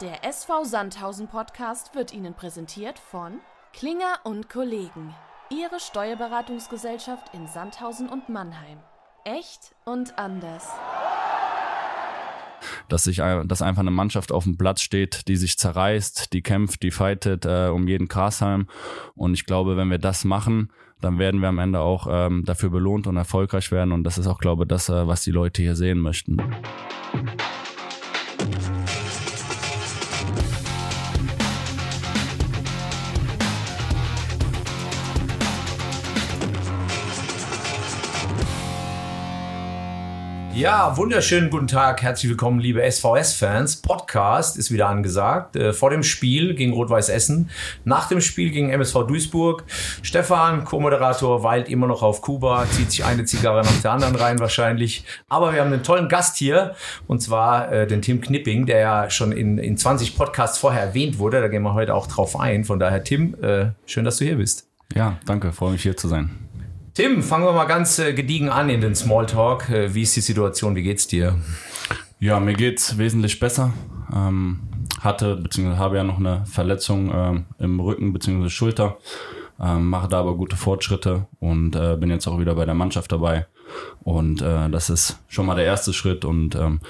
Der 0.00 0.24
SV 0.24 0.62
Sandhausen 0.62 1.26
Podcast 1.26 1.92
wird 1.96 2.14
Ihnen 2.14 2.32
präsentiert 2.32 3.00
von 3.00 3.40
Klinger 3.72 4.20
und 4.22 4.48
Kollegen. 4.48 5.12
Ihre 5.50 5.80
Steuerberatungsgesellschaft 5.80 7.34
in 7.34 7.48
Sandhausen 7.48 8.08
und 8.08 8.28
Mannheim. 8.28 8.78
Echt 9.24 9.74
und 9.84 10.16
anders. 10.16 10.68
Dass, 12.88 13.02
sich, 13.02 13.16
dass 13.16 13.60
einfach 13.60 13.80
eine 13.80 13.90
Mannschaft 13.90 14.30
auf 14.30 14.44
dem 14.44 14.56
Platz 14.56 14.82
steht, 14.82 15.26
die 15.26 15.34
sich 15.34 15.58
zerreißt, 15.58 16.32
die 16.32 16.42
kämpft, 16.42 16.84
die 16.84 16.92
fightet 16.92 17.44
äh, 17.44 17.66
um 17.66 17.88
jeden 17.88 18.06
Grashalm. 18.06 18.68
Und 19.16 19.34
ich 19.34 19.46
glaube, 19.46 19.76
wenn 19.76 19.90
wir 19.90 19.98
das 19.98 20.24
machen, 20.24 20.72
dann 21.00 21.18
werden 21.18 21.40
wir 21.40 21.48
am 21.48 21.58
Ende 21.58 21.80
auch 21.80 22.06
ähm, 22.08 22.44
dafür 22.44 22.70
belohnt 22.70 23.08
und 23.08 23.16
erfolgreich 23.16 23.72
werden. 23.72 23.90
Und 23.90 24.04
das 24.04 24.16
ist 24.16 24.28
auch, 24.28 24.38
glaube 24.38 24.62
ich, 24.62 24.68
das, 24.68 24.88
äh, 24.90 25.08
was 25.08 25.22
die 25.22 25.32
Leute 25.32 25.60
hier 25.60 25.74
sehen 25.74 25.98
möchten. 25.98 26.40
Ja, 40.58 40.96
wunderschönen 40.96 41.50
guten 41.50 41.68
Tag, 41.68 42.02
herzlich 42.02 42.30
willkommen, 42.30 42.58
liebe 42.58 42.82
SVS-Fans. 42.82 43.76
Podcast 43.76 44.56
ist 44.56 44.72
wieder 44.72 44.88
angesagt. 44.88 45.54
Äh, 45.54 45.72
vor 45.72 45.90
dem 45.90 46.02
Spiel 46.02 46.56
gegen 46.56 46.72
Rot-Weiß 46.72 47.10
Essen, 47.10 47.48
nach 47.84 48.08
dem 48.08 48.20
Spiel 48.20 48.50
gegen 48.50 48.68
MSV 48.70 49.06
Duisburg. 49.06 49.62
Stefan, 50.02 50.64
Co-Moderator, 50.64 51.44
weilt 51.44 51.68
immer 51.68 51.86
noch 51.86 52.02
auf 52.02 52.22
Kuba, 52.22 52.66
zieht 52.72 52.90
sich 52.90 53.04
eine 53.04 53.24
Zigarre 53.24 53.62
nach 53.62 53.80
der 53.82 53.92
anderen 53.92 54.16
rein 54.16 54.40
wahrscheinlich. 54.40 55.04
Aber 55.28 55.52
wir 55.52 55.60
haben 55.60 55.72
einen 55.72 55.84
tollen 55.84 56.08
Gast 56.08 56.36
hier, 56.38 56.74
und 57.06 57.22
zwar 57.22 57.70
äh, 57.70 57.86
den 57.86 58.02
Tim 58.02 58.20
Knipping, 58.20 58.66
der 58.66 58.80
ja 58.80 59.10
schon 59.10 59.30
in, 59.30 59.58
in 59.58 59.76
20 59.76 60.16
Podcasts 60.16 60.58
vorher 60.58 60.82
erwähnt 60.82 61.20
wurde. 61.20 61.40
Da 61.40 61.46
gehen 61.46 61.62
wir 61.62 61.74
heute 61.74 61.94
auch 61.94 62.08
drauf 62.08 62.36
ein. 62.36 62.64
Von 62.64 62.80
daher, 62.80 63.04
Tim, 63.04 63.36
äh, 63.44 63.66
schön, 63.86 64.04
dass 64.04 64.16
du 64.16 64.24
hier 64.24 64.38
bist. 64.38 64.66
Ja, 64.92 65.18
danke, 65.24 65.52
freue 65.52 65.70
mich 65.70 65.82
hier 65.82 65.96
zu 65.96 66.08
sein. 66.08 66.47
Tim, 66.98 67.22
fangen 67.22 67.44
wir 67.44 67.52
mal 67.52 67.66
ganz 67.66 68.00
äh, 68.00 68.12
gediegen 68.12 68.48
an 68.48 68.68
in 68.70 68.80
den 68.80 68.96
Smalltalk. 68.96 69.70
Äh, 69.70 69.94
wie 69.94 70.02
ist 70.02 70.16
die 70.16 70.20
Situation? 70.20 70.74
Wie 70.74 70.82
geht's 70.82 71.06
dir? 71.06 71.36
Ja, 72.18 72.40
mir 72.40 72.54
geht's 72.54 72.98
wesentlich 72.98 73.38
besser. 73.38 73.72
Ähm, 74.12 74.58
hatte 74.98 75.36
bzw. 75.36 75.76
habe 75.76 75.96
ja 75.96 76.02
noch 76.02 76.18
eine 76.18 76.44
Verletzung 76.46 77.12
ähm, 77.14 77.44
im 77.60 77.78
Rücken 77.78 78.12
bzw. 78.12 78.48
Schulter. 78.48 78.96
Ähm, 79.60 79.88
mache 79.88 80.08
da 80.08 80.18
aber 80.18 80.34
gute 80.34 80.56
Fortschritte 80.56 81.28
und 81.38 81.76
äh, 81.76 81.96
bin 81.96 82.10
jetzt 82.10 82.26
auch 82.26 82.40
wieder 82.40 82.56
bei 82.56 82.64
der 82.64 82.74
Mannschaft 82.74 83.12
dabei. 83.12 83.46
Und 84.02 84.42
äh, 84.42 84.68
das 84.68 84.90
ist 84.90 85.20
schon 85.28 85.46
mal 85.46 85.54
der 85.54 85.66
erste 85.66 85.92
Schritt 85.92 86.24
und 86.24 86.56
ähm, 86.56 86.80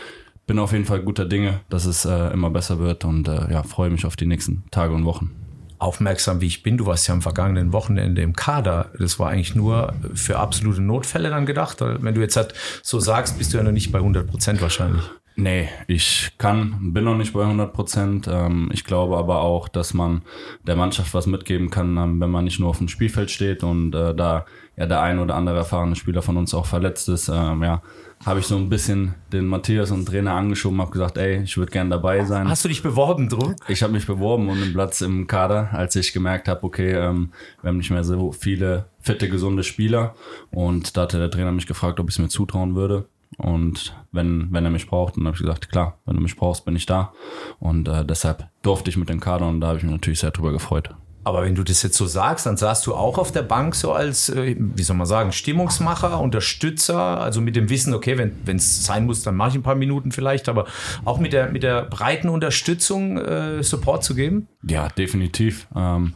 bin 0.47 0.59
auf 0.59 0.73
jeden 0.73 0.87
Fall 0.87 1.03
guter 1.03 1.27
Dinge, 1.27 1.61
dass 1.69 1.85
es 1.85 2.07
äh, 2.07 2.33
immer 2.33 2.49
besser 2.49 2.79
wird 2.79 3.05
und 3.05 3.29
äh, 3.29 3.53
ja, 3.53 3.63
freue 3.63 3.91
mich 3.91 4.07
auf 4.07 4.17
die 4.17 4.25
nächsten 4.25 4.65
Tage 4.71 4.95
und 4.95 5.05
Wochen 5.05 5.48
aufmerksam 5.79 6.41
wie 6.41 6.47
ich 6.47 6.63
bin, 6.63 6.77
du 6.77 6.87
warst 6.87 7.07
ja 7.09 7.15
am 7.15 7.23
vergangenen 7.23 7.73
Wochenende 7.73 8.23
im 8.23 8.35
Kader. 8.35 8.91
Das 8.99 9.19
war 9.19 9.31
eigentlich 9.31 9.55
nur 9.55 9.95
für 10.15 10.39
absolute 10.39 10.81
Notfälle 10.81 11.31
dann 11.31 11.47
gedacht. 11.47 11.79
Wenn 11.81 12.15
du 12.15 12.21
jetzt 12.21 12.37
halt 12.37 12.55
so 12.83 13.01
sagst, 13.01 13.39
bist 13.39 13.53
du 13.53 13.59
ja 13.59 13.63
noch 13.63 13.73
nicht 13.73 13.93
bei 13.93 13.99
100 13.99 14.27
Prozent 14.27 14.61
wahrscheinlich. 14.61 15.05
Nee, 15.41 15.69
ich 15.87 16.33
kann, 16.37 16.93
bin 16.93 17.05
noch 17.05 17.17
nicht 17.17 17.33
bei 17.33 17.43
100 17.43 17.73
Prozent. 17.73 18.29
Ähm, 18.29 18.71
ich 18.73 18.85
glaube 18.85 19.17
aber 19.17 19.41
auch, 19.43 19.69
dass 19.69 19.95
man 19.95 20.23
der 20.67 20.75
Mannschaft 20.75 21.15
was 21.15 21.29
mitgeben 21.29 21.71
kann, 21.71 21.97
ähm, 21.97 22.21
wenn 22.21 22.29
man 22.29 22.43
nicht 22.43 22.59
nur 22.59 22.71
auf 22.71 22.79
dem 22.79 22.89
Spielfeld 22.89 23.31
steht 23.31 23.63
und 23.63 23.95
äh, 23.95 24.17
da 24.17 24.47
ja 24.77 24.87
der 24.87 25.01
ein 25.01 25.21
oder 25.21 25.37
andere 25.37 25.59
erfahrene 25.59 25.95
Spieler 25.95 26.23
von 26.23 26.37
uns 26.37 26.55
auch 26.55 26.67
verletzt 26.67 27.09
ist. 27.09 27.29
Ähm, 27.29 27.63
ja, 27.63 27.83
habe 28.27 28.41
ich 28.41 28.47
so 28.47 28.57
ein 28.57 28.69
bisschen 28.69 29.15
den 29.33 29.47
Matthias 29.47 29.93
und 29.93 30.07
Trainer 30.07 30.33
angeschoben, 30.33 30.81
habe 30.81 30.91
gesagt, 30.91 31.17
ey, 31.19 31.45
ich 31.45 31.57
würde 31.57 31.71
gern 31.71 31.89
dabei 31.89 32.25
sein. 32.25 32.49
Hast 32.49 32.65
du 32.65 32.69
dich 32.69 32.83
beworben, 32.83 33.29
Druck? 33.29 33.55
Ich 33.69 33.85
habe 33.85 33.93
mich 33.93 34.09
beworben 34.09 34.49
um 34.49 34.59
den 34.59 34.73
Platz 34.73 35.03
im 35.03 35.29
Kader, 35.29 35.69
als 35.73 35.95
ich 35.95 36.13
gemerkt 36.13 36.49
habe, 36.49 36.65
okay, 36.65 36.95
ähm, 36.95 37.31
wir 37.63 37.69
haben 37.69 37.77
nicht 37.77 37.93
mehr 37.93 38.03
so 38.03 38.33
viele 38.33 38.87
fitte, 38.99 39.29
gesunde 39.29 39.63
Spieler. 39.63 40.17
Und 40.51 40.97
da 40.97 41.03
hatte 41.03 41.19
der 41.19 41.31
Trainer 41.31 41.53
mich 41.53 41.69
gefragt, 41.69 42.01
ob 42.01 42.09
ich 42.09 42.17
es 42.17 42.19
mir 42.19 42.29
zutrauen 42.29 42.75
würde. 42.75 43.07
Und 43.37 43.95
wenn, 44.11 44.49
wenn 44.53 44.65
er 44.65 44.71
mich 44.71 44.89
braucht, 44.89 45.17
dann 45.17 45.27
habe 45.27 45.35
ich 45.35 45.43
gesagt, 45.43 45.71
klar, 45.71 45.99
wenn 46.07 46.17
du 46.17 46.23
mich 46.23 46.37
brauchst, 46.37 46.65
bin 46.65 46.77
ich 46.77 46.87
da. 46.87 47.13
Und 47.61 47.87
äh, 47.89 48.05
deshalb 48.05 48.49
durfte 48.63 48.91
ich 48.91 48.97
mit 48.97 49.09
dem 49.09 49.21
Kader 49.21 49.47
und 49.47 49.61
da 49.61 49.69
habe 49.69 49.79
ich 49.79 49.85
mich 49.85 49.93
natürlich 49.93 50.21
sehr 50.21 50.31
drüber 50.31 50.53
gefreut. 50.53 50.95
Aber 51.29 51.43
wenn 51.43 51.55
du 51.55 51.63
das 51.63 51.83
jetzt 51.83 51.99
so 51.99 52.07
sagst, 52.07 52.47
dann 52.47 52.57
saßt 52.57 52.87
du 52.87 52.95
auch 52.95 53.19
auf 53.19 53.33
der 53.33 53.43
Bank 53.43 53.75
so 53.75 53.93
als, 53.93 54.31
äh, 54.31 54.57
wie 54.59 54.83
soll 54.83 54.97
man 54.97 55.07
sagen, 55.07 55.31
Stimmungsmacher, 55.31 56.19
Unterstützer, 56.21 57.21
also 57.21 57.43
mit 57.43 57.55
dem 57.55 57.69
Wissen, 57.69 57.93
okay, 57.93 58.17
wenn 58.17 58.57
es 58.57 58.87
sein 58.87 59.05
muss, 59.05 59.25
dann 59.25 59.37
mache 59.37 59.51
ich 59.51 59.55
ein 59.57 59.63
paar 59.63 59.75
Minuten 59.75 60.11
vielleicht, 60.11 60.49
aber 60.49 60.65
auch 61.05 61.19
mit 61.19 61.35
der, 61.35 61.51
mit 61.51 61.63
der 61.63 61.83
breiten 61.83 62.31
Unterstützung 62.31 63.19
äh, 63.19 63.63
Support 63.63 64.05
zu 64.05 64.15
geben? 64.15 64.49
Ja, 64.63 64.89
definitiv. 64.89 65.69
Ähm, 65.77 66.15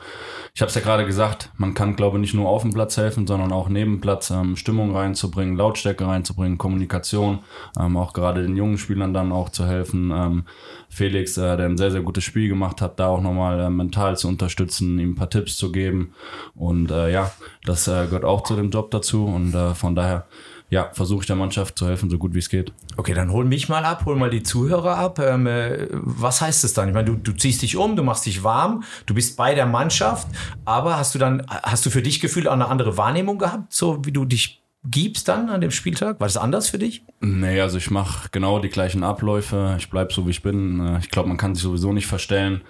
ich 0.55 0.63
habe 0.63 0.71
es 0.71 0.75
ja 0.75 0.81
gerade 0.81 1.05
gesagt, 1.05 1.51
man 1.59 1.75
kann, 1.75 1.95
glaube 1.95 2.17
ich, 2.17 2.23
nicht 2.23 2.35
nur 2.35 2.49
auf 2.49 2.63
dem 2.63 2.73
Platz 2.73 2.97
helfen, 2.97 3.27
sondern 3.27 3.53
auch 3.53 3.69
neben 3.69 4.01
Platz 4.01 4.31
ähm, 4.31 4.57
Stimmung 4.57 4.97
reinzubringen, 4.97 5.57
Lautstärke 5.57 6.07
reinzubringen, 6.07 6.57
Kommunikation, 6.57 7.41
ähm, 7.79 7.99
auch 7.99 8.15
gerade 8.15 8.43
den 8.43 8.57
jungen 8.57 8.79
Spielern 8.79 9.13
dann 9.13 9.31
auch 9.31 9.51
zu 9.51 9.67
helfen. 9.67 10.45
Felix, 10.93 11.39
äh, 11.39 11.57
der 11.57 11.67
ein 11.67 11.79
sehr, 11.79 11.91
sehr 11.91 12.03
gutes 12.03 12.23
Spiel 12.23 12.51
gemacht 12.51 12.83
hat, 12.83 13.01
da 13.01 13.07
auch 13.07 13.23
nochmal 13.23 13.59
äh, 13.61 13.71
mental 13.71 14.19
zu 14.19 14.29
unterstützen, 14.29 14.99
ihm 14.99 15.13
ein 15.13 15.15
paar 15.15 15.31
Tipps 15.31 15.57
zu 15.57 15.73
geben. 15.73 16.13
Und 16.55 16.91
äh, 16.91 17.11
ja, 17.11 17.33
das 17.65 17.89
äh, 17.89 18.05
gehört 18.05 18.27
auch 18.27 18.43
zu 18.43 18.57
dem 18.57 18.71
Job 18.71 18.91
dazu. 18.91 19.25
Und 19.25 19.55
äh, 19.55 19.75
von 19.75 19.95
daher 19.95 20.27
ja, 20.69 20.91
versuche 20.93 21.21
ich 21.21 21.27
der 21.27 21.37
Mannschaft 21.37 21.79
zu 21.79 21.87
helfen, 21.87 22.11
so 22.11 22.19
gut 22.19 22.35
wie 22.35 22.39
es 22.39 22.51
geht. 22.51 22.75
Okay, 22.99 23.15
dann 23.15 23.33
hol 23.33 23.47
mich 23.47 23.71
mal 23.71 23.85
ab, 23.87 24.05
hol 24.05 24.17
mal 24.17 24.29
die 24.29 24.43
Zuhörer 24.43 24.99
ab. 24.99 25.19
Ähm, 25.19 25.47
äh, 25.47 25.89
was 25.93 26.43
heißt 26.43 26.63
das 26.63 26.75
dann? 26.75 26.89
Ich 26.89 26.95
meine, 26.95 27.07
du, 27.07 27.17
du 27.17 27.33
ziehst 27.33 27.63
dich 27.63 27.77
um, 27.77 27.97
du 27.97 28.03
machst 28.03 28.27
dich 28.27 28.45
warm, 28.45 28.83
du 29.07 29.15
bist 29.15 29.37
bei 29.39 29.55
der 29.55 29.67
Mannschaft, 29.67 30.29
aber 30.67 30.99
hast 30.99 31.15
du 31.15 31.19
dann, 31.19 31.47
hast 31.49 31.87
du 31.87 31.91
für 31.91 32.03
dich 32.03 32.21
gefühlt 32.21 32.49
auch 32.49 32.53
eine 32.53 32.69
andere 32.69 32.99
Wahrnehmung 32.99 33.39
gehabt, 33.39 33.73
so 33.73 34.05
wie 34.05 34.13
du 34.13 34.25
dich 34.25 34.62
gibst 34.85 35.29
dann 35.29 35.49
an 35.49 35.61
dem 35.61 35.71
Spieltag? 35.71 36.19
War 36.19 36.27
das 36.27 36.37
anders 36.37 36.69
für 36.69 36.79
dich? 36.79 37.05
Nee, 37.21 37.61
also 37.61 37.79
ich 37.79 37.93
mache 37.93 38.29
genau 38.33 38.59
die 38.59 38.69
gleichen 38.69 39.05
Abläufe. 39.05 39.77
Ich 39.79 39.91
bleib 39.91 40.13
so, 40.13 40.27
wie 40.27 40.31
ich 40.31 40.43
bin. 40.43 40.81
Äh, 40.81 40.99
ich 40.99 41.09
glaube, 41.09 41.29
man 41.29 41.37
kann 41.37 41.55
sich 41.55 41.63
sowieso 41.63 41.93
nicht 41.93 42.09
verstellen. 42.09 42.63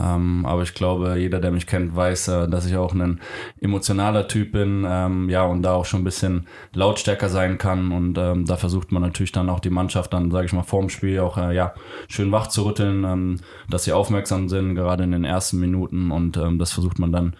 Ähm, 0.00 0.46
aber 0.46 0.62
ich 0.62 0.72
glaube, 0.72 1.16
jeder, 1.18 1.40
der 1.40 1.50
mich 1.50 1.66
kennt, 1.66 1.94
weiß, 1.94 2.28
äh, 2.28 2.48
dass 2.48 2.64
ich 2.64 2.76
auch 2.76 2.94
ein 2.94 3.20
emotionaler 3.60 4.26
Typ 4.28 4.52
bin. 4.52 4.86
Ähm, 4.88 5.28
ja, 5.28 5.44
und 5.44 5.62
da 5.62 5.74
auch 5.74 5.84
schon 5.84 6.00
ein 6.00 6.04
bisschen 6.04 6.46
lautstärker 6.72 7.28
sein 7.28 7.58
kann. 7.58 7.92
Und 7.92 8.16
ähm, 8.16 8.46
da 8.46 8.56
versucht 8.56 8.92
man 8.92 9.02
natürlich 9.02 9.32
dann 9.32 9.50
auch 9.50 9.60
die 9.60 9.68
Mannschaft 9.68 10.14
dann, 10.14 10.30
sage 10.30 10.46
ich 10.46 10.54
mal, 10.54 10.62
vorm 10.62 10.88
Spiel 10.88 11.20
auch 11.20 11.36
äh, 11.36 11.54
ja 11.54 11.74
schön 12.08 12.32
wach 12.32 12.46
zu 12.46 12.64
rütteln, 12.64 13.42
dass 13.68 13.84
sie 13.84 13.92
aufmerksam 13.92 14.48
sind, 14.48 14.74
gerade 14.74 15.04
in 15.04 15.12
den 15.12 15.24
ersten 15.24 15.58
Minuten. 15.60 16.10
Und 16.10 16.40
das 16.58 16.72
versucht 16.72 16.98
man 16.98 17.12
dann 17.12 17.36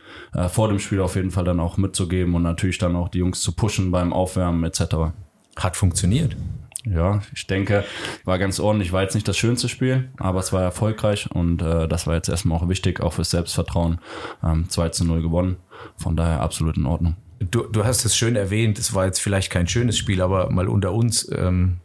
vor 0.48 0.68
dem 0.68 0.78
Spiel 0.78 1.00
auf 1.00 1.16
jeden 1.16 1.30
Fall 1.30 1.44
dann 1.44 1.60
auch 1.60 1.76
mitzugeben 1.76 2.34
und 2.34 2.42
natürlich 2.42 2.78
dann 2.78 2.96
auch 2.96 3.08
die 3.08 3.18
Jungs 3.18 3.40
zu 3.40 3.52
pushen 3.52 3.90
beim 3.90 4.12
Aufwärmen 4.18 4.64
etc. 4.64 5.12
Hat 5.56 5.76
funktioniert. 5.76 6.36
Ja, 6.84 7.20
ich 7.34 7.46
denke, 7.46 7.84
war 8.24 8.38
ganz 8.38 8.60
ordentlich. 8.60 8.92
War 8.92 9.02
jetzt 9.02 9.14
nicht 9.14 9.28
das 9.28 9.36
schönste 9.36 9.68
Spiel, 9.68 10.10
aber 10.16 10.40
es 10.40 10.52
war 10.52 10.62
erfolgreich 10.62 11.30
und 11.30 11.60
äh, 11.60 11.88
das 11.88 12.06
war 12.06 12.14
jetzt 12.14 12.28
erstmal 12.28 12.58
auch 12.58 12.68
wichtig, 12.68 13.00
auch 13.00 13.14
fürs 13.14 13.30
Selbstvertrauen. 13.30 14.00
Ähm, 14.42 14.68
2 14.68 14.88
zu 14.90 15.04
0 15.04 15.22
gewonnen. 15.22 15.56
Von 15.96 16.16
daher 16.16 16.40
absolut 16.40 16.76
in 16.76 16.86
Ordnung. 16.86 17.16
Du, 17.40 17.64
du 17.64 17.84
hast 17.84 18.04
es 18.04 18.16
schön 18.16 18.36
erwähnt, 18.36 18.78
es 18.78 18.94
war 18.94 19.06
jetzt 19.06 19.20
vielleicht 19.20 19.50
kein 19.50 19.68
schönes 19.68 19.96
Spiel, 19.96 20.22
aber 20.22 20.50
mal 20.50 20.68
unter 20.68 20.92
uns. 20.92 21.30
Ähm, 21.36 21.80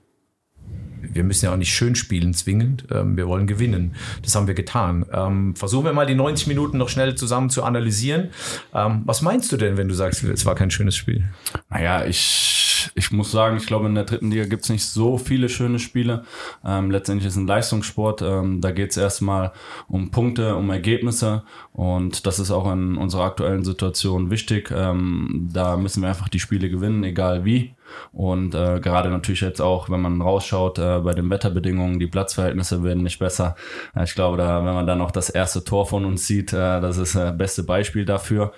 wir 1.14 1.24
müssen 1.24 1.46
ja 1.46 1.54
auch 1.54 1.58
nicht 1.58 1.74
schön 1.74 1.96
spielen 1.96 2.34
zwingend. 2.34 2.86
Ähm, 2.92 3.18
wir 3.18 3.28
wollen 3.28 3.48
gewinnen. 3.48 3.96
Das 4.22 4.36
haben 4.36 4.48
wir 4.48 4.54
getan. 4.54 5.06
Ähm, 5.12 5.56
versuchen 5.56 5.86
wir 5.86 5.94
mal 5.94 6.06
die 6.06 6.16
90 6.16 6.48
Minuten 6.48 6.78
noch 6.78 6.90
schnell 6.90 7.16
zusammen 7.16 7.50
zu 7.50 7.64
analysieren. 7.64 8.30
Ähm, 8.74 9.04
was 9.06 9.22
meinst 9.22 9.52
du 9.52 9.58
denn, 9.58 9.78
wenn 9.78 9.88
du 9.88 9.94
sagst, 9.94 10.24
es 10.24 10.46
war 10.46 10.56
kein 10.56 10.72
schönes 10.72 10.96
Spiel? 10.96 11.24
Naja, 11.70 12.06
ich, 12.06 12.92
ich 12.96 13.12
muss 13.12 13.32
sagen, 13.32 13.58
ich 13.58 13.66
glaube, 13.66 13.88
in 13.88 13.96
der 13.96 14.06
dritten 14.06 14.32
Liga 14.32 14.46
gibt 14.46 14.64
es 14.64 14.70
nicht 14.70 14.86
so 14.86 15.18
viele 15.18 15.50
schöne 15.50 15.80
Spiele. 15.80 16.24
Ähm, 16.66 16.92
letztendlich 16.92 17.28
ist 17.28 17.34
es 17.34 17.40
ein 17.40 17.48
Leistungssport. 17.48 18.22
Ähm, 18.22 18.62
da 18.62 18.72
geht 18.72 18.92
es 18.92 18.98
erstmal 18.98 19.52
um 19.88 20.12
Punkte, 20.12 20.56
um 20.56 20.70
Ergebnisse. 20.70 21.44
Und 21.72 22.26
das 22.26 22.40
ist 22.40 22.52
auch 22.52 22.72
in 22.72 22.98
unserer 22.98 23.24
aktuellen 23.24 23.64
Situation 23.64 24.30
wichtig. 24.30 24.70
Da 24.70 25.78
müssen 25.78 26.02
wir 26.02 26.10
einfach 26.10 26.30
die 26.30 26.40
Spiele 26.40 26.70
gewinnen, 26.70 27.04
egal 27.04 27.46
wie. 27.46 27.74
Und 28.12 28.56
äh, 28.56 28.80
gerade 28.80 29.10
natürlich 29.10 29.42
jetzt 29.42 29.62
auch, 29.62 29.90
wenn 29.90 30.02
man 30.02 30.22
rausschaut 30.22 30.80
äh, 30.80 31.00
bei 31.00 31.14
den 31.14 31.30
Wetterbedingungen, 31.30 32.00
die 32.00 32.08
Platzverhältnisse 32.08 32.84
werden 32.84 33.04
nicht 33.04 33.20
besser. 33.20 33.56
Äh, 33.96 34.04
ich 34.04 34.16
glaube, 34.16 34.38
da, 34.38 34.66
wenn 34.66 34.74
man 34.74 34.88
dann 34.88 35.02
auch 35.02 35.12
das 35.12 35.30
erste 35.30 35.64
Tor 35.64 35.86
von 35.86 36.06
uns 36.06 36.28
sieht, 36.28 36.54
äh, 36.54 36.82
das 36.82 36.98
ist 36.98 37.16
das 37.16 37.38
beste 37.38 37.64
Beispiel 37.64 38.06
dafür. 38.06 38.54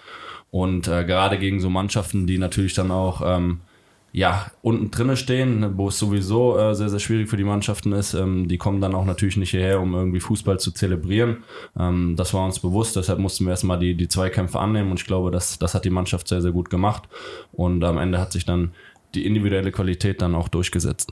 Und 0.52 0.88
äh, 0.88 1.04
gerade 1.04 1.38
gegen 1.38 1.60
so 1.60 1.70
Mannschaften, 1.70 2.28
die 2.28 2.38
natürlich 2.38 2.74
dann 2.74 2.92
auch 2.92 3.22
ähm, 3.26 3.60
ja, 4.16 4.50
unten 4.62 4.92
drinne 4.92 5.18
stehen, 5.18 5.78
wo 5.78 5.90
es 5.90 6.00
sowieso 6.00 6.58
äh, 6.58 6.74
sehr, 6.74 6.88
sehr 6.88 7.00
schwierig 7.00 7.28
für 7.30 7.36
die 7.36 7.44
Mannschaften 7.44 7.92
ist. 7.92 8.14
Ähm, 8.14 8.48
die 8.48 8.58
kommen 8.58 8.80
dann 8.80 8.96
auch 8.96 9.04
natürlich 9.04 9.36
nicht 9.36 9.52
hierher, 9.52 9.82
um 9.82 9.94
irgendwie 9.94 10.22
Fußball 10.22 10.58
zu 10.58 10.72
zelebrieren. 10.72 11.44
Ähm, 11.78 12.16
das 12.16 12.34
war 12.34 12.46
uns 12.46 12.62
bewusst, 12.62 12.96
deshalb 12.96 13.20
mussten 13.20 13.44
wir 13.44 13.52
erstmal 13.52 13.78
die, 13.78 13.94
die 13.94 14.08
Zweikämpfe 14.08 14.58
annehmen 14.58 14.92
und 14.92 15.02
ich 15.02 15.06
glaube, 15.06 15.32
das, 15.32 15.60
das 15.60 15.76
hat 15.76 15.84
die 15.84 15.90
Mannschaft 15.90 16.30
sehr, 16.30 16.42
sehr 16.42 16.54
gut 16.54 16.70
gemacht. 16.70 17.10
Und 17.52 17.84
am 17.84 17.98
Ende 17.98 18.18
hat 18.18 18.32
sich 18.32 18.46
dann 18.46 18.72
die 19.16 19.26
individuelle 19.26 19.72
Qualität 19.72 20.22
dann 20.22 20.36
auch 20.36 20.50
durchgesetzt. 20.50 21.12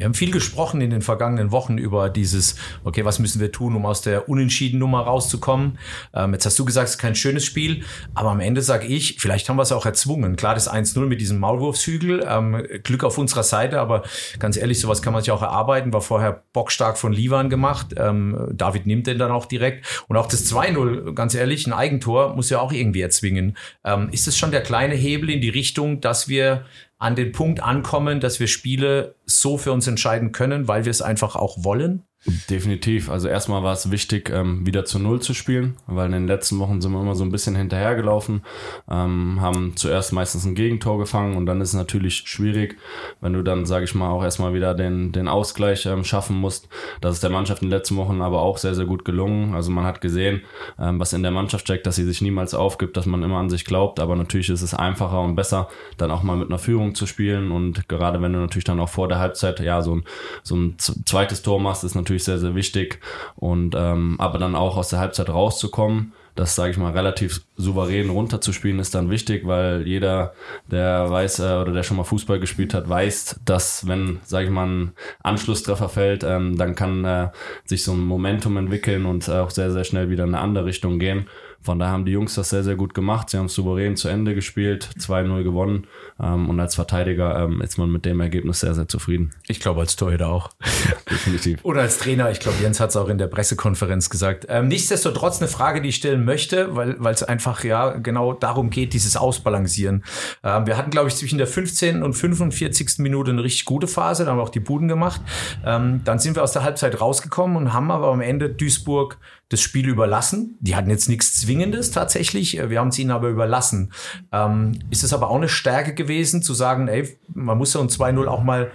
Wir 0.00 0.06
haben 0.06 0.14
viel 0.14 0.30
gesprochen 0.30 0.80
in 0.80 0.88
den 0.88 1.02
vergangenen 1.02 1.50
Wochen 1.50 1.76
über 1.76 2.08
dieses, 2.08 2.56
okay, 2.84 3.04
was 3.04 3.18
müssen 3.18 3.38
wir 3.38 3.52
tun, 3.52 3.76
um 3.76 3.84
aus 3.84 4.00
der 4.00 4.30
Unentschieden-Nummer 4.30 5.00
rauszukommen. 5.02 5.78
Ähm, 6.14 6.32
jetzt 6.32 6.46
hast 6.46 6.58
du 6.58 6.64
gesagt, 6.64 6.88
es 6.88 6.94
ist 6.94 6.98
kein 6.98 7.14
schönes 7.14 7.44
Spiel, 7.44 7.84
aber 8.14 8.30
am 8.30 8.40
Ende 8.40 8.62
sage 8.62 8.86
ich, 8.86 9.16
vielleicht 9.18 9.46
haben 9.50 9.56
wir 9.56 9.62
es 9.62 9.72
auch 9.72 9.84
erzwungen. 9.84 10.36
Klar, 10.36 10.54
das 10.54 10.72
1-0 10.72 11.04
mit 11.04 11.20
diesem 11.20 11.38
Maulwurfshügel, 11.38 12.24
ähm, 12.26 12.66
Glück 12.82 13.04
auf 13.04 13.18
unserer 13.18 13.42
Seite, 13.42 13.78
aber 13.78 14.04
ganz 14.38 14.56
ehrlich, 14.56 14.80
sowas 14.80 15.02
kann 15.02 15.12
man 15.12 15.20
sich 15.20 15.32
auch 15.32 15.42
erarbeiten, 15.42 15.92
war 15.92 16.00
vorher 16.00 16.44
bockstark 16.54 16.96
von 16.96 17.12
Livan 17.12 17.50
gemacht. 17.50 17.88
Ähm, 17.98 18.48
David 18.54 18.86
nimmt 18.86 19.06
den 19.06 19.18
dann 19.18 19.30
auch 19.30 19.44
direkt. 19.44 19.84
Und 20.08 20.16
auch 20.16 20.28
das 20.28 20.50
2-0, 20.50 21.12
ganz 21.12 21.34
ehrlich, 21.34 21.66
ein 21.66 21.74
Eigentor 21.74 22.34
muss 22.34 22.48
ja 22.48 22.58
auch 22.60 22.72
irgendwie 22.72 23.02
erzwingen. 23.02 23.54
Ähm, 23.84 24.08
ist 24.12 24.26
es 24.26 24.38
schon 24.38 24.50
der 24.50 24.62
kleine 24.62 24.94
Hebel 24.94 25.28
in 25.28 25.42
die 25.42 25.50
Richtung, 25.50 26.00
dass 26.00 26.26
wir 26.26 26.64
an 27.00 27.16
den 27.16 27.32
Punkt 27.32 27.62
ankommen, 27.62 28.20
dass 28.20 28.38
wir 28.38 28.46
Spiele 28.46 29.16
so 29.24 29.58
für 29.58 29.72
uns 29.72 29.86
entscheiden 29.86 30.32
können, 30.32 30.68
weil 30.68 30.84
wir 30.84 30.90
es 30.90 31.02
einfach 31.02 31.34
auch 31.34 31.64
wollen? 31.64 32.04
Definitiv. 32.50 33.08
Also 33.08 33.28
erstmal 33.28 33.62
war 33.62 33.72
es 33.72 33.90
wichtig, 33.90 34.28
ähm, 34.28 34.66
wieder 34.66 34.84
zu 34.84 34.98
Null 34.98 35.22
zu 35.22 35.32
spielen, 35.32 35.76
weil 35.86 36.04
in 36.04 36.12
den 36.12 36.26
letzten 36.26 36.58
Wochen 36.58 36.82
sind 36.82 36.92
wir 36.92 37.00
immer 37.00 37.14
so 37.14 37.24
ein 37.24 37.32
bisschen 37.32 37.56
hinterhergelaufen, 37.56 38.42
ähm, 38.90 39.38
haben 39.40 39.74
zuerst 39.74 40.12
meistens 40.12 40.44
ein 40.44 40.54
Gegentor 40.54 40.98
gefangen 40.98 41.38
und 41.38 41.46
dann 41.46 41.62
ist 41.62 41.68
es 41.68 41.74
natürlich 41.74 42.24
schwierig, 42.26 42.76
wenn 43.22 43.32
du 43.32 43.42
dann, 43.42 43.64
sage 43.64 43.86
ich 43.86 43.94
mal, 43.94 44.10
auch 44.10 44.22
erstmal 44.22 44.52
wieder 44.52 44.74
den, 44.74 45.12
den 45.12 45.28
Ausgleich 45.28 45.86
ähm, 45.86 46.04
schaffen 46.04 46.36
musst. 46.36 46.68
Das 47.00 47.14
ist 47.14 47.22
der 47.22 47.30
Mannschaft 47.30 47.62
in 47.62 47.70
den 47.70 47.78
letzten 47.78 47.96
Wochen 47.96 48.20
aber 48.20 48.42
auch 48.42 48.58
sehr, 48.58 48.74
sehr 48.74 48.84
gut 48.84 49.06
gelungen. 49.06 49.54
Also 49.54 49.70
man 49.70 49.86
hat 49.86 50.02
gesehen, 50.02 50.42
ähm, 50.78 51.00
was 51.00 51.14
in 51.14 51.22
der 51.22 51.32
Mannschaft 51.32 51.64
steckt, 51.64 51.86
dass 51.86 51.96
sie 51.96 52.04
sich 52.04 52.20
niemals 52.20 52.52
aufgibt, 52.52 52.98
dass 52.98 53.06
man 53.06 53.22
immer 53.22 53.38
an 53.38 53.48
sich 53.48 53.64
glaubt, 53.64 53.98
aber 53.98 54.14
natürlich 54.14 54.50
ist 54.50 54.60
es 54.60 54.74
einfacher 54.74 55.22
und 55.22 55.36
besser, 55.36 55.68
dann 55.96 56.10
auch 56.10 56.22
mal 56.22 56.36
mit 56.36 56.48
einer 56.48 56.58
Führung 56.58 56.94
zu 56.94 57.06
spielen 57.06 57.50
und 57.50 57.88
gerade 57.88 58.20
wenn 58.20 58.34
du 58.34 58.40
natürlich 58.40 58.64
dann 58.64 58.78
auch 58.78 58.90
vor 58.90 59.08
der 59.08 59.20
Halbzeit 59.20 59.58
ja 59.60 59.80
so 59.80 59.96
ein, 59.96 60.04
so 60.42 60.54
ein 60.54 60.76
zweites 60.78 61.40
Tor 61.40 61.58
machst, 61.60 61.82
ist 61.82 61.94
natürlich 61.94 62.09
natürlich 62.10 62.24
sehr, 62.24 62.38
sehr 62.38 62.54
wichtig. 62.54 63.00
Und 63.36 63.74
ähm, 63.76 64.16
aber 64.18 64.38
dann 64.38 64.54
auch 64.54 64.76
aus 64.76 64.88
der 64.88 64.98
Halbzeit 64.98 65.28
rauszukommen, 65.28 66.12
das, 66.36 66.54
sage 66.54 66.70
ich 66.70 66.78
mal, 66.78 66.92
relativ 66.92 67.42
souverän 67.56 68.08
runterzuspielen, 68.08 68.78
ist 68.78 68.94
dann 68.94 69.10
wichtig, 69.10 69.46
weil 69.46 69.86
jeder, 69.86 70.32
der 70.70 71.10
weiß 71.10 71.40
äh, 71.40 71.58
oder 71.60 71.72
der 71.72 71.82
schon 71.82 71.96
mal 71.96 72.04
Fußball 72.04 72.40
gespielt 72.40 72.72
hat, 72.72 72.88
weiß, 72.88 73.40
dass 73.44 73.86
wenn, 73.86 74.20
sage 74.24 74.46
ich 74.46 74.50
mal, 74.50 74.66
ein 74.66 74.92
Anschlusstreffer 75.22 75.88
fällt, 75.88 76.24
ähm, 76.24 76.56
dann 76.56 76.74
kann 76.74 77.04
äh, 77.04 77.28
sich 77.64 77.84
so 77.84 77.92
ein 77.92 78.00
Momentum 78.00 78.56
entwickeln 78.56 79.06
und 79.06 79.28
äh, 79.28 79.32
auch 79.32 79.50
sehr, 79.50 79.70
sehr 79.70 79.84
schnell 79.84 80.08
wieder 80.08 80.24
in 80.24 80.34
eine 80.34 80.42
andere 80.42 80.64
Richtung 80.64 80.98
gehen. 80.98 81.26
Von 81.62 81.78
daher 81.78 81.92
haben 81.92 82.06
die 82.06 82.12
Jungs 82.12 82.34
das 82.34 82.50
sehr, 82.50 82.64
sehr 82.64 82.76
gut 82.76 82.94
gemacht. 82.94 83.28
Sie 83.28 83.36
haben 83.36 83.48
souverän 83.48 83.96
zu 83.96 84.08
Ende 84.08 84.34
gespielt, 84.34 84.88
2-0 84.98 85.42
gewonnen. 85.42 85.86
Ähm, 86.18 86.48
und 86.48 86.58
als 86.58 86.74
Verteidiger 86.74 87.44
ähm, 87.44 87.60
ist 87.60 87.76
man 87.76 87.90
mit 87.90 88.06
dem 88.06 88.20
Ergebnis 88.20 88.60
sehr, 88.60 88.74
sehr 88.74 88.88
zufrieden. 88.88 89.30
Ich 89.46 89.60
glaube, 89.60 89.80
als 89.80 89.94
Torhüter 89.96 90.28
auch. 90.28 90.50
Definitiv. 91.10 91.60
Oder 91.62 91.82
als 91.82 91.98
Trainer. 91.98 92.30
Ich 92.30 92.40
glaube, 92.40 92.56
Jens 92.62 92.80
hat 92.80 92.90
es 92.90 92.96
auch 92.96 93.08
in 93.08 93.18
der 93.18 93.26
Pressekonferenz 93.26 94.08
gesagt. 94.08 94.46
Ähm, 94.48 94.68
nichtsdestotrotz 94.68 95.40
eine 95.40 95.48
Frage, 95.48 95.82
die 95.82 95.90
ich 95.90 95.96
stellen 95.96 96.24
möchte, 96.24 96.74
weil 96.74 97.12
es 97.12 97.22
einfach 97.22 97.62
ja 97.62 97.90
genau 97.90 98.32
darum 98.32 98.70
geht, 98.70 98.94
dieses 98.94 99.16
Ausbalancieren. 99.16 100.02
Ähm, 100.42 100.66
wir 100.66 100.78
hatten, 100.78 100.90
glaube 100.90 101.08
ich, 101.08 101.16
zwischen 101.16 101.36
der 101.36 101.46
15. 101.46 102.02
und 102.02 102.14
45. 102.14 102.98
Minute 102.98 103.32
eine 103.32 103.42
richtig 103.44 103.66
gute 103.66 103.86
Phase. 103.86 104.24
Da 104.24 104.30
haben 104.30 104.38
wir 104.38 104.42
auch 104.42 104.48
die 104.48 104.60
Buden 104.60 104.88
gemacht. 104.88 105.20
Ähm, 105.64 106.00
dann 106.04 106.18
sind 106.18 106.36
wir 106.36 106.42
aus 106.42 106.52
der 106.52 106.62
Halbzeit 106.62 107.00
rausgekommen 107.00 107.56
und 107.56 107.72
haben 107.74 107.90
aber 107.90 108.08
am 108.08 108.22
Ende 108.22 108.48
Duisburg 108.48 109.18
das 109.50 109.60
Spiel 109.60 109.88
überlassen. 109.88 110.56
Die 110.60 110.74
hatten 110.74 110.90
jetzt 110.90 111.08
nichts 111.08 111.38
Zwingendes 111.40 111.90
tatsächlich. 111.90 112.56
Wir 112.56 112.80
haben 112.80 112.88
es 112.88 112.98
ihnen 112.98 113.10
aber 113.10 113.28
überlassen. 113.28 113.92
Ähm, 114.32 114.78
ist 114.90 115.04
es 115.04 115.12
aber 115.12 115.28
auch 115.28 115.36
eine 115.36 115.48
Stärke 115.48 115.92
gewesen, 115.92 116.42
zu 116.42 116.54
sagen, 116.54 116.88
ey, 116.88 117.18
man 117.34 117.58
muss 117.58 117.74
ja 117.74 117.80
um 117.80 117.88
2-0 117.88 118.26
auch 118.26 118.42
mal 118.42 118.70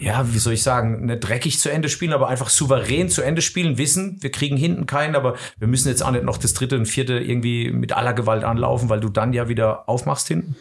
ja, 0.00 0.32
wie 0.32 0.38
soll 0.38 0.54
ich 0.54 0.62
sagen, 0.62 1.04
nicht 1.04 1.20
dreckig 1.20 1.60
zu 1.60 1.70
Ende 1.70 1.90
spielen, 1.90 2.14
aber 2.14 2.28
einfach 2.28 2.48
souverän 2.48 3.10
zu 3.10 3.20
Ende 3.20 3.42
spielen, 3.42 3.76
wissen, 3.76 4.16
wir 4.20 4.30
kriegen 4.30 4.56
hinten 4.56 4.86
keinen, 4.86 5.14
aber 5.14 5.36
wir 5.58 5.68
müssen 5.68 5.88
jetzt 5.88 6.02
auch 6.02 6.10
nicht 6.10 6.24
noch 6.24 6.38
das 6.38 6.54
dritte 6.54 6.78
und 6.78 6.86
vierte 6.86 7.18
irgendwie 7.18 7.70
mit 7.70 7.92
aller 7.92 8.14
Gewalt 8.14 8.42
anlaufen, 8.42 8.88
weil 8.88 9.00
du 9.00 9.10
dann 9.10 9.34
ja 9.34 9.48
wieder 9.48 9.90
aufmachst 9.90 10.28
hinten. 10.28 10.56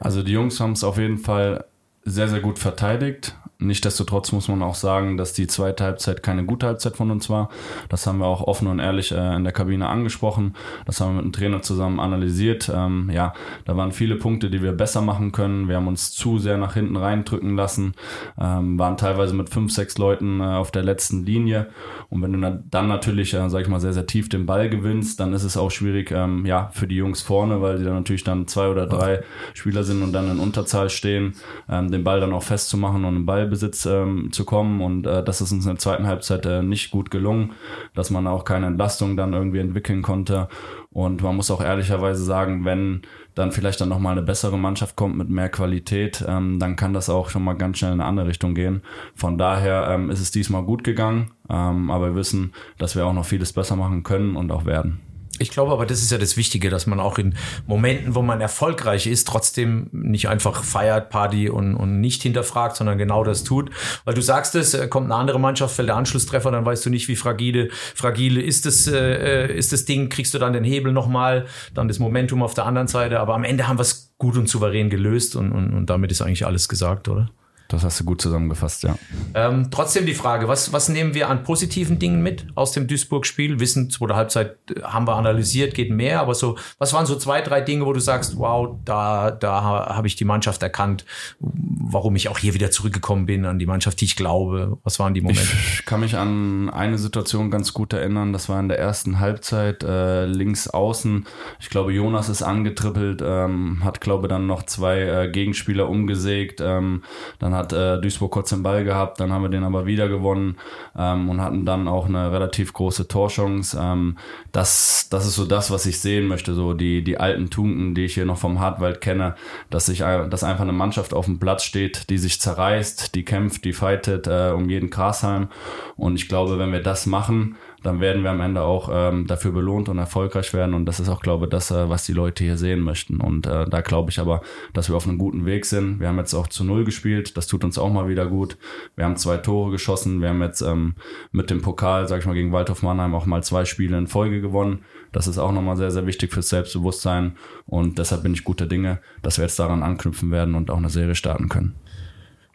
Also 0.00 0.24
die 0.24 0.32
Jungs 0.32 0.58
haben 0.58 0.72
es 0.72 0.82
auf 0.82 0.98
jeden 0.98 1.18
Fall 1.18 1.64
sehr, 2.04 2.28
sehr 2.28 2.40
gut 2.40 2.58
verteidigt. 2.58 3.36
Nichtsdestotrotz 3.66 4.32
muss 4.32 4.48
man 4.48 4.62
auch 4.62 4.74
sagen, 4.74 5.16
dass 5.16 5.32
die 5.32 5.46
zweite 5.46 5.84
Halbzeit 5.84 6.22
keine 6.22 6.44
gute 6.44 6.66
Halbzeit 6.66 6.96
von 6.96 7.10
uns 7.10 7.30
war. 7.30 7.48
Das 7.88 8.06
haben 8.06 8.18
wir 8.18 8.26
auch 8.26 8.42
offen 8.42 8.66
und 8.66 8.78
ehrlich 8.78 9.12
äh, 9.12 9.36
in 9.36 9.44
der 9.44 9.52
Kabine 9.52 9.88
angesprochen. 9.88 10.54
Das 10.86 11.00
haben 11.00 11.10
wir 11.10 11.22
mit 11.22 11.24
dem 11.24 11.32
Trainer 11.32 11.62
zusammen 11.62 12.00
analysiert. 12.00 12.70
Ähm, 12.74 13.10
ja, 13.12 13.34
da 13.64 13.76
waren 13.76 13.92
viele 13.92 14.16
Punkte, 14.16 14.50
die 14.50 14.62
wir 14.62 14.72
besser 14.72 15.00
machen 15.00 15.32
können. 15.32 15.68
Wir 15.68 15.76
haben 15.76 15.88
uns 15.88 16.12
zu 16.12 16.38
sehr 16.38 16.58
nach 16.58 16.74
hinten 16.74 16.96
reindrücken 16.96 17.56
lassen, 17.56 17.94
ähm, 18.38 18.78
waren 18.78 18.96
teilweise 18.96 19.34
mit 19.34 19.50
fünf, 19.50 19.72
sechs 19.72 19.98
Leuten 19.98 20.40
äh, 20.40 20.44
auf 20.44 20.70
der 20.70 20.82
letzten 20.82 21.24
Linie. 21.24 21.68
Und 22.08 22.22
wenn 22.22 22.32
du 22.32 22.62
dann 22.70 22.88
natürlich, 22.88 23.34
äh, 23.34 23.48
sag 23.48 23.62
ich 23.62 23.68
mal, 23.68 23.80
sehr, 23.80 23.92
sehr 23.92 24.06
tief 24.06 24.28
den 24.28 24.46
Ball 24.46 24.68
gewinnst, 24.68 25.20
dann 25.20 25.32
ist 25.32 25.44
es 25.44 25.56
auch 25.56 25.70
schwierig, 25.70 26.10
ähm, 26.10 26.44
ja, 26.46 26.70
für 26.72 26.86
die 26.86 26.96
Jungs 26.96 27.22
vorne, 27.22 27.62
weil 27.62 27.78
sie 27.78 27.84
dann 27.84 27.94
natürlich 27.94 28.24
dann 28.24 28.46
zwei 28.48 28.68
oder 28.68 28.86
drei 28.86 29.22
Spieler 29.54 29.84
sind 29.84 30.02
und 30.02 30.12
dann 30.12 30.30
in 30.30 30.38
Unterzahl 30.38 30.90
stehen, 30.90 31.34
ähm, 31.68 31.90
den 31.90 32.04
Ball 32.04 32.20
dann 32.20 32.32
auch 32.32 32.42
festzumachen 32.42 33.04
und 33.04 33.14
einen 33.14 33.26
Ball 33.26 33.46
Ballbesitz 33.52 33.84
ähm, 33.86 34.30
zu 34.32 34.44
kommen 34.44 34.80
und 34.80 35.06
äh, 35.06 35.22
das 35.22 35.42
ist 35.42 35.52
uns 35.52 35.64
in 35.66 35.72
der 35.72 35.78
zweiten 35.78 36.06
Halbzeit 36.06 36.46
äh, 36.46 36.62
nicht 36.62 36.90
gut 36.90 37.10
gelungen, 37.10 37.52
dass 37.94 38.10
man 38.10 38.26
auch 38.26 38.44
keine 38.44 38.66
Entlastung 38.66 39.16
dann 39.16 39.34
irgendwie 39.34 39.58
entwickeln 39.58 40.00
konnte 40.00 40.48
und 40.90 41.22
man 41.22 41.36
muss 41.36 41.50
auch 41.50 41.62
ehrlicherweise 41.62 42.24
sagen, 42.24 42.64
wenn 42.64 43.02
dann 43.34 43.52
vielleicht 43.52 43.80
dann 43.80 43.90
nochmal 43.90 44.12
eine 44.12 44.22
bessere 44.22 44.58
Mannschaft 44.58 44.96
kommt 44.96 45.16
mit 45.16 45.28
mehr 45.28 45.50
Qualität, 45.50 46.24
ähm, 46.26 46.58
dann 46.58 46.76
kann 46.76 46.94
das 46.94 47.10
auch 47.10 47.28
schon 47.28 47.44
mal 47.44 47.54
ganz 47.54 47.78
schnell 47.78 47.92
in 47.92 48.00
eine 48.00 48.08
andere 48.08 48.28
Richtung 48.28 48.54
gehen. 48.54 48.82
Von 49.14 49.36
daher 49.36 49.88
ähm, 49.90 50.10
ist 50.10 50.20
es 50.20 50.30
diesmal 50.30 50.62
gut 50.62 50.82
gegangen, 50.82 51.30
ähm, 51.50 51.90
aber 51.90 52.08
wir 52.08 52.14
wissen, 52.14 52.52
dass 52.78 52.96
wir 52.96 53.06
auch 53.06 53.14
noch 53.14 53.26
vieles 53.26 53.52
besser 53.52 53.76
machen 53.76 54.02
können 54.02 54.36
und 54.36 54.50
auch 54.50 54.64
werden. 54.64 55.00
Ich 55.42 55.50
glaube 55.50 55.72
aber, 55.72 55.86
das 55.86 56.00
ist 56.00 56.12
ja 56.12 56.18
das 56.18 56.36
Wichtige, 56.36 56.70
dass 56.70 56.86
man 56.86 57.00
auch 57.00 57.18
in 57.18 57.34
Momenten, 57.66 58.14
wo 58.14 58.22
man 58.22 58.40
erfolgreich 58.40 59.06
ist, 59.06 59.26
trotzdem 59.26 59.88
nicht 59.90 60.28
einfach 60.28 60.62
feiert, 60.62 61.10
Party 61.10 61.50
und, 61.50 61.74
und 61.74 62.00
nicht 62.00 62.22
hinterfragt, 62.22 62.76
sondern 62.76 62.96
genau 62.96 63.24
das 63.24 63.42
tut. 63.42 63.70
Weil 64.04 64.14
du 64.14 64.22
sagst 64.22 64.54
es, 64.54 64.74
äh, 64.74 64.86
kommt 64.88 65.06
eine 65.06 65.16
andere 65.16 65.40
Mannschaft, 65.40 65.74
fällt 65.74 65.88
der 65.88 65.96
Anschlusstreffer, 65.96 66.50
dann 66.52 66.64
weißt 66.64 66.86
du 66.86 66.90
nicht, 66.90 67.08
wie 67.08 67.16
fragile, 67.16 67.70
fragile 67.72 68.40
ist 68.40 68.66
das, 68.66 68.86
äh, 68.86 69.46
äh, 69.48 69.56
ist 69.58 69.72
das 69.72 69.84
Ding, 69.84 70.08
kriegst 70.08 70.32
du 70.32 70.38
dann 70.38 70.52
den 70.52 70.64
Hebel 70.64 70.92
nochmal, 70.92 71.46
dann 71.74 71.88
das 71.88 71.98
Momentum 71.98 72.42
auf 72.42 72.54
der 72.54 72.64
anderen 72.66 72.88
Seite. 72.88 73.18
Aber 73.18 73.34
am 73.34 73.44
Ende 73.44 73.66
haben 73.66 73.78
wir 73.78 73.82
es 73.82 74.14
gut 74.18 74.36
und 74.36 74.48
souverän 74.48 74.90
gelöst 74.90 75.34
und, 75.34 75.50
und, 75.50 75.74
und 75.74 75.90
damit 75.90 76.12
ist 76.12 76.22
eigentlich 76.22 76.46
alles 76.46 76.68
gesagt, 76.68 77.08
oder? 77.08 77.30
Das 77.72 77.84
hast 77.84 77.98
du 78.00 78.04
gut 78.04 78.20
zusammengefasst, 78.20 78.82
ja. 78.82 78.96
Ähm, 79.32 79.68
trotzdem 79.70 80.04
die 80.04 80.12
Frage, 80.12 80.46
was, 80.46 80.74
was 80.74 80.90
nehmen 80.90 81.14
wir 81.14 81.30
an 81.30 81.42
positiven 81.42 81.98
Dingen 81.98 82.22
mit 82.22 82.46
aus 82.54 82.72
dem 82.72 82.86
Duisburg-Spiel? 82.86 83.60
Wissen, 83.60 83.88
zweite 83.88 84.14
Halbzeit 84.14 84.56
äh, 84.70 84.82
haben 84.82 85.06
wir 85.06 85.16
analysiert, 85.16 85.72
geht 85.72 85.90
mehr, 85.90 86.20
aber 86.20 86.34
so, 86.34 86.58
was 86.78 86.92
waren 86.92 87.06
so 87.06 87.16
zwei, 87.16 87.40
drei 87.40 87.62
Dinge, 87.62 87.86
wo 87.86 87.94
du 87.94 88.00
sagst, 88.00 88.36
wow, 88.36 88.76
da, 88.84 89.30
da 89.30 89.62
habe 89.62 90.06
ich 90.06 90.16
die 90.16 90.26
Mannschaft 90.26 90.62
erkannt, 90.62 91.06
warum 91.40 92.14
ich 92.14 92.28
auch 92.28 92.38
hier 92.38 92.52
wieder 92.52 92.70
zurückgekommen 92.70 93.24
bin, 93.24 93.46
an 93.46 93.58
die 93.58 93.64
Mannschaft, 93.64 94.02
die 94.02 94.04
ich 94.04 94.16
glaube. 94.16 94.76
Was 94.84 94.98
waren 94.98 95.14
die 95.14 95.22
Momente? 95.22 95.40
Ich 95.72 95.86
kann 95.86 96.00
mich 96.00 96.16
an 96.16 96.68
eine 96.68 96.98
Situation 96.98 97.50
ganz 97.50 97.72
gut 97.72 97.94
erinnern, 97.94 98.34
das 98.34 98.50
war 98.50 98.60
in 98.60 98.68
der 98.68 98.78
ersten 98.78 99.18
Halbzeit, 99.18 99.82
äh, 99.82 100.26
links 100.26 100.68
außen. 100.68 101.24
Ich 101.58 101.70
glaube, 101.70 101.94
Jonas 101.94 102.28
ist 102.28 102.42
angetrippelt, 102.42 103.22
ähm, 103.24 103.82
hat, 103.82 104.02
glaube 104.02 104.28
dann 104.28 104.46
noch 104.46 104.64
zwei 104.64 105.00
äh, 105.00 105.30
Gegenspieler 105.30 105.88
umgesägt, 105.88 106.60
ähm, 106.60 107.02
dann 107.38 107.54
hat 107.54 107.61
hat 107.62 107.72
äh, 107.72 108.00
Duisburg 108.00 108.32
kurz 108.32 108.50
den 108.50 108.62
Ball 108.62 108.84
gehabt, 108.84 109.20
dann 109.20 109.32
haben 109.32 109.42
wir 109.42 109.48
den 109.48 109.64
aber 109.64 109.86
wieder 109.86 110.08
gewonnen 110.08 110.56
ähm, 110.96 111.28
und 111.28 111.40
hatten 111.40 111.64
dann 111.64 111.88
auch 111.88 112.06
eine 112.06 112.32
relativ 112.32 112.72
große 112.72 113.08
Torchance. 113.08 113.78
Ähm, 113.80 114.16
das, 114.52 115.08
das 115.10 115.26
ist 115.26 115.34
so 115.34 115.44
das, 115.44 115.70
was 115.70 115.86
ich 115.86 116.00
sehen 116.00 116.26
möchte, 116.26 116.54
so 116.54 116.74
die, 116.74 117.02
die 117.02 117.18
alten 117.18 117.50
Tunken, 117.50 117.94
die 117.94 118.04
ich 118.04 118.14
hier 118.14 118.26
noch 118.26 118.38
vom 118.38 118.60
Hartwald 118.60 119.00
kenne, 119.00 119.34
dass 119.70 119.86
sich 119.86 119.98
dass 120.00 120.44
einfach 120.44 120.62
eine 120.62 120.72
Mannschaft 120.72 121.14
auf 121.14 121.26
dem 121.26 121.38
Platz 121.38 121.64
steht, 121.64 122.10
die 122.10 122.18
sich 122.18 122.40
zerreißt, 122.40 123.14
die 123.14 123.24
kämpft, 123.24 123.64
die 123.64 123.72
fightet 123.72 124.26
äh, 124.26 124.52
um 124.54 124.68
jeden 124.68 124.90
Grashalm. 124.90 125.48
Und 125.96 126.16
ich 126.16 126.28
glaube, 126.28 126.58
wenn 126.58 126.72
wir 126.72 126.82
das 126.82 127.06
machen, 127.06 127.56
dann 127.82 128.00
werden 128.00 128.22
wir 128.22 128.30
am 128.30 128.40
Ende 128.40 128.62
auch 128.62 128.88
ähm, 128.92 129.26
dafür 129.26 129.52
belohnt 129.52 129.88
und 129.88 129.98
erfolgreich 129.98 130.52
werden. 130.54 130.74
Und 130.74 130.86
das 130.86 131.00
ist 131.00 131.08
auch, 131.08 131.20
glaube 131.20 131.46
ich, 131.46 131.50
das, 131.50 131.70
äh, 131.70 131.88
was 131.88 132.06
die 132.06 132.12
Leute 132.12 132.44
hier 132.44 132.56
sehen 132.56 132.80
möchten. 132.80 133.20
Und 133.20 133.46
äh, 133.46 133.68
da 133.68 133.80
glaube 133.80 134.10
ich 134.10 134.18
aber, 134.18 134.42
dass 134.72 134.88
wir 134.88 134.96
auf 134.96 135.06
einem 135.06 135.18
guten 135.18 135.44
Weg 135.46 135.66
sind. 135.66 136.00
Wir 136.00 136.08
haben 136.08 136.18
jetzt 136.18 136.34
auch 136.34 136.46
zu 136.46 136.64
Null 136.64 136.84
gespielt. 136.84 137.36
Das 137.36 137.46
tut 137.46 137.64
uns 137.64 137.78
auch 137.78 137.92
mal 137.92 138.08
wieder 138.08 138.26
gut. 138.26 138.56
Wir 138.96 139.04
haben 139.04 139.16
zwei 139.16 139.36
Tore 139.36 139.70
geschossen. 139.70 140.20
Wir 140.20 140.28
haben 140.28 140.42
jetzt 140.42 140.62
ähm, 140.62 140.94
mit 141.30 141.50
dem 141.50 141.62
Pokal, 141.62 142.08
sage 142.08 142.20
ich 142.20 142.26
mal, 142.26 142.34
gegen 142.34 142.52
Waldhof 142.52 142.82
Mannheim 142.82 143.14
auch 143.14 143.26
mal 143.26 143.42
zwei 143.42 143.64
Spiele 143.64 143.98
in 143.98 144.06
Folge 144.06 144.40
gewonnen. 144.40 144.84
Das 145.10 145.26
ist 145.26 145.38
auch 145.38 145.52
nochmal 145.52 145.76
sehr, 145.76 145.90
sehr 145.90 146.06
wichtig 146.06 146.32
fürs 146.32 146.48
Selbstbewusstsein. 146.48 147.36
Und 147.66 147.98
deshalb 147.98 148.22
bin 148.22 148.34
ich 148.34 148.44
guter 148.44 148.66
Dinge, 148.66 149.00
dass 149.22 149.38
wir 149.38 149.44
jetzt 149.44 149.58
daran 149.58 149.82
anknüpfen 149.82 150.30
werden 150.30 150.54
und 150.54 150.70
auch 150.70 150.78
eine 150.78 150.90
Serie 150.90 151.14
starten 151.14 151.48
können. 151.48 151.74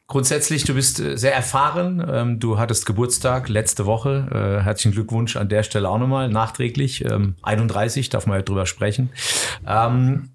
Grundsätzlich, 0.07 0.63
du 0.63 0.73
bist 0.73 1.01
äh, 1.01 1.17
sehr 1.17 1.35
erfahren. 1.35 2.03
Ähm, 2.09 2.39
du 2.39 2.57
hattest 2.57 2.85
Geburtstag 2.85 3.49
letzte 3.49 3.85
Woche. 3.85 4.59
Äh, 4.59 4.63
herzlichen 4.63 4.93
Glückwunsch 4.93 5.35
an 5.35 5.49
der 5.49 5.63
Stelle 5.63 5.89
auch 5.89 5.99
nochmal, 5.99 6.29
nachträglich. 6.29 7.05
31, 7.41 8.05
ähm, 8.05 8.09
darf 8.11 8.25
man 8.25 8.37
ja 8.39 8.41
drüber 8.41 8.65
sprechen. 8.65 9.09
Ähm, 9.67 10.29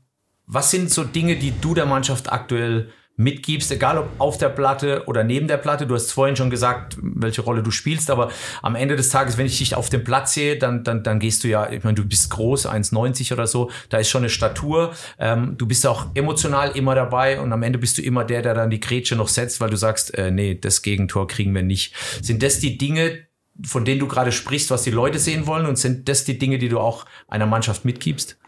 was 0.47 0.71
sind 0.71 0.91
so 0.91 1.05
Dinge, 1.05 1.37
die 1.37 1.55
du 1.59 1.75
der 1.75 1.87
Mannschaft 1.87 2.31
aktuell 2.31 2.91
mitgibst, 3.17 3.71
egal 3.71 3.99
ob 3.99 4.09
auf 4.19 4.39
der 4.39 4.49
Platte 4.49 5.05
oder 5.07 5.25
neben 5.25 5.47
der 5.47 5.59
Platte. 5.59 5.87
Du 5.87 5.95
hast 5.95 6.13
vorhin 6.13 6.37
schon 6.37 6.51
gesagt, 6.51 6.97
welche 7.01 7.43
Rolle 7.43 7.63
du 7.63 7.71
spielst, 7.71 8.11
aber 8.11 8.31
am 8.63 8.75
Ende 8.75 8.97
des 8.97 9.11
Tages, 9.11 9.37
wenn 9.37 9.47
ich 9.47 9.59
dich 9.59 9.75
auf 9.75 9.91
dem 9.91 10.05
Platz 10.05 10.35
sehe, 10.35 10.57
dann, 10.59 10.85
dann, 10.85 11.03
dann 11.03 11.19
gehst 11.19 11.45
du 11.45 11.49
ja, 11.49 11.71
ich 11.71 11.85
meine, 11.85 11.95
du 11.95 12.05
bist 12.05 12.31
groß, 12.31 12.67
1,90 12.67 13.33
oder 13.33 13.47
so, 13.47 13.71
da 13.91 13.99
ist 13.99 14.09
schon 14.09 14.23
eine 14.23 14.31
Statur. 14.31 14.95
Ähm, 15.19 15.57
du 15.59 15.67
bist 15.67 15.87
auch 15.87 16.07
emotional 16.15 16.71
immer 16.71 16.95
dabei 16.95 17.41
und 17.41 17.53
am 17.53 17.63
Ende 17.63 17.79
bist 17.79 17.99
du 17.99 18.03
immer 18.03 18.25
der, 18.25 18.43
der 18.43 18.55
dann 18.55 18.71
die 18.71 18.81
Grätsche 18.81 19.17
noch 19.17 19.29
setzt, 19.29 19.61
weil 19.61 19.71
du 19.71 19.77
sagst, 19.77 20.15
äh, 20.15 20.31
nee, 20.31 20.55
das 20.55 20.83
Gegentor 20.83 21.29
kriegen 21.29 21.55
wir 21.55 21.63
nicht. 21.63 21.95
Sind 22.23 22.43
das 22.43 22.61
die 22.61 22.79
Dinge, 22.79 23.27
von 23.65 23.85
denen 23.85 24.01
du 24.01 24.09
gerade 24.09 24.33
sprichst, 24.33 24.71
was 24.71 24.83
die 24.83 24.91
Leute 24.91 25.19
sehen 25.19 25.47
wollen 25.47 25.67
und 25.67 25.77
sind 25.77 26.09
das 26.09 26.25
die 26.25 26.39
Dinge, 26.39 26.59
die 26.59 26.69
du 26.69 26.81
auch 26.81 27.05
einer 27.29 27.47
Mannschaft 27.47 27.85
mitgibst? 27.85 28.39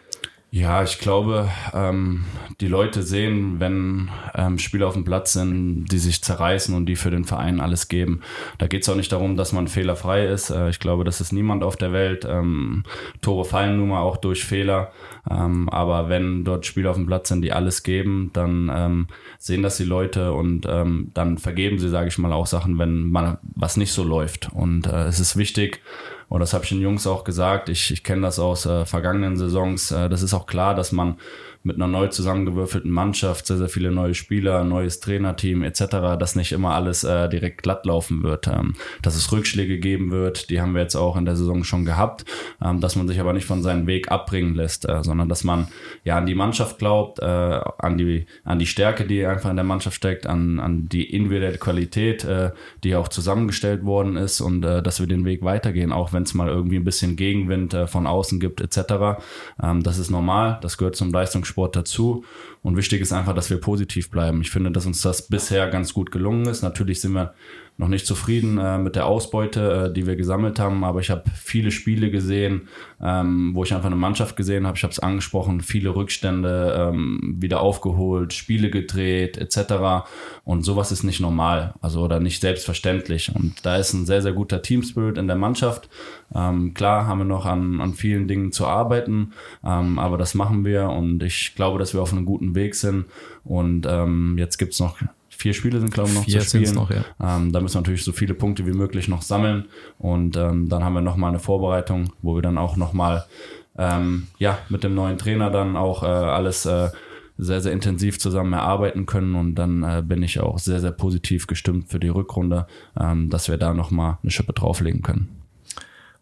Ja, 0.54 0.84
ich 0.84 1.00
glaube, 1.00 1.50
ähm, 1.72 2.26
die 2.60 2.68
Leute 2.68 3.02
sehen, 3.02 3.58
wenn 3.58 4.08
ähm, 4.36 4.60
Spieler 4.60 4.86
auf 4.86 4.94
dem 4.94 5.02
Platz 5.02 5.32
sind, 5.32 5.86
die 5.86 5.98
sich 5.98 6.22
zerreißen 6.22 6.72
und 6.76 6.86
die 6.86 6.94
für 6.94 7.10
den 7.10 7.24
Verein 7.24 7.58
alles 7.58 7.88
geben. 7.88 8.20
Da 8.58 8.68
geht 8.68 8.82
es 8.82 8.88
auch 8.88 8.94
nicht 8.94 9.10
darum, 9.10 9.36
dass 9.36 9.52
man 9.52 9.66
fehlerfrei 9.66 10.26
ist. 10.26 10.50
Äh, 10.50 10.68
ich 10.68 10.78
glaube, 10.78 11.02
das 11.02 11.20
ist 11.20 11.32
niemand 11.32 11.64
auf 11.64 11.74
der 11.74 11.92
Welt. 11.92 12.24
Ähm, 12.24 12.84
Tore 13.20 13.44
fallen 13.44 13.78
nun 13.78 13.88
mal 13.88 14.02
auch 14.02 14.16
durch 14.16 14.44
Fehler. 14.44 14.92
Ähm, 15.30 15.68
aber 15.70 16.08
wenn 16.08 16.44
dort 16.44 16.66
Spieler 16.66 16.90
auf 16.90 16.96
dem 16.96 17.06
Platz 17.06 17.28
sind, 17.28 17.42
die 17.42 17.52
alles 17.52 17.82
geben, 17.82 18.30
dann 18.32 18.70
ähm, 18.74 19.06
sehen 19.38 19.62
das 19.62 19.76
die 19.76 19.84
Leute 19.84 20.32
und 20.32 20.66
ähm, 20.68 21.10
dann 21.14 21.38
vergeben 21.38 21.78
sie, 21.78 21.88
sage 21.88 22.08
ich 22.08 22.18
mal, 22.18 22.32
auch 22.32 22.46
Sachen, 22.46 22.78
wenn 22.78 23.10
man 23.10 23.38
was 23.54 23.76
nicht 23.76 23.92
so 23.92 24.04
läuft. 24.04 24.50
Und 24.52 24.86
äh, 24.86 25.04
es 25.06 25.20
ist 25.20 25.36
wichtig, 25.36 25.80
und 26.28 26.40
das 26.40 26.52
habe 26.52 26.64
ich 26.64 26.70
den 26.70 26.80
Jungs 26.80 27.06
auch 27.06 27.24
gesagt. 27.24 27.68
Ich, 27.68 27.90
ich 27.90 28.02
kenne 28.02 28.22
das 28.22 28.38
aus 28.38 28.66
äh, 28.66 28.84
vergangenen 28.86 29.36
Saisons. 29.36 29.90
Äh, 29.92 30.08
das 30.08 30.22
ist 30.22 30.34
auch 30.34 30.46
klar, 30.46 30.74
dass 30.74 30.92
man 30.92 31.16
mit 31.64 31.76
einer 31.76 31.88
neu 31.88 32.08
zusammengewürfelten 32.08 32.90
Mannschaft, 32.90 33.46
sehr, 33.46 33.56
sehr 33.56 33.70
viele 33.70 33.90
neue 33.90 34.14
Spieler, 34.14 34.64
neues 34.64 35.00
Trainerteam 35.00 35.62
etc., 35.62 36.18
dass 36.18 36.36
nicht 36.36 36.52
immer 36.52 36.74
alles 36.74 37.04
äh, 37.04 37.28
direkt 37.30 37.62
glatt 37.62 37.86
laufen 37.86 38.22
wird. 38.22 38.46
Ähm, 38.48 38.74
dass 39.00 39.16
es 39.16 39.32
Rückschläge 39.32 39.78
geben 39.78 40.10
wird, 40.10 40.50
die 40.50 40.60
haben 40.60 40.74
wir 40.74 40.82
jetzt 40.82 40.94
auch 40.94 41.16
in 41.16 41.24
der 41.24 41.36
Saison 41.36 41.64
schon 41.64 41.86
gehabt, 41.86 42.26
ähm, 42.62 42.80
dass 42.80 42.96
man 42.96 43.08
sich 43.08 43.18
aber 43.18 43.32
nicht 43.32 43.46
von 43.46 43.62
seinem 43.62 43.86
Weg 43.86 44.12
abbringen 44.12 44.54
lässt, 44.54 44.86
äh, 44.86 45.02
sondern 45.02 45.30
dass 45.30 45.42
man 45.42 45.68
ja 46.04 46.18
an 46.18 46.26
die 46.26 46.34
Mannschaft 46.34 46.78
glaubt, 46.78 47.20
äh, 47.20 47.24
an, 47.24 47.96
die, 47.96 48.26
an 48.44 48.58
die 48.58 48.66
Stärke, 48.66 49.06
die 49.06 49.24
einfach 49.24 49.48
in 49.48 49.56
der 49.56 49.64
Mannschaft 49.64 49.96
steckt, 49.96 50.26
an, 50.26 50.60
an 50.60 50.90
die 50.90 51.14
individuelle 51.14 51.56
Qualität, 51.56 52.24
äh, 52.24 52.50
die 52.84 52.94
auch 52.94 53.08
zusammengestellt 53.08 53.86
worden 53.86 54.18
ist 54.18 54.42
und 54.42 54.64
äh, 54.66 54.82
dass 54.82 55.00
wir 55.00 55.06
den 55.06 55.24
Weg 55.24 55.42
weitergehen, 55.42 55.92
auch 55.92 56.12
wenn 56.12 56.24
es 56.24 56.34
mal 56.34 56.48
irgendwie 56.48 56.76
ein 56.76 56.84
bisschen 56.84 57.16
Gegenwind 57.16 57.72
äh, 57.72 57.86
von 57.86 58.06
außen 58.06 58.38
gibt 58.38 58.60
etc. 58.60 59.22
Ähm, 59.62 59.82
das 59.82 59.96
ist 59.96 60.10
normal, 60.10 60.58
das 60.60 60.76
gehört 60.76 60.96
zum 60.96 61.10
Leistungssport 61.10 61.53
Sport 61.54 61.76
dazu. 61.76 62.24
Und 62.62 62.76
wichtig 62.76 63.00
ist 63.00 63.12
einfach, 63.12 63.34
dass 63.34 63.48
wir 63.48 63.58
positiv 63.58 64.10
bleiben. 64.10 64.40
Ich 64.40 64.50
finde, 64.50 64.72
dass 64.72 64.86
uns 64.86 65.02
das 65.02 65.28
bisher 65.28 65.68
ganz 65.70 65.94
gut 65.94 66.10
gelungen 66.10 66.46
ist. 66.46 66.62
Natürlich 66.62 67.00
sind 67.00 67.12
wir 67.12 67.34
noch 67.76 67.88
nicht 67.88 68.06
zufrieden 68.06 68.58
äh, 68.58 68.78
mit 68.78 68.94
der 68.94 69.06
Ausbeute, 69.06 69.88
äh, 69.88 69.92
die 69.92 70.06
wir 70.06 70.14
gesammelt 70.14 70.60
haben, 70.60 70.84
aber 70.84 71.00
ich 71.00 71.10
habe 71.10 71.24
viele 71.34 71.72
Spiele 71.72 72.10
gesehen, 72.10 72.68
ähm, 73.02 73.50
wo 73.54 73.64
ich 73.64 73.74
einfach 73.74 73.86
eine 73.86 73.96
Mannschaft 73.96 74.36
gesehen 74.36 74.66
habe. 74.66 74.76
Ich 74.76 74.84
habe 74.84 74.92
es 74.92 75.00
angesprochen, 75.00 75.60
viele 75.60 75.94
Rückstände 75.94 76.90
ähm, 76.92 77.36
wieder 77.40 77.60
aufgeholt, 77.60 78.32
Spiele 78.32 78.70
gedreht 78.70 79.36
etc. 79.38 80.06
Und 80.44 80.62
sowas 80.64 80.92
ist 80.92 81.02
nicht 81.02 81.20
normal, 81.20 81.74
also 81.80 82.02
oder 82.02 82.20
nicht 82.20 82.40
selbstverständlich. 82.40 83.34
Und 83.34 83.66
da 83.66 83.76
ist 83.76 83.92
ein 83.92 84.06
sehr 84.06 84.22
sehr 84.22 84.32
guter 84.32 84.62
Teamspirit 84.62 85.18
in 85.18 85.26
der 85.26 85.36
Mannschaft. 85.36 85.88
Ähm, 86.32 86.74
klar 86.74 87.06
haben 87.08 87.18
wir 87.18 87.24
noch 87.24 87.44
an, 87.44 87.80
an 87.80 87.94
vielen 87.94 88.28
Dingen 88.28 88.52
zu 88.52 88.66
arbeiten, 88.66 89.32
ähm, 89.64 89.98
aber 89.98 90.16
das 90.16 90.34
machen 90.34 90.64
wir 90.64 90.90
und 90.90 91.22
ich 91.24 91.56
glaube, 91.56 91.80
dass 91.80 91.92
wir 91.92 92.02
auf 92.02 92.12
einem 92.12 92.24
guten 92.24 92.54
Weg 92.54 92.76
sind. 92.76 93.06
Und 93.42 93.86
ähm, 93.86 94.36
jetzt 94.38 94.58
gibt's 94.58 94.78
noch 94.80 94.98
vier 95.36 95.54
Spiele 95.54 95.80
sind, 95.80 95.92
glaube 95.92 96.10
ich, 96.10 96.14
noch 96.14 96.24
vier 96.24 96.40
zu 96.40 96.58
spielen. 96.58 96.74
Noch, 96.74 96.90
ja. 96.90 97.04
ähm, 97.20 97.52
da 97.52 97.60
müssen 97.60 97.74
wir 97.74 97.80
natürlich 97.80 98.04
so 98.04 98.12
viele 98.12 98.34
Punkte 98.34 98.66
wie 98.66 98.72
möglich 98.72 99.08
noch 99.08 99.22
sammeln. 99.22 99.66
Und 99.98 100.36
ähm, 100.36 100.68
dann 100.68 100.84
haben 100.84 100.94
wir 100.94 101.00
nochmal 101.00 101.30
eine 101.30 101.40
Vorbereitung, 101.40 102.12
wo 102.22 102.34
wir 102.34 102.42
dann 102.42 102.58
auch 102.58 102.76
nochmal 102.76 103.24
ähm, 103.78 104.28
ja, 104.38 104.58
mit 104.68 104.84
dem 104.84 104.94
neuen 104.94 105.18
Trainer 105.18 105.50
dann 105.50 105.76
auch 105.76 106.02
äh, 106.02 106.06
alles 106.06 106.66
äh, 106.66 106.90
sehr, 107.36 107.60
sehr 107.60 107.72
intensiv 107.72 108.18
zusammen 108.18 108.52
erarbeiten 108.52 109.06
können. 109.06 109.34
Und 109.34 109.56
dann 109.56 109.82
äh, 109.82 110.02
bin 110.02 110.22
ich 110.22 110.40
auch 110.40 110.58
sehr, 110.58 110.80
sehr 110.80 110.92
positiv 110.92 111.46
gestimmt 111.46 111.90
für 111.90 112.00
die 112.00 112.08
Rückrunde, 112.08 112.66
ähm, 112.98 113.30
dass 113.30 113.48
wir 113.48 113.56
da 113.56 113.74
nochmal 113.74 114.18
eine 114.22 114.30
Schippe 114.30 114.52
drauflegen 114.52 115.02
können 115.02 115.40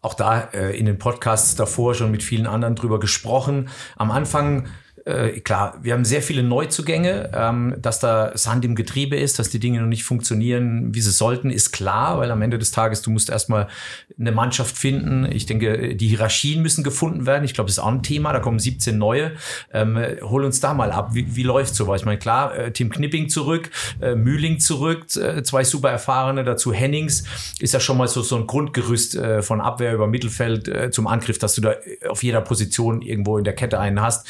auch 0.03 0.13
da 0.13 0.49
äh, 0.53 0.77
in 0.77 0.85
den 0.85 0.99
Podcasts 0.99 1.55
davor 1.55 1.95
schon 1.95 2.11
mit 2.11 2.23
vielen 2.23 2.45
anderen 2.45 2.75
drüber 2.75 2.99
gesprochen. 2.99 3.69
Am 3.95 4.11
Anfang 4.11 4.67
äh, 5.05 5.41
klar, 5.41 5.77
wir 5.81 5.93
haben 5.93 6.05
sehr 6.05 6.21
viele 6.21 6.43
Neuzugänge, 6.43 7.31
ähm, 7.33 7.75
dass 7.77 7.99
da 7.99 8.37
Sand 8.37 8.63
im 8.63 8.75
Getriebe 8.75 9.17
ist, 9.17 9.37
dass 9.37 9.49
die 9.49 9.59
Dinge 9.59 9.81
noch 9.81 9.87
nicht 9.87 10.03
funktionieren, 10.03 10.95
wie 10.95 11.01
sie 11.01 11.11
sollten, 11.11 11.49
ist 11.49 11.71
klar, 11.71 12.19
weil 12.19 12.31
am 12.31 12.41
Ende 12.41 12.57
des 12.57 12.71
Tages, 12.71 13.01
du 13.01 13.11
musst 13.11 13.29
erstmal 13.29 13.67
eine 14.17 14.31
Mannschaft 14.31 14.77
finden. 14.77 15.29
Ich 15.29 15.45
denke, 15.45 15.95
die 15.95 16.07
Hierarchien 16.07 16.61
müssen 16.61 16.83
gefunden 16.83 17.25
werden. 17.25 17.43
Ich 17.43 17.53
glaube, 17.53 17.67
das 17.67 17.77
ist 17.77 17.83
auch 17.83 17.91
ein 17.91 18.03
Thema. 18.03 18.31
Da 18.31 18.39
kommen 18.39 18.59
17 18.59 18.97
neue. 18.97 19.33
Ähm, 19.73 19.97
hol 20.21 20.45
uns 20.45 20.61
da 20.61 20.73
mal 20.73 20.91
ab. 20.91 21.09
Wie, 21.13 21.35
wie 21.35 21.43
läuft 21.43 21.75
sowas? 21.75 22.01
Ich 22.01 22.05
meine, 22.05 22.19
klar, 22.19 22.55
äh, 22.55 22.71
Tim 22.71 22.89
Knipping 22.89 23.27
zurück, 23.27 23.71
äh, 24.01 24.15
Mühling 24.15 24.59
zurück, 24.59 25.05
äh, 25.17 25.43
zwei 25.43 25.63
super 25.65 25.89
erfahrene, 25.89 26.43
dazu 26.45 26.71
Hennings. 26.71 27.25
Ist 27.59 27.73
ja 27.73 27.79
schon 27.79 27.97
mal 27.97 28.07
so, 28.07 28.21
so 28.21 28.37
ein 28.37 28.47
Grundgerüst 28.47 29.15
äh, 29.15 29.41
von 29.41 29.59
Abwehr 29.59 29.93
über 29.93 30.07
Mittelfeld 30.07 30.67
äh, 30.67 30.91
zum 30.91 31.07
Angriff, 31.07 31.39
dass 31.39 31.55
du 31.55 31.61
da 31.61 31.75
auf 32.07 32.23
jeder 32.23 32.41
Position 32.41 33.01
irgendwo 33.01 33.37
in 33.37 33.43
der 33.43 33.53
Kette 33.53 33.79
einen 33.79 34.01
hast. 34.01 34.27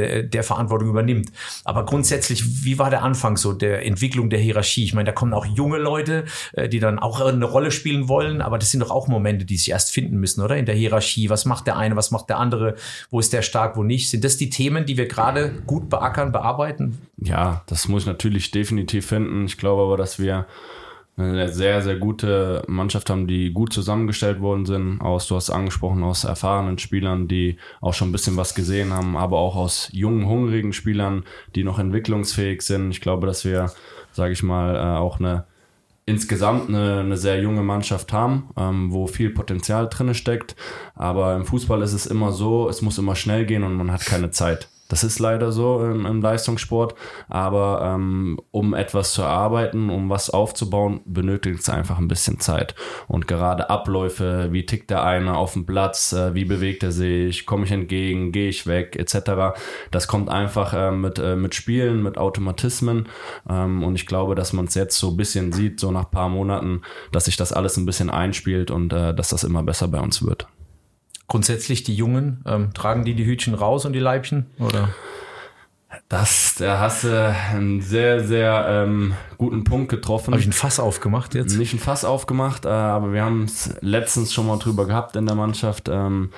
Äh, 0.00 0.28
der 0.28 0.42
Verantwortung 0.42 0.88
übernimmt. 0.88 1.30
Aber 1.64 1.84
grundsätzlich, 1.84 2.64
wie 2.64 2.78
war 2.78 2.90
der 2.90 3.02
Anfang 3.02 3.36
so 3.36 3.52
der 3.52 3.84
Entwicklung 3.84 4.30
der 4.30 4.38
Hierarchie? 4.38 4.84
Ich 4.84 4.94
meine, 4.94 5.06
da 5.06 5.12
kommen 5.12 5.34
auch 5.34 5.44
junge 5.44 5.78
Leute, 5.78 6.24
äh, 6.52 6.68
die 6.68 6.80
dann 6.80 6.98
auch 6.98 7.20
eine 7.20 7.44
Rolle 7.44 7.70
spielen 7.70 8.08
wollen, 8.08 8.40
aber 8.40 8.58
das 8.58 8.70
sind 8.70 8.80
doch 8.80 8.90
auch 8.90 9.08
Momente, 9.08 9.44
die 9.44 9.56
sich 9.56 9.70
erst 9.70 9.92
finden 9.92 10.18
müssen, 10.18 10.42
oder? 10.42 10.56
In 10.56 10.66
der 10.66 10.74
Hierarchie. 10.74 11.30
Was 11.30 11.44
macht 11.44 11.66
der 11.66 11.76
eine, 11.76 11.96
was 11.96 12.10
macht 12.10 12.28
der 12.28 12.38
andere? 12.38 12.76
Wo 13.10 13.20
ist 13.20 13.32
der 13.32 13.42
stark, 13.42 13.76
wo 13.76 13.82
nicht? 13.82 14.10
Sind 14.10 14.24
das 14.24 14.36
die 14.36 14.50
Themen, 14.50 14.86
die 14.86 14.96
wir 14.96 15.06
gerade 15.06 15.50
gut 15.66 15.88
beackern, 15.88 16.32
bearbeiten? 16.32 16.98
Ja, 17.18 17.62
das 17.66 17.88
muss 17.88 18.02
ich 18.02 18.08
natürlich 18.08 18.50
definitiv 18.50 19.06
finden. 19.06 19.44
Ich 19.44 19.58
glaube 19.58 19.82
aber, 19.82 19.96
dass 19.96 20.18
wir 20.18 20.46
eine 21.20 21.52
sehr, 21.52 21.82
sehr 21.82 21.96
gute 21.96 22.62
Mannschaft 22.66 23.10
haben, 23.10 23.26
die 23.26 23.52
gut 23.52 23.72
zusammengestellt 23.72 24.40
worden 24.40 24.66
sind. 24.66 25.00
Aus, 25.00 25.26
du 25.26 25.36
hast 25.36 25.50
angesprochen, 25.50 26.02
aus 26.02 26.24
erfahrenen 26.24 26.78
Spielern, 26.78 27.28
die 27.28 27.56
auch 27.80 27.94
schon 27.94 28.08
ein 28.08 28.12
bisschen 28.12 28.36
was 28.36 28.54
gesehen 28.54 28.92
haben, 28.92 29.16
aber 29.16 29.38
auch 29.38 29.56
aus 29.56 29.88
jungen, 29.92 30.26
hungrigen 30.26 30.72
Spielern, 30.72 31.24
die 31.54 31.64
noch 31.64 31.78
entwicklungsfähig 31.78 32.62
sind. 32.62 32.90
Ich 32.90 33.00
glaube, 33.00 33.26
dass 33.26 33.44
wir, 33.44 33.72
sage 34.12 34.32
ich 34.32 34.42
mal, 34.42 34.76
äh, 34.76 34.98
auch 34.98 35.20
eine 35.20 35.44
insgesamt 36.06 36.68
eine, 36.68 37.00
eine 37.00 37.16
sehr 37.16 37.40
junge 37.40 37.62
Mannschaft 37.62 38.12
haben, 38.12 38.50
ähm, 38.56 38.92
wo 38.92 39.06
viel 39.06 39.30
Potenzial 39.30 39.88
drin 39.88 40.12
steckt. 40.14 40.56
Aber 40.94 41.36
im 41.36 41.44
Fußball 41.44 41.82
ist 41.82 41.92
es 41.92 42.06
immer 42.06 42.32
so, 42.32 42.68
es 42.68 42.82
muss 42.82 42.98
immer 42.98 43.14
schnell 43.14 43.46
gehen 43.46 43.62
und 43.62 43.74
man 43.74 43.92
hat 43.92 44.04
keine 44.04 44.30
Zeit. 44.30 44.68
Das 44.90 45.04
ist 45.04 45.20
leider 45.20 45.52
so 45.52 45.82
im, 45.84 46.04
im 46.04 46.20
Leistungssport. 46.20 46.94
Aber 47.28 47.80
ähm, 47.82 48.38
um 48.50 48.74
etwas 48.74 49.12
zu 49.12 49.22
erarbeiten, 49.22 49.88
um 49.88 50.10
was 50.10 50.28
aufzubauen, 50.28 51.00
benötigt 51.06 51.60
es 51.60 51.70
einfach 51.70 51.98
ein 51.98 52.08
bisschen 52.08 52.40
Zeit. 52.40 52.74
Und 53.06 53.26
gerade 53.26 53.70
Abläufe, 53.70 54.48
wie 54.50 54.66
tickt 54.66 54.90
der 54.90 55.04
eine 55.04 55.36
auf 55.36 55.54
dem 55.54 55.64
Platz, 55.64 56.12
äh, 56.12 56.34
wie 56.34 56.44
bewegt 56.44 56.82
er 56.82 56.92
sich, 56.92 57.46
komme 57.46 57.64
ich 57.64 57.70
entgegen, 57.70 58.32
gehe 58.32 58.48
ich 58.48 58.66
weg, 58.66 58.96
etc. 58.96 59.56
Das 59.92 60.08
kommt 60.08 60.28
einfach 60.28 60.74
äh, 60.74 60.90
mit, 60.90 61.18
äh, 61.18 61.36
mit 61.36 61.54
Spielen, 61.54 62.02
mit 62.02 62.18
Automatismen. 62.18 63.08
Ähm, 63.48 63.84
und 63.84 63.94
ich 63.94 64.06
glaube, 64.06 64.34
dass 64.34 64.52
man 64.52 64.64
es 64.64 64.74
jetzt 64.74 64.98
so 64.98 65.10
ein 65.10 65.16
bisschen 65.16 65.52
sieht, 65.52 65.78
so 65.78 65.92
nach 65.92 66.10
paar 66.10 66.28
Monaten, 66.28 66.82
dass 67.12 67.26
sich 67.26 67.36
das 67.36 67.52
alles 67.52 67.76
ein 67.76 67.86
bisschen 67.86 68.10
einspielt 68.10 68.72
und 68.72 68.92
äh, 68.92 69.14
dass 69.14 69.28
das 69.28 69.44
immer 69.44 69.62
besser 69.62 69.86
bei 69.86 70.00
uns 70.00 70.26
wird 70.26 70.48
grundsätzlich 71.30 71.84
die 71.84 71.94
Jungen, 71.94 72.42
ähm, 72.44 72.74
tragen 72.74 73.04
die 73.04 73.14
die 73.14 73.24
Hütchen 73.24 73.54
raus 73.54 73.86
und 73.86 73.94
die 73.94 74.00
Leibchen? 74.00 74.46
Oder? 74.58 74.90
Das, 76.08 76.56
da 76.56 76.80
hast 76.80 77.04
du 77.04 77.36
einen 77.52 77.80
sehr, 77.80 78.24
sehr 78.24 78.66
ähm, 78.68 79.14
guten 79.38 79.62
Punkt 79.62 79.88
getroffen. 79.88 80.32
Habe 80.32 80.40
ich 80.40 80.46
ein 80.46 80.52
Fass 80.52 80.80
aufgemacht 80.80 81.34
jetzt? 81.34 81.56
Nicht 81.56 81.72
ein 81.72 81.78
Fass 81.78 82.04
aufgemacht, 82.04 82.64
äh, 82.64 82.68
aber 82.68 83.12
wir 83.12 83.24
haben 83.24 83.44
es 83.44 83.74
letztens 83.80 84.34
schon 84.34 84.46
mal 84.46 84.58
drüber 84.58 84.86
gehabt 84.86 85.14
in 85.14 85.26
der 85.26 85.36
Mannschaft. 85.36 85.88
Ähm, 85.88 86.30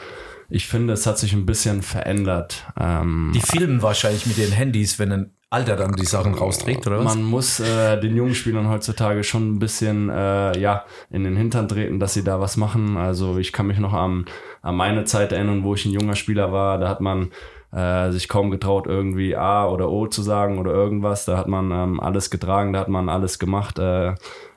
ich 0.51 0.67
finde, 0.67 0.93
es 0.93 1.07
hat 1.07 1.19
sich 1.19 1.33
ein 1.33 1.47
bisschen 1.47 1.81
verändert. 1.83 2.67
Ähm, 2.79 3.33
die 3.35 3.41
filmen 3.41 3.81
wahrscheinlich 3.81 4.27
mit 4.27 4.37
den 4.37 4.53
Handys, 4.53 4.99
wenn 4.99 5.13
ein 5.13 5.31
Alter 5.53 5.77
dann 5.77 5.93
die 5.93 6.07
Sachen 6.07 6.33
rausträgt, 6.33 6.87
oder 6.87 7.05
was? 7.05 7.15
Man 7.15 7.25
muss 7.25 7.61
äh, 7.61 8.01
den 8.01 8.17
jungen 8.17 8.35
Spielern 8.35 8.71
heutzutage 8.71 9.23
schon 9.23 9.55
ein 9.55 9.59
bisschen 9.59 10.09
äh, 10.09 10.59
ja, 10.59 10.85
in 11.11 11.25
den 11.25 11.37
Hintern 11.37 11.69
treten, 11.69 12.01
dass 12.01 12.15
sie 12.15 12.25
da 12.25 12.41
was 12.41 12.57
machen. 12.57 12.97
Also 12.97 13.37
ich 13.37 13.53
kann 13.53 13.67
mich 13.67 13.79
noch 13.79 13.93
an, 13.93 14.25
an 14.63 14.77
meine 14.77 15.05
Zeit 15.05 15.31
erinnern, 15.31 15.63
wo 15.63 15.75
ich 15.75 15.85
ein 15.85 15.93
junger 15.93 16.17
Spieler 16.17 16.53
war. 16.53 16.79
Da 16.79 16.89
hat 16.89 17.03
man 17.03 17.33
äh, 17.71 18.11
sich 18.13 18.29
kaum 18.29 18.51
getraut, 18.51 18.87
irgendwie 18.87 19.37
A 19.37 19.69
oder 19.69 19.91
O 19.91 20.07
zu 20.07 20.23
sagen 20.23 20.59
oder 20.59 20.73
irgendwas. 20.73 21.27
Da 21.27 21.37
hat 21.37 21.49
man 21.49 21.71
ähm, 21.71 22.01
alles 22.01 22.31
getragen, 22.31 22.73
da 22.73 22.81
hat 22.81 22.89
man 22.89 23.11
alles 23.11 23.39
gemacht. 23.39 23.79
Äh, 23.79 24.15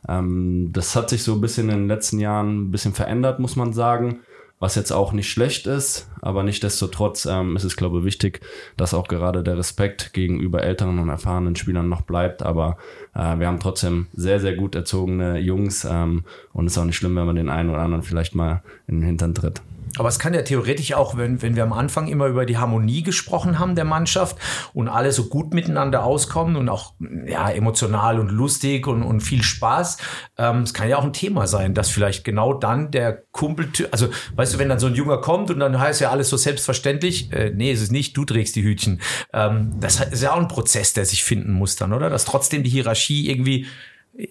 ähm, 0.08 0.70
das 0.72 0.96
hat 0.96 1.10
sich 1.10 1.24
so 1.24 1.34
ein 1.34 1.42
bisschen 1.42 1.70
in 1.70 1.80
den 1.80 1.88
letzten 1.90 2.20
Jahren 2.20 2.68
ein 2.68 2.72
bisschen 2.72 2.94
verändert, 2.94 3.40
muss 3.40 3.58
man 3.58 3.74
sagen. 3.74 4.22
Was 4.60 4.76
jetzt 4.76 4.92
auch 4.92 5.12
nicht 5.12 5.30
schlecht 5.30 5.68
ist, 5.68 6.10
aber 6.22 6.44
nichtdestotrotz 6.44 7.26
ähm, 7.26 7.56
ist 7.56 7.66
es, 7.66 7.76
glaube 7.76 8.00
ich, 8.00 8.06
wichtig, 8.06 8.40
dass 8.78 8.94
auch 8.94 9.08
gerade 9.08 9.44
der 9.44 9.58
Respekt 9.58 10.14
gegenüber 10.14 10.64
älteren 10.64 11.00
und 11.00 11.10
erfahrenen 11.10 11.56
Spielern 11.56 11.90
noch 11.90 12.02
bleibt. 12.02 12.42
Aber 12.42 12.78
äh, 13.14 13.38
wir 13.38 13.48
haben 13.48 13.60
trotzdem 13.60 14.08
sehr, 14.14 14.40
sehr 14.40 14.56
gut 14.56 14.76
erzogene 14.76 15.40
Jungs 15.40 15.86
ähm, 15.86 16.24
und 16.54 16.68
es 16.68 16.74
ist 16.74 16.78
auch 16.78 16.86
nicht 16.86 16.96
schlimm, 16.96 17.16
wenn 17.16 17.26
man 17.26 17.36
den 17.36 17.50
einen 17.50 17.70
oder 17.70 17.82
anderen 17.82 18.04
vielleicht 18.04 18.34
mal 18.34 18.64
in 18.88 19.02
den 19.02 19.06
Hintern 19.06 19.36
tritt. 19.36 19.62
Aber 19.98 20.10
es 20.10 20.20
kann 20.20 20.34
ja 20.34 20.42
theoretisch 20.42 20.94
auch, 20.94 21.18
wenn, 21.18 21.42
wenn 21.42 21.56
wir 21.56 21.64
am 21.64 21.74
Anfang 21.74 22.08
immer 22.08 22.28
über 22.28 22.46
die 22.46 22.58
Harmonie 22.58 23.04
gesprochen 23.04 23.60
haben 23.60 23.76
der 23.76 23.86
Mannschaft 23.86 24.38
und 24.74 24.88
alle 24.88 25.12
so 25.12 25.26
gut 25.26 25.54
miteinander 25.54 26.04
auskommen 26.04 26.56
und 26.56 26.70
auch 26.70 26.94
ja, 27.26 27.50
emotional 27.50 28.20
und 28.20 28.30
lustig 28.30 28.88
und, 28.88 29.04
und 29.04 29.22
viel 29.22 29.44
Spaß, 29.44 29.98
ähm, 30.38 30.62
es 30.62 30.74
kann 30.74 30.90
ja 30.90 30.98
auch 30.98 31.04
ein 31.04 31.14
Thema 31.14 31.48
sein, 31.48 31.74
dass 31.74 31.90
vielleicht 31.90 32.24
genau 32.24 32.54
dann 32.54 32.92
der 32.92 33.24
Kumpel, 33.32 33.70
also 33.92 34.10
weißt 34.36 34.56
du, 34.56 34.60
wenn 34.60 34.70
dann 34.70 34.80
so 34.80 34.88
ein 34.88 34.96
Junger 34.96 35.18
kommt 35.18 35.52
und 35.52 35.60
dann 35.60 35.80
heißt 35.80 36.02
ja 36.02 36.12
alles 36.12 36.30
so 36.30 36.38
selbstverständlich, 36.38 37.32
äh, 37.32 37.52
nee, 37.52 37.72
ist 37.72 37.82
es 37.82 37.92
nicht, 37.92 38.16
du 38.18 38.26
trägst 38.26 38.56
die 38.56 38.64
Hütchen. 38.64 39.02
Ähm, 39.34 39.74
das 39.80 40.00
ist 40.00 40.24
ja 40.24 40.34
auch 40.34 40.40
ein 40.40 40.48
Prozess, 40.48 40.94
der 40.94 41.06
sich 41.06 41.24
finden 41.24 41.52
muss 41.52 41.76
dann, 41.76 41.94
oder? 41.94 42.10
Dass 42.10 42.26
trotzdem 42.26 42.64
die 42.64 42.70
Hierarchie 42.70 43.30
irgendwie 43.30 43.68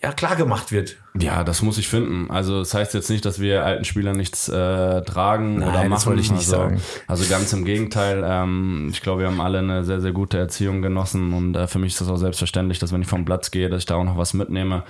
ja, 0.02 0.12
klar 0.12 0.36
gemacht 0.36 0.72
wird. 0.72 0.96
Ja, 1.20 1.44
das 1.44 1.62
muss 1.62 1.78
ich 1.78 1.86
finden. 1.86 2.28
Also 2.28 2.58
das 2.58 2.74
heißt 2.74 2.92
jetzt 2.92 3.08
nicht, 3.08 3.24
dass 3.24 3.38
wir 3.38 3.64
alten 3.64 3.84
Spieler 3.84 4.14
nichts 4.14 4.48
äh, 4.48 5.02
tragen 5.02 5.60
Nein, 5.60 5.68
oder 5.68 5.78
machen. 5.78 5.90
Das 5.90 6.06
wollte 6.08 6.20
ich 6.20 6.32
nicht 6.32 6.40
also, 6.40 6.56
sagen. 6.56 6.80
Also 7.06 7.30
ganz 7.30 7.52
im 7.52 7.64
Gegenteil. 7.64 8.24
Ähm, 8.26 8.88
ich 8.90 9.00
glaube, 9.00 9.20
wir 9.20 9.28
haben 9.28 9.40
alle 9.40 9.60
eine 9.60 9.84
sehr, 9.84 10.00
sehr 10.00 10.10
gute 10.10 10.38
Erziehung 10.38 10.82
genossen 10.82 11.32
und 11.32 11.54
äh, 11.54 11.68
für 11.68 11.78
mich 11.78 11.92
ist 11.92 12.00
das 12.00 12.08
auch 12.08 12.16
selbstverständlich, 12.16 12.80
dass 12.80 12.92
wenn 12.92 13.00
ich 13.00 13.06
vom 13.06 13.24
Platz 13.24 13.52
gehe, 13.52 13.68
dass 13.68 13.80
ich 13.80 13.86
da 13.86 13.94
auch 13.94 14.02
noch 14.02 14.18
was 14.18 14.34
mitnehme. 14.34 14.82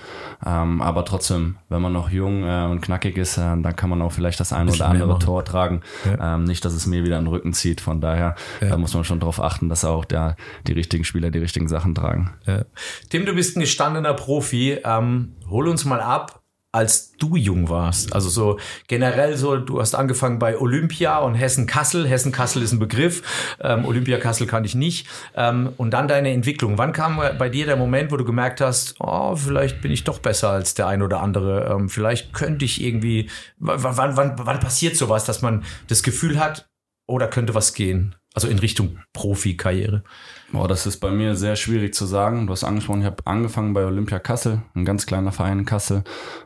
Ähm, 0.43 0.81
aber 0.81 1.05
trotzdem, 1.05 1.57
wenn 1.69 1.83
man 1.83 1.93
noch 1.93 2.09
jung 2.09 2.43
äh, 2.43 2.65
und 2.71 2.81
knackig 2.81 3.17
ist, 3.17 3.37
äh, 3.37 3.41
dann 3.41 3.75
kann 3.75 3.91
man 3.91 4.01
auch 4.01 4.11
vielleicht 4.11 4.39
das 4.39 4.51
ein 4.51 4.67
oder 4.67 4.87
andere 4.87 5.19
Tor 5.19 5.45
tragen. 5.45 5.81
Ja. 6.05 6.35
Ähm, 6.35 6.45
nicht, 6.45 6.65
dass 6.65 6.73
es 6.73 6.87
mir 6.87 7.03
wieder 7.03 7.19
in 7.19 7.25
den 7.25 7.31
Rücken 7.31 7.53
zieht. 7.53 7.81
Von 7.81 8.01
daher 8.01 8.33
ja. 8.61 8.69
da 8.69 8.77
muss 8.77 8.95
man 8.95 9.03
schon 9.03 9.19
darauf 9.19 9.39
achten, 9.39 9.69
dass 9.69 9.85
auch 9.85 10.05
der, 10.05 10.37
die 10.65 10.73
richtigen 10.73 11.03
Spieler 11.03 11.29
die 11.29 11.39
richtigen 11.39 11.67
Sachen 11.67 11.93
tragen. 11.93 12.33
Ja. 12.47 12.65
Tim, 13.11 13.27
du 13.27 13.35
bist 13.35 13.55
ein 13.55 13.59
gestandener 13.59 14.15
Profi. 14.15 14.79
Ähm, 14.83 15.33
hol 15.55 15.67
uns 15.69 15.85
mal 15.85 16.01
ab, 16.01 16.41
als 16.75 17.13
du 17.13 17.37
jung 17.37 17.69
warst. 17.69 18.11
Also 18.13 18.27
so 18.27 18.59
generell 18.87 19.37
so, 19.37 19.55
du 19.55 19.79
hast 19.79 19.95
angefangen 19.95 20.39
bei 20.39 20.59
Olympia 20.59 21.19
und 21.19 21.33
Hessen-Kassel. 21.33 22.05
Hessen-Kassel 22.05 22.61
ist 22.61 22.73
ein 22.73 22.79
Begriff. 22.79 23.23
Ähm, 23.61 23.85
Olympia-Kassel 23.85 24.45
kann 24.45 24.65
ich 24.65 24.75
nicht. 24.75 25.07
Ähm, 25.35 25.69
und 25.77 25.91
dann 25.91 26.09
deine 26.09 26.33
Entwicklung. 26.33 26.77
Wann 26.77 26.91
kam 26.91 27.21
bei 27.39 27.47
dir 27.47 27.65
der 27.65 27.77
Moment, 27.77 28.11
wo 28.11 28.17
du 28.17 28.25
gemerkt 28.25 28.59
hast, 28.59 28.95
oh, 28.99 29.37
vielleicht 29.37 29.81
bin 29.81 29.91
ich 29.91 30.03
doch 30.03 30.19
besser 30.19 30.49
als 30.49 30.73
der 30.73 30.87
ein 30.87 31.01
oder 31.01 31.21
andere. 31.21 31.73
Ähm, 31.73 31.87
vielleicht 31.87 32.33
könnte 32.33 32.65
ich 32.65 32.83
irgendwie, 32.83 33.29
wann, 33.57 34.17
wann, 34.17 34.37
wann, 34.37 34.59
passiert 34.59 34.97
sowas, 34.97 35.23
dass 35.23 35.41
man 35.41 35.63
das 35.87 36.03
Gefühl 36.03 36.41
hat, 36.41 36.69
oh, 37.07 37.19
da 37.19 37.27
könnte 37.27 37.55
was 37.55 37.73
gehen? 37.73 38.15
Also 38.35 38.49
in 38.49 38.59
Richtung 38.59 38.99
Profikarriere. 39.13 40.03
Boah, 40.51 40.67
das 40.67 40.85
ist 40.85 40.97
bei 40.97 41.09
mir 41.09 41.35
sehr 41.35 41.55
schwierig 41.55 41.93
zu 41.93 42.05
sagen. 42.05 42.47
Du 42.47 42.51
hast 42.51 42.65
angesprochen, 42.65 42.99
ich 42.99 43.05
habe 43.05 43.25
angefangen 43.25 43.73
bei 43.73 43.85
Olympia 43.85 44.19
Kassel, 44.19 44.61
ein 44.75 44.83
ganz 44.83 45.05
kleiner 45.05 45.31
Verein 45.31 45.59
in 45.59 45.65
Kassel. 45.65 46.03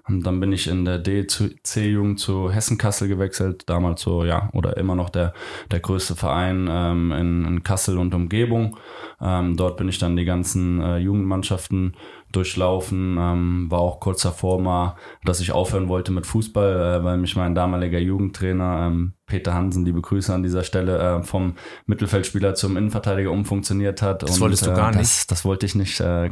Und 0.08 0.22
dann 0.24 0.40
bin 0.40 0.54
ich 0.54 0.68
in 0.68 0.86
der 0.86 1.00
DC-Jugend 1.00 2.20
zu 2.20 2.52
Hessen 2.52 2.78
Kassel 2.78 3.08
gewechselt. 3.08 3.64
Damals 3.66 4.02
so, 4.02 4.24
ja, 4.24 4.50
oder 4.54 4.78
immer 4.78 4.94
noch 4.96 5.10
der, 5.10 5.34
der 5.72 5.80
größte 5.80 6.16
Verein 6.16 6.68
ähm, 6.72 7.12
in, 7.12 7.46
in 7.46 7.64
Kassel 7.64 7.98
und 7.98 8.14
Umgebung. 8.14 8.78
Ähm, 9.20 9.58
dort 9.58 9.78
bin 9.78 9.90
ich 9.90 9.98
dann 9.98 10.16
die 10.16 10.26
ganzen 10.26 10.82
äh, 10.82 10.98
Jugendmannschaften 10.98 11.96
durchlaufen. 12.32 13.18
Ähm, 13.20 13.68
war 13.70 13.80
auch 13.80 14.00
kurz 14.00 14.22
davor 14.22 14.60
mal, 14.62 14.96
dass 15.24 15.40
ich 15.40 15.52
aufhören 15.52 15.88
wollte 15.88 16.12
mit 16.12 16.26
Fußball, 16.26 17.00
äh, 17.00 17.04
weil 17.04 17.18
mich 17.18 17.36
mein 17.36 17.56
damaliger 17.56 18.00
Jugendtrainer 18.00 18.88
ähm, 18.88 19.14
Peter 19.26 19.54
Hansen, 19.54 19.86
die 19.86 19.92
Begrüße 19.92 20.34
an 20.34 20.44
dieser 20.44 20.64
Stelle, 20.64 20.98
äh, 20.98 21.24
vom 21.24 21.54
Mittelfeldspieler 21.86 22.56
zum 22.56 22.76
Innenverteidiger 22.76 23.32
umfunktioniert 23.32 24.02
hat. 24.02 24.24
Das 24.24 24.32
und, 24.32 24.42
wolltest 24.42 24.66
du 24.66 24.74
gar 24.74 24.94
äh, 24.94 24.98
nicht? 24.98 25.32
Das, 25.32 25.46
wollte 25.46 25.66
ich 25.66 25.76
nicht. 25.76 26.00
Äh, 26.00 26.32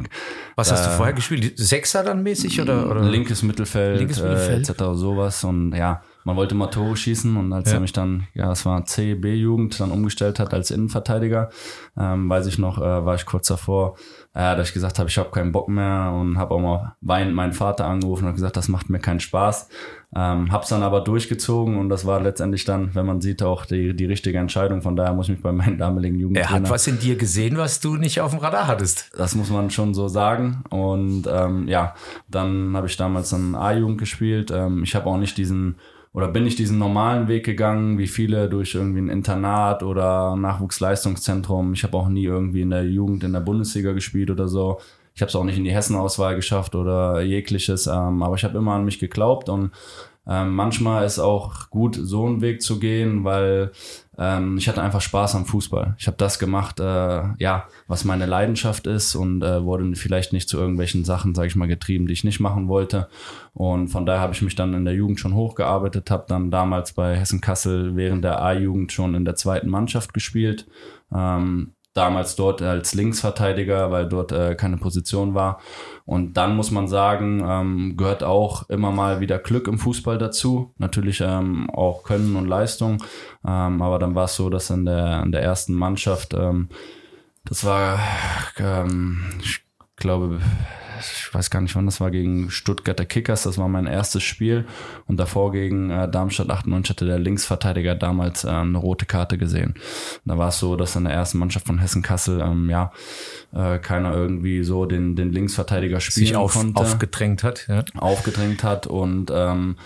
Was 0.56 0.70
hast 0.70 0.86
du 0.86 0.90
vorher 0.90 1.14
gespielt? 1.14 1.52
Sechser 1.56 2.02
dann 2.02 2.22
mäßig 2.22 2.60
oder? 2.60 2.90
oder? 2.90 3.02
Linkes 3.02 3.42
Mittelfeld, 3.42 3.98
Linkes 3.98 4.20
Mittelfeld? 4.20 4.68
Äh, 4.68 4.72
etc. 4.72 4.82
sowas 4.94 5.44
und 5.44 5.72
ja, 5.74 6.02
man 6.24 6.36
wollte 6.36 6.54
mal 6.54 6.66
Tore 6.66 6.94
schießen 6.94 7.36
und 7.38 7.52
als 7.54 7.70
Ja. 7.70 7.78
er 7.78 7.80
mich 7.80 7.92
dann, 7.92 8.26
ja, 8.34 8.52
es 8.52 8.66
war 8.66 8.84
C, 8.84 9.14
B-Jugend, 9.14 9.80
dann 9.80 9.90
umgestellt 9.90 10.38
hat 10.38 10.52
als 10.52 10.70
Innenverteidiger, 10.70 11.48
ähm, 11.96 12.28
weiß 12.28 12.46
ich 12.46 12.58
noch, 12.58 12.76
äh, 12.78 13.06
war 13.06 13.14
ich 13.14 13.24
kurz 13.24 13.48
davor, 13.48 13.96
äh, 14.38 14.54
dass 14.54 14.68
ich 14.68 14.74
gesagt 14.74 15.00
habe, 15.00 15.08
ich 15.08 15.18
habe 15.18 15.30
keinen 15.30 15.50
Bock 15.50 15.68
mehr 15.68 16.12
und 16.14 16.38
habe 16.38 16.54
auch 16.54 16.60
mal 16.60 16.94
weinend 17.00 17.34
meinen 17.34 17.52
Vater 17.52 17.86
angerufen 17.86 18.28
und 18.28 18.34
gesagt, 18.34 18.56
das 18.56 18.68
macht 18.68 18.88
mir 18.88 19.00
keinen 19.00 19.18
Spaß. 19.18 19.68
Ähm, 20.14 20.52
hab's 20.52 20.68
dann 20.68 20.84
aber 20.84 21.00
durchgezogen 21.00 21.76
und 21.76 21.88
das 21.88 22.06
war 22.06 22.20
letztendlich 22.20 22.64
dann, 22.64 22.94
wenn 22.94 23.04
man 23.04 23.20
sieht, 23.20 23.42
auch 23.42 23.66
die, 23.66 23.96
die 23.96 24.04
richtige 24.04 24.38
Entscheidung. 24.38 24.80
Von 24.80 24.94
daher 24.94 25.12
muss 25.12 25.26
ich 25.26 25.34
mich 25.34 25.42
bei 25.42 25.50
meinen 25.50 25.76
damaligen 25.76 26.14
Er 26.14 26.20
Jugendtrainer 26.20 26.66
hat 26.66 26.70
was 26.70 26.86
in 26.86 27.00
dir 27.00 27.16
gesehen, 27.16 27.58
was 27.58 27.80
du 27.80 27.96
nicht 27.96 28.20
auf 28.20 28.30
dem 28.30 28.38
Radar 28.38 28.68
hattest. 28.68 29.10
das 29.16 29.34
muss 29.34 29.50
man 29.50 29.70
schon 29.70 29.92
so 29.92 30.06
sagen. 30.06 30.62
Und 30.70 31.24
ähm, 31.28 31.66
ja, 31.66 31.96
dann 32.28 32.76
habe 32.76 32.86
ich 32.86 32.96
damals 32.96 33.30
dann 33.30 33.56
A-Jugend 33.56 33.98
gespielt. 33.98 34.52
Ähm, 34.52 34.84
ich 34.84 34.94
habe 34.94 35.06
auch 35.06 35.18
nicht 35.18 35.36
diesen 35.36 35.78
oder 36.18 36.26
bin 36.26 36.42
nicht 36.42 36.58
diesen 36.58 36.78
normalen 36.78 37.28
Weg 37.28 37.46
gegangen, 37.46 37.96
wie 37.96 38.08
viele 38.08 38.48
durch 38.48 38.74
irgendwie 38.74 38.98
ein 38.98 39.08
Internat 39.08 39.84
oder 39.84 40.34
Nachwuchsleistungszentrum. 40.34 41.74
Ich 41.74 41.84
habe 41.84 41.96
auch 41.96 42.08
nie 42.08 42.24
irgendwie 42.24 42.62
in 42.62 42.70
der 42.70 42.82
Jugend 42.82 43.22
in 43.22 43.32
der 43.32 43.40
Bundesliga 43.40 43.92
gespielt 43.92 44.28
oder 44.28 44.48
so. 44.48 44.80
Ich 45.14 45.22
habe 45.22 45.28
es 45.28 45.36
auch 45.36 45.44
nicht 45.44 45.58
in 45.58 45.62
die 45.62 45.70
Hessenauswahl 45.70 46.34
geschafft 46.34 46.74
oder 46.74 47.20
jegliches, 47.20 47.86
ähm, 47.86 48.20
aber 48.24 48.34
ich 48.34 48.42
habe 48.42 48.58
immer 48.58 48.72
an 48.72 48.84
mich 48.84 48.98
geglaubt 48.98 49.48
und 49.48 49.70
ähm, 50.26 50.56
manchmal 50.56 51.06
ist 51.06 51.20
auch 51.20 51.70
gut, 51.70 51.94
so 51.94 52.26
einen 52.26 52.40
Weg 52.40 52.62
zu 52.62 52.80
gehen, 52.80 53.22
weil 53.22 53.70
ähm, 54.18 54.58
ich 54.58 54.68
hatte 54.68 54.82
einfach 54.82 55.00
Spaß 55.00 55.36
am 55.36 55.46
Fußball. 55.46 55.94
Ich 55.98 56.08
habe 56.08 56.16
das 56.16 56.40
gemacht, 56.40 56.80
äh, 56.80 57.22
ja, 57.38 57.68
was 57.86 58.04
meine 58.04 58.26
Leidenschaft 58.26 58.88
ist 58.88 59.14
und 59.14 59.42
äh, 59.42 59.64
wurde 59.64 59.94
vielleicht 59.94 60.32
nicht 60.32 60.48
zu 60.48 60.58
irgendwelchen 60.58 61.04
Sachen, 61.04 61.36
sage 61.36 61.46
ich 61.46 61.56
mal, 61.56 61.68
getrieben, 61.68 62.08
die 62.08 62.14
ich 62.14 62.24
nicht 62.24 62.40
machen 62.40 62.66
wollte. 62.66 63.08
Und 63.52 63.88
von 63.88 64.06
daher 64.06 64.20
habe 64.20 64.32
ich 64.32 64.42
mich 64.42 64.56
dann 64.56 64.74
in 64.74 64.84
der 64.84 64.94
Jugend 64.94 65.20
schon 65.20 65.34
hochgearbeitet, 65.34 66.10
habe 66.10 66.24
dann 66.28 66.50
damals 66.50 66.92
bei 66.92 67.16
Hessen 67.16 67.40
Kassel 67.40 67.94
während 67.94 68.24
der 68.24 68.42
A-Jugend 68.42 68.92
schon 68.92 69.14
in 69.14 69.24
der 69.24 69.36
zweiten 69.36 69.68
Mannschaft 69.68 70.12
gespielt. 70.12 70.66
Ähm, 71.14 71.74
damals 71.98 72.36
dort 72.36 72.62
als 72.62 72.94
Linksverteidiger, 72.94 73.90
weil 73.90 74.08
dort 74.08 74.32
äh, 74.32 74.54
keine 74.54 74.76
Position 74.76 75.34
war. 75.34 75.60
Und 76.06 76.34
dann 76.34 76.56
muss 76.56 76.70
man 76.70 76.88
sagen, 76.88 77.44
ähm, 77.46 77.96
gehört 77.96 78.22
auch 78.22 78.68
immer 78.70 78.92
mal 78.92 79.20
wieder 79.20 79.38
Glück 79.38 79.66
im 79.66 79.78
Fußball 79.78 80.16
dazu. 80.16 80.72
Natürlich 80.78 81.20
ähm, 81.20 81.68
auch 81.70 82.04
Können 82.04 82.36
und 82.36 82.46
Leistung. 82.46 83.02
Ähm, 83.46 83.82
aber 83.82 83.98
dann 83.98 84.14
war 84.14 84.24
es 84.24 84.36
so, 84.36 84.48
dass 84.48 84.70
in 84.70 84.84
der, 84.84 85.22
in 85.24 85.32
der 85.32 85.42
ersten 85.42 85.74
Mannschaft, 85.74 86.34
ähm, 86.34 86.68
das 87.44 87.64
war, 87.64 87.98
ähm, 88.58 89.24
ich 89.42 89.60
glaube, 89.96 90.40
ich 91.00 91.32
weiß 91.32 91.50
gar 91.50 91.60
nicht 91.60 91.74
wann, 91.74 91.86
das 91.86 92.00
war 92.00 92.10
gegen 92.10 92.50
Stuttgarter 92.50 93.04
Kickers, 93.04 93.44
das 93.44 93.58
war 93.58 93.68
mein 93.68 93.86
erstes 93.86 94.22
Spiel. 94.22 94.66
Und 95.06 95.18
davor 95.18 95.52
gegen 95.52 95.90
äh, 95.90 96.08
Darmstadt 96.10 96.50
98 96.50 96.90
hatte 96.90 97.06
der 97.06 97.18
Linksverteidiger 97.18 97.94
damals 97.94 98.44
äh, 98.44 98.48
eine 98.48 98.78
rote 98.78 99.06
Karte 99.06 99.38
gesehen. 99.38 99.74
Und 99.74 100.22
da 100.24 100.38
war 100.38 100.48
es 100.48 100.58
so, 100.58 100.76
dass 100.76 100.96
in 100.96 101.04
der 101.04 101.12
ersten 101.12 101.38
Mannschaft 101.38 101.66
von 101.66 101.78
Hessen 101.78 102.02
Kassel 102.02 102.40
ähm, 102.40 102.70
ja 102.70 102.92
äh, 103.52 103.78
keiner 103.78 104.14
irgendwie 104.14 104.64
so 104.64 104.86
den, 104.86 105.16
den 105.16 105.32
Linksverteidiger 105.32 106.00
spielen 106.00 106.26
Sich 106.26 106.36
auf, 106.36 106.54
konnte 106.54 106.80
aufgedrängt 106.80 107.42
hat. 107.44 107.66
Ja. 107.68 107.84
aufgedrängt 107.96 108.62
hat 108.64 108.86
und 108.86 109.30
ähm, 109.34 109.76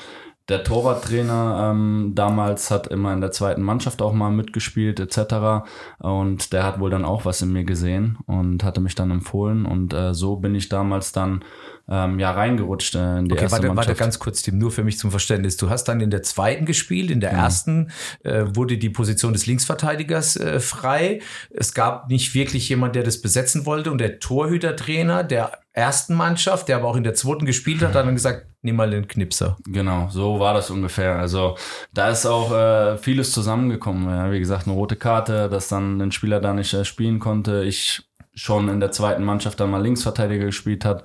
der 0.49 0.65
Torwarttrainer 0.65 1.71
ähm, 1.71 2.13
damals 2.15 2.71
hat 2.71 2.89
immer 2.89 3.13
in 3.13 3.21
der 3.21 3.31
zweiten 3.31 3.63
Mannschaft 3.63 4.03
auch 4.03 4.13
mal 4.13 4.31
mitgespielt 4.31 4.99
etc. 5.01 5.65
Und 5.99 6.53
der 6.53 6.65
hat 6.65 6.81
wohl 6.81 6.91
dann 6.91 7.05
auch 7.05 7.25
was 7.25 7.43
in 7.43 7.53
mir 7.53 7.65
gesehen 7.65 8.19
und 8.27 8.65
hatte 8.65 8.81
mich 8.81 8.95
dann 8.95 9.11
empfohlen 9.11 9.67
und 9.67 9.93
äh, 9.93 10.15
so 10.15 10.37
bin 10.37 10.55
ich 10.55 10.69
damals 10.69 11.13
dann 11.13 11.45
ähm, 11.93 12.19
ja 12.19 12.33
reingerutscht 12.33 12.95
äh, 12.95 13.19
in 13.19 13.27
die 13.27 13.33
Okay, 13.33 13.43
erste 13.43 13.53
warte, 13.57 13.67
Mannschaft. 13.69 13.89
warte 13.89 13.99
ganz 14.01 14.19
kurz, 14.19 14.43
Tim, 14.43 14.57
nur 14.57 14.71
für 14.71 14.83
mich 14.83 14.99
zum 14.99 15.11
Verständnis. 15.11 15.59
Du 15.59 15.69
hast 15.69 15.85
dann 15.85 16.01
in 16.01 16.11
der 16.11 16.23
zweiten 16.23 16.65
gespielt, 16.65 17.11
in 17.11 17.21
der 17.21 17.31
ersten 17.33 17.91
äh, 18.25 18.45
wurde 18.55 18.79
die 18.79 18.89
Position 18.89 19.35
des 19.35 19.45
Linksverteidigers 19.47 20.37
äh, 20.37 20.59
frei. 20.61 21.21
Es 21.51 21.75
gab 21.75 22.09
nicht 22.09 22.35
wirklich 22.35 22.69
jemand, 22.71 22.95
der 22.97 23.03
das 23.03 23.21
besetzen 23.21 23.67
wollte 23.67 23.93
und 23.93 23.99
der 23.99 24.19
Torhütertrainer 24.19 25.23
der 25.23 25.53
ersten 25.75 26.15
Mannschaft, 26.15 26.69
der 26.69 26.77
aber 26.77 26.89
auch 26.89 26.97
in 26.97 27.05
der 27.05 27.15
zweiten 27.15 27.47
gespielt 27.47 27.81
hat, 27.83 27.95
hat 27.95 28.07
dann 28.07 28.15
gesagt, 28.15 28.47
nimm 28.63 28.77
mal 28.77 28.91
den 28.91 29.09
Knipser. 29.09 29.57
Genau, 29.65 30.09
so 30.11 30.39
war 30.39 30.55
das 30.55 30.71
ungefähr. 30.71 31.17
Also 31.17 31.57
da 31.95 32.11
ist 32.11 32.27
auch 32.27 32.53
äh, 32.53 32.99
vieles 32.99 33.33
zusammengekommen. 33.33 34.09
Ja, 34.09 34.31
wie 34.31 34.39
gesagt, 34.39 34.67
eine 34.67 34.77
rote 34.77 34.97
Karte, 34.97 35.49
dass 35.49 35.69
dann 35.69 36.01
ein 36.01 36.13
Spieler 36.13 36.41
da 36.41 36.53
nicht 36.53 36.75
äh, 36.75 36.85
spielen 36.85 37.19
konnte. 37.19 37.65
Ich 37.65 38.03
schon 38.35 38.69
in 38.69 38.81
der 38.81 38.93
zweiten 38.93 39.25
Mannschaft 39.25 39.61
dann 39.61 39.71
mal 39.71 39.83
Linksverteidiger 39.83 40.47
gespielt 40.47 40.85
hat. 40.85 41.05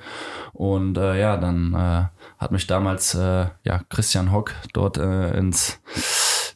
Und 0.54 0.98
äh, 0.98 1.20
ja, 1.20 1.38
dann 1.38 1.74
äh, 1.74 2.06
hat 2.38 2.52
mich 2.52 2.68
damals 2.68 3.16
äh, 3.16 3.48
ja 3.64 3.82
Christian 3.90 4.32
Hock 4.32 4.54
dort 4.74 4.98
äh, 4.98 5.38
ins 5.38 5.80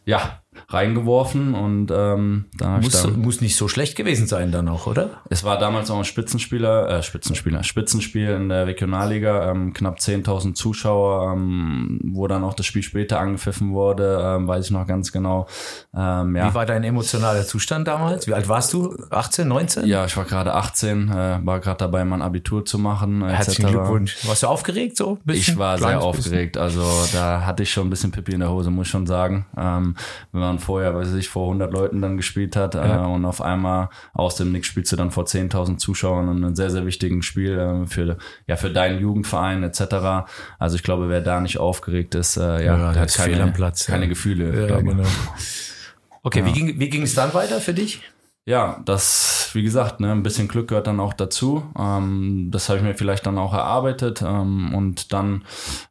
ja 0.05 0.40
reingeworfen 0.73 1.53
und 1.53 1.91
ähm, 1.91 2.45
da 2.57 2.79
Muss, 2.79 3.01
dann, 3.01 3.21
muss 3.21 3.41
nicht 3.41 3.55
so 3.55 3.67
schlecht 3.67 3.95
gewesen 3.95 4.27
sein 4.27 4.51
dann 4.51 4.67
auch, 4.67 4.87
oder? 4.87 5.21
es 5.29 5.43
war 5.43 5.57
damals 5.57 5.89
auch 5.89 5.97
ein 5.97 6.05
Spitzenspieler, 6.05 6.89
äh, 6.89 7.03
Spitzenspieler, 7.03 7.63
Spitzenspiel 7.63 8.29
in 8.31 8.49
der 8.49 8.67
Regionalliga, 8.67 9.51
ähm, 9.51 9.73
knapp 9.73 9.99
10.000 9.99 10.53
Zuschauer, 10.53 11.33
ähm, 11.33 11.99
wo 12.03 12.27
dann 12.27 12.43
auch 12.43 12.53
das 12.53 12.65
Spiel 12.65 12.83
später 12.83 13.19
angepfiffen 13.19 13.73
wurde, 13.73 14.19
ähm, 14.21 14.47
weiß 14.47 14.65
ich 14.65 14.71
noch 14.71 14.85
ganz 14.87 15.11
genau. 15.11 15.47
Ähm, 15.95 16.35
ja. 16.35 16.49
Wie 16.49 16.53
war 16.53 16.65
dein 16.65 16.83
emotionaler 16.83 17.45
Zustand 17.45 17.87
damals? 17.87 18.27
Wie 18.27 18.33
alt 18.33 18.47
warst 18.49 18.73
du? 18.73 18.95
18, 19.09 19.47
19? 19.47 19.85
ja, 19.85 20.05
ich 20.05 20.17
war 20.17 20.25
gerade 20.25 20.53
18, 20.53 21.09
äh, 21.09 21.39
war 21.43 21.59
gerade 21.59 21.77
dabei, 21.77 22.03
mein 22.05 22.21
Abitur 22.21 22.65
zu 22.65 22.77
machen. 22.77 23.21
Etc. 23.21 23.33
Herzlichen 23.37 23.69
Glückwunsch. 23.69 24.17
Warst 24.27 24.43
du 24.43 24.47
aufgeregt 24.47 24.97
so? 24.97 25.17
Bisschen? 25.23 25.53
Ich 25.53 25.59
war 25.59 25.77
sehr 25.77 25.87
Kleines 25.87 26.03
aufgeregt, 26.03 26.57
also 26.57 26.83
da 27.13 27.45
hatte 27.45 27.63
ich 27.63 27.71
schon 27.71 27.87
ein 27.87 27.89
bisschen 27.89 28.11
Pipi 28.11 28.33
in 28.33 28.41
der 28.41 28.49
Hose, 28.49 28.69
muss 28.69 28.87
ich 28.87 28.91
schon 28.91 29.07
sagen. 29.07 29.45
Ähm, 29.57 29.95
wenn 30.31 30.41
man 30.41 30.59
vorher, 30.61 30.95
weiß 30.95 31.13
ich, 31.15 31.27
vor 31.27 31.47
100 31.47 31.73
Leuten 31.73 32.01
dann 32.01 32.15
gespielt 32.15 32.55
hat 32.55 32.75
äh, 32.75 32.79
und 32.79 33.25
auf 33.25 33.41
einmal 33.41 33.89
aus 34.13 34.35
dem 34.35 34.51
Nix 34.51 34.67
spielst 34.67 34.91
du 34.91 34.95
dann 34.95 35.11
vor 35.11 35.25
10.000 35.25 35.77
Zuschauern 35.77 36.29
und 36.29 36.43
ein 36.43 36.55
sehr, 36.55 36.69
sehr 36.69 36.85
wichtiges 36.85 37.25
Spiel 37.25 37.57
äh, 37.57 37.87
für, 37.87 38.17
ja, 38.47 38.55
für 38.55 38.69
deinen 38.69 38.99
Jugendverein 39.01 39.63
etc. 39.63 40.27
Also 40.59 40.75
ich 40.75 40.83
glaube, 40.83 41.09
wer 41.09 41.21
da 41.21 41.41
nicht 41.41 41.57
aufgeregt 41.57 42.15
ist, 42.15 42.37
äh, 42.37 42.63
ja, 42.63 42.77
Ja, 42.77 42.93
der 42.93 43.01
hat 43.01 43.13
keine, 43.13 43.43
am 43.43 43.53
Platz, 43.53 43.87
ja. 43.87 43.93
keine 43.93 44.07
Gefühle. 44.07 44.69
Ja, 44.69 44.79
genau. 44.79 45.03
Okay, 46.23 46.45
wie 46.45 46.53
ging 46.53 46.79
wie 46.79 46.89
ging 46.89 47.01
es 47.01 47.15
dann 47.15 47.33
weiter 47.33 47.59
für 47.59 47.73
dich? 47.73 48.01
Ja, 48.45 48.81
das, 48.85 49.51
wie 49.53 49.61
gesagt, 49.61 49.99
ne, 49.99 50.11
ein 50.11 50.23
bisschen 50.23 50.47
Glück 50.47 50.67
gehört 50.69 50.87
dann 50.87 50.99
auch 50.99 51.13
dazu. 51.13 51.63
Ähm, 51.77 52.49
das 52.51 52.69
habe 52.69 52.79
ich 52.79 52.83
mir 52.83 52.95
vielleicht 52.95 53.25
dann 53.25 53.37
auch 53.37 53.53
erarbeitet. 53.53 54.23
Ähm, 54.23 54.73
und 54.73 55.13
dann 55.13 55.43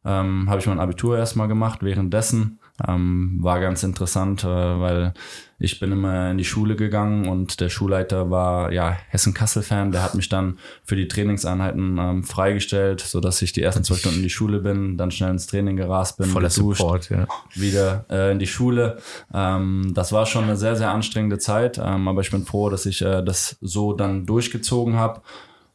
ähm, 0.03 0.49
habe 0.49 0.59
ich 0.59 0.67
mein 0.67 0.79
Abitur 0.79 1.17
erstmal 1.17 1.47
gemacht. 1.47 1.79
Währenddessen 1.81 2.59
ähm, 2.87 3.37
war 3.39 3.59
ganz 3.59 3.83
interessant, 3.83 4.43
äh, 4.43 4.47
weil 4.47 5.13
ich 5.59 5.79
bin 5.79 5.91
immer 5.91 6.31
in 6.31 6.39
die 6.39 6.43
Schule 6.43 6.75
gegangen 6.75 7.27
und 7.27 7.61
der 7.61 7.69
Schulleiter 7.69 8.31
war 8.31 8.71
ja 8.71 8.97
Hessen-Kassel-Fan. 9.09 9.91
Der 9.91 10.01
hat 10.01 10.15
mich 10.15 10.27
dann 10.27 10.57
für 10.83 10.95
die 10.95 11.07
Trainingseinheiten 11.07 11.97
ähm, 11.99 12.23
freigestellt, 12.23 13.01
so 13.01 13.19
dass 13.19 13.41
ich 13.43 13.53
die 13.53 13.61
ersten 13.61 13.83
zwei 13.83 13.95
Stunden 13.95 14.17
in 14.17 14.23
die 14.23 14.29
Schule 14.31 14.59
bin, 14.59 14.97
dann 14.97 15.11
schnell 15.11 15.29
ins 15.29 15.45
Training 15.45 15.75
gerast 15.75 16.17
bin, 16.17 16.27
Voller 16.27 16.49
geduscht, 16.49 16.79
Support, 16.79 17.09
ja. 17.11 17.27
wieder 17.53 18.05
äh, 18.09 18.31
in 18.31 18.39
die 18.39 18.47
Schule. 18.47 18.97
Ähm, 19.33 19.91
das 19.93 20.11
war 20.11 20.25
schon 20.25 20.45
eine 20.45 20.57
sehr, 20.57 20.75
sehr 20.75 20.89
anstrengende 20.89 21.37
Zeit, 21.37 21.77
ähm, 21.77 22.07
aber 22.07 22.21
ich 22.21 22.31
bin 22.31 22.43
froh, 22.43 22.69
dass 22.69 22.87
ich 22.87 23.03
äh, 23.03 23.21
das 23.21 23.57
so 23.61 23.93
dann 23.93 24.25
durchgezogen 24.25 24.95
habe 24.95 25.21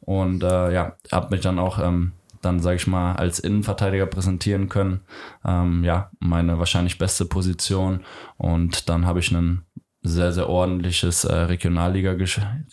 und 0.01 0.43
äh, 0.43 0.73
ja, 0.73 0.95
habe 1.11 1.33
mich 1.33 1.41
dann 1.41 1.59
auch 1.59 1.79
ähm, 1.79 2.11
dann, 2.41 2.59
sage 2.59 2.77
ich 2.77 2.87
mal, 2.87 3.13
als 3.13 3.39
Innenverteidiger 3.39 4.05
präsentieren 4.05 4.69
können. 4.69 5.01
Ähm, 5.45 5.83
ja, 5.83 6.11
meine 6.19 6.59
wahrscheinlich 6.59 6.97
beste 6.97 7.25
Position 7.25 8.01
und 8.37 8.89
dann 8.89 9.05
habe 9.05 9.19
ich 9.19 9.33
einen 9.35 9.63
sehr, 10.03 10.31
sehr 10.31 10.49
ordentliches 10.49 11.25
äh, 11.25 11.35
Regionalliga 11.35 12.15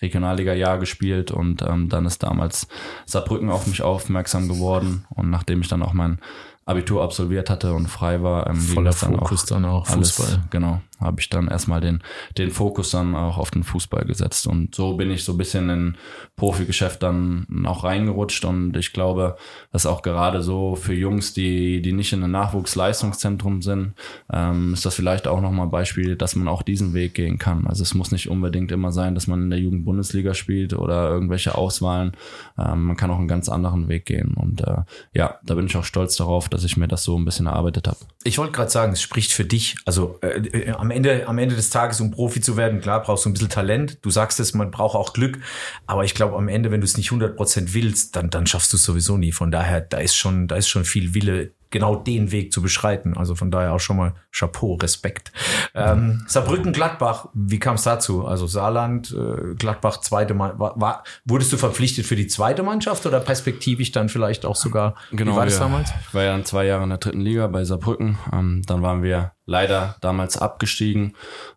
Regionalliga-Jahr 0.00 0.78
gespielt 0.78 1.30
und 1.30 1.62
ähm, 1.62 1.88
dann 1.88 2.06
ist 2.06 2.22
damals 2.22 2.68
Saarbrücken 3.06 3.50
auf 3.50 3.66
mich 3.66 3.82
aufmerksam 3.82 4.48
geworden 4.48 5.06
und 5.10 5.30
nachdem 5.30 5.60
ich 5.60 5.68
dann 5.68 5.82
auch 5.82 5.92
mein 5.92 6.18
Abitur 6.66 7.02
absolviert 7.02 7.50
hatte 7.50 7.74
und 7.74 7.88
frei 7.88 8.22
war, 8.22 8.46
ähm, 8.46 8.56
Voller 8.56 8.90
das 8.90 9.00
dann 9.00 9.14
Fokus 9.14 9.44
dann 9.44 9.64
auch, 9.64 9.88
alles, 9.88 10.12
Fußball. 10.12 10.44
Genau, 10.50 10.80
habe 11.00 11.20
ich 11.20 11.28
dann 11.28 11.48
erstmal 11.48 11.80
den, 11.80 12.02
den 12.38 12.50
Fokus 12.50 12.90
dann 12.90 13.14
auch 13.14 13.38
auf 13.38 13.50
den 13.50 13.64
Fußball 13.64 14.04
gesetzt 14.04 14.46
und 14.46 14.74
so 14.74 14.96
bin 14.96 15.10
ich 15.10 15.24
so 15.24 15.32
ein 15.32 15.38
bisschen 15.38 15.68
in 15.70 15.96
Profigeschäft 16.36 17.02
dann 17.02 17.46
auch 17.66 17.84
reingerutscht 17.84 18.44
und 18.44 18.76
ich 18.76 18.92
glaube, 18.92 19.36
dass 19.72 19.86
auch 19.86 20.02
gerade 20.02 20.42
so 20.42 20.76
für 20.76 20.94
Jungs, 20.94 21.34
die, 21.34 21.82
die 21.82 21.92
nicht 21.92 22.12
in 22.12 22.22
einem 22.22 22.32
Nachwuchsleistungszentrum 22.32 23.62
sind, 23.62 23.94
ähm, 24.32 24.72
ist 24.74 24.86
das 24.86 24.94
vielleicht 24.94 25.26
auch 25.26 25.40
nochmal 25.40 25.66
ein 25.66 25.70
Beispiel, 25.70 26.16
dass 26.16 26.36
man 26.36 26.48
auch 26.48 26.62
diesen 26.62 26.94
Weg 26.94 27.14
gehen 27.14 27.38
kann. 27.38 27.66
Also 27.66 27.82
es 27.82 27.94
muss 27.94 28.12
nicht 28.12 28.28
unbedingt 28.28 28.72
immer 28.72 28.92
sein, 28.92 29.14
dass 29.14 29.26
man 29.26 29.42
in 29.42 29.50
der 29.50 29.58
Jugendbundesliga 29.58 30.34
spielt 30.34 30.74
oder 30.74 31.08
irgendwelche 31.10 31.56
Auswahlen. 31.56 32.12
Ähm, 32.58 32.84
man 32.84 32.96
kann 32.96 33.10
auch 33.10 33.18
einen 33.18 33.28
ganz 33.28 33.48
anderen 33.48 33.88
Weg 33.88 34.06
gehen 34.06 34.34
und 34.34 34.60
äh, 34.62 34.82
ja, 35.12 35.38
da 35.44 35.54
bin 35.54 35.66
ich 35.66 35.76
auch 35.76 35.84
stolz 35.84 36.16
darauf, 36.16 36.48
dass 36.48 36.64
ich 36.64 36.76
mir 36.76 36.88
das 36.88 37.04
so 37.04 37.18
ein 37.18 37.24
bisschen 37.24 37.46
erarbeitet 37.46 37.88
habe. 37.88 37.98
Ich 38.24 38.38
wollte 38.38 38.52
gerade 38.52 38.70
sagen, 38.70 38.92
es 38.92 39.02
spricht 39.02 39.32
für 39.32 39.44
dich. 39.44 39.76
Also 39.84 40.18
äh, 40.22 40.38
äh, 40.38 40.72
am, 40.84 40.90
Ende, 40.90 41.26
am 41.26 41.38
Ende 41.38 41.56
des 41.56 41.70
Tages, 41.70 42.00
um 42.00 42.10
Profi 42.10 42.40
zu 42.40 42.56
werden, 42.56 42.80
klar, 42.80 43.02
brauchst 43.02 43.24
du 43.24 43.30
ein 43.30 43.32
bisschen 43.32 43.48
Talent. 43.48 43.98
Du 44.02 44.10
sagst 44.10 44.38
es, 44.38 44.54
man 44.54 44.70
braucht 44.70 44.94
auch 44.94 45.12
Glück. 45.12 45.38
Aber 45.86 46.04
ich 46.04 46.14
glaube, 46.14 46.36
am 46.36 46.48
Ende, 46.48 46.70
wenn 46.70 46.80
du 46.80 46.84
es 46.84 46.96
nicht 46.96 47.10
100% 47.10 47.72
willst, 47.72 48.16
dann, 48.16 48.30
dann 48.30 48.46
schaffst 48.46 48.72
du 48.72 48.76
es 48.76 48.84
sowieso 48.84 49.16
nie. 49.16 49.32
Von 49.32 49.50
daher, 49.50 49.80
da 49.80 49.98
ist 49.98 50.14
schon, 50.14 50.46
da 50.46 50.56
ist 50.56 50.68
schon 50.68 50.84
viel 50.84 51.14
Wille, 51.14 51.52
genau 51.74 51.96
den 51.96 52.30
Weg 52.30 52.52
zu 52.52 52.62
beschreiten. 52.62 53.16
Also 53.16 53.34
von 53.34 53.50
daher 53.50 53.72
auch 53.72 53.80
schon 53.80 53.96
mal 53.96 54.14
Chapeau, 54.30 54.76
Respekt. 54.76 55.32
Ähm, 55.74 56.24
Saarbrücken, 56.28 56.72
Gladbach, 56.72 57.28
wie 57.34 57.58
kam 57.58 57.74
es 57.74 57.82
dazu? 57.82 58.24
Also 58.24 58.46
Saarland, 58.46 59.12
äh, 59.12 59.54
Gladbach, 59.56 59.98
zweite 60.00 60.34
Mann. 60.34 60.56
War, 60.58 60.80
war, 60.80 61.04
wurdest 61.24 61.52
du 61.52 61.56
verpflichtet 61.56 62.06
für 62.06 62.16
die 62.16 62.28
zweite 62.28 62.62
Mannschaft 62.62 63.04
oder 63.06 63.18
perspektivisch 63.18 63.90
dann 63.90 64.08
vielleicht 64.08 64.46
auch 64.46 64.56
sogar? 64.56 64.94
wie 65.10 65.26
war 65.26 65.44
das 65.44 65.56
wir- 65.56 65.60
damals? 65.60 65.92
Ich 66.08 66.14
war 66.14 66.22
ja 66.22 66.30
dann 66.32 66.44
zwei 66.44 66.64
Jahre 66.64 66.84
in 66.84 66.90
der 66.90 66.98
dritten 66.98 67.20
Liga 67.20 67.48
bei 67.48 67.64
Saarbrücken. 67.64 68.18
Ähm, 68.32 68.62
dann 68.66 68.82
waren 68.82 69.02
wir 69.02 69.32
leider 69.46 69.96
damals 70.00 70.38
abgestiegen. 70.38 71.14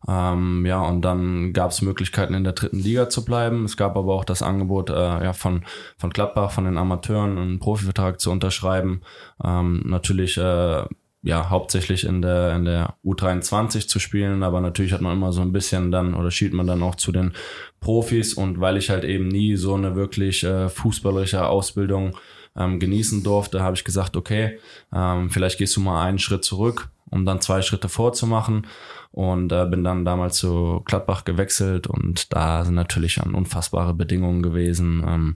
Ähm, 0.08 0.66
ja, 0.66 0.82
und 0.82 1.04
dann 1.04 1.54
gab 1.54 1.72
es 1.72 1.82
Möglichkeiten 1.82 2.34
in 2.34 2.44
der 2.44 2.54
dritten 2.54 2.80
Liga 2.80 3.10
zu 3.10 3.24
bleiben. 3.24 3.66
Es 3.66 3.78
gab 3.78 3.96
aber 3.96 4.14
auch 4.14 4.26
das 4.26 4.42
Angebot 4.42 4.90
äh, 4.90 4.94
ja, 4.94 5.34
von, 5.34 5.64
von 5.98 6.10
Gladbach, 6.10 6.52
von 6.52 6.66
den 6.66 6.78
Amateuren, 6.78 7.38
einen 7.38 7.60
Profivertrag 7.60 8.20
zu 8.20 8.32
unterschreiben. 8.32 9.02
Ähm, 9.44 9.84
natürlich 9.86 10.07
äh, 10.38 10.84
ja, 11.24 11.50
hauptsächlich 11.50 12.06
in 12.06 12.22
der, 12.22 12.56
in 12.56 12.66
der 12.66 12.96
U23 13.04 13.88
zu 13.88 14.00
spielen, 14.00 14.44
aber 14.44 14.62
natürlich 14.62 14.94
hat 14.94 15.02
man 15.02 15.18
immer 15.18 15.34
so 15.34 15.42
ein 15.42 15.52
bisschen 15.52 15.92
dann 15.92 16.14
oder 16.14 16.32
schielt 16.32 16.54
man 16.54 16.68
dann 16.68 16.84
auch 16.84 16.96
zu 16.96 17.12
den 17.12 17.34
Profis 17.80 18.34
und 18.34 18.60
weil 18.62 18.78
ich 18.78 18.90
halt 18.90 19.04
eben 19.04 19.28
nie 19.28 19.56
so 19.56 19.74
eine 19.74 19.96
wirklich 19.96 20.44
äh, 20.44 20.70
fußballerische 20.70 21.46
Ausbildung 21.46 22.16
ähm, 22.56 22.80
genießen 22.80 23.24
durfte, 23.24 23.62
habe 23.62 23.76
ich 23.76 23.84
gesagt, 23.84 24.16
okay, 24.16 24.60
ähm, 24.94 25.30
vielleicht 25.30 25.58
gehst 25.58 25.76
du 25.76 25.82
mal 25.82 26.04
einen 26.06 26.20
Schritt 26.20 26.44
zurück, 26.44 26.90
um 27.10 27.26
dann 27.26 27.42
zwei 27.42 27.62
Schritte 27.62 27.90
vorzumachen 27.90 28.68
und 29.12 29.52
äh, 29.52 29.66
bin 29.66 29.84
dann 29.84 30.06
damals 30.06 30.38
zu 30.38 30.82
Gladbach 30.86 31.26
gewechselt 31.26 31.88
und 31.88 32.34
da 32.34 32.64
sind 32.66 32.76
natürlich 32.76 33.16
dann 33.16 33.34
unfassbare 33.34 33.94
Bedingungen 33.94 34.44
gewesen, 34.44 35.04
ähm, 35.08 35.36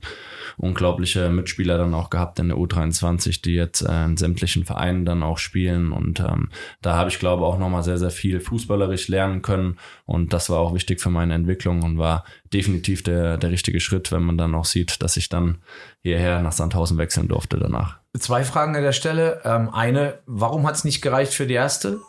unglaubliche 0.57 1.29
Mitspieler 1.29 1.77
dann 1.77 1.93
auch 1.93 2.09
gehabt 2.09 2.39
in 2.39 2.49
der 2.49 2.57
U23, 2.57 3.41
die 3.41 3.53
jetzt 3.53 3.81
äh, 3.81 4.05
in 4.05 4.17
sämtlichen 4.17 4.65
Vereinen 4.65 5.05
dann 5.05 5.23
auch 5.23 5.37
spielen 5.37 5.91
und 5.91 6.19
ähm, 6.19 6.49
da 6.81 6.95
habe 6.95 7.09
ich 7.09 7.19
glaube 7.19 7.45
auch 7.45 7.57
nochmal 7.57 7.83
sehr, 7.83 7.97
sehr 7.97 8.11
viel 8.11 8.39
fußballerisch 8.39 9.07
lernen 9.07 9.41
können 9.41 9.77
und 10.05 10.33
das 10.33 10.49
war 10.49 10.59
auch 10.59 10.73
wichtig 10.73 11.01
für 11.01 11.09
meine 11.09 11.33
Entwicklung 11.33 11.83
und 11.83 11.97
war 11.97 12.25
definitiv 12.53 13.03
der, 13.03 13.37
der 13.37 13.51
richtige 13.51 13.79
Schritt, 13.79 14.11
wenn 14.11 14.23
man 14.23 14.37
dann 14.37 14.55
auch 14.55 14.65
sieht, 14.65 15.01
dass 15.01 15.17
ich 15.17 15.29
dann 15.29 15.59
hierher 16.01 16.41
nach 16.41 16.51
Sandhausen 16.51 16.97
wechseln 16.97 17.27
durfte 17.27 17.57
danach. 17.57 17.99
Zwei 18.17 18.43
Fragen 18.43 18.75
an 18.75 18.83
der 18.83 18.91
Stelle. 18.91 19.41
Ähm, 19.45 19.69
eine, 19.69 20.19
warum 20.25 20.67
hat 20.67 20.75
es 20.75 20.83
nicht 20.83 21.01
gereicht 21.01 21.33
für 21.33 21.47
die 21.47 21.53
erste? 21.53 21.99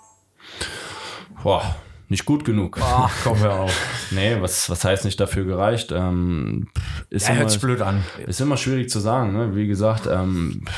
Boah, 1.43 1.77
nicht 2.09 2.25
gut 2.25 2.45
genug. 2.45 2.79
Ach, 2.81 3.11
komm 3.25 3.39
hör 3.39 3.61
auf. 3.61 4.09
Nee, 4.11 4.37
was, 4.41 4.69
was 4.71 4.85
heißt 4.85 5.05
nicht 5.05 5.19
dafür 5.19 5.45
gereicht? 5.45 5.93
Ähm, 5.93 6.69
ist, 7.11 7.25
Ja, 7.27 7.31
immer, 7.33 7.41
hört 7.41 7.51
sich 7.51 7.61
blöd 7.61 7.81
an. 7.81 8.05
ist 8.27 8.41
immer 8.41 8.57
schwierig 8.57 8.91
zu 8.91 9.01
sagen. 9.01 9.33
Ne? 9.33 9.57
Wie 9.57 9.67
gesagt, 9.67 10.07
ähm, 10.07 10.63
äh, 10.67 10.71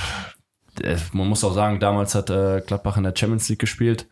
man 1.13 1.29
muss 1.29 1.45
auch 1.45 1.55
sagen, 1.55 1.81
damals 1.81 2.15
hat 2.15 2.31
äh, 2.31 2.63
Gladbach 2.67 2.97
in 2.97 3.05
der 3.05 3.15
Champions 3.17 3.49
League 3.49 3.59
gespielt. 3.59 4.07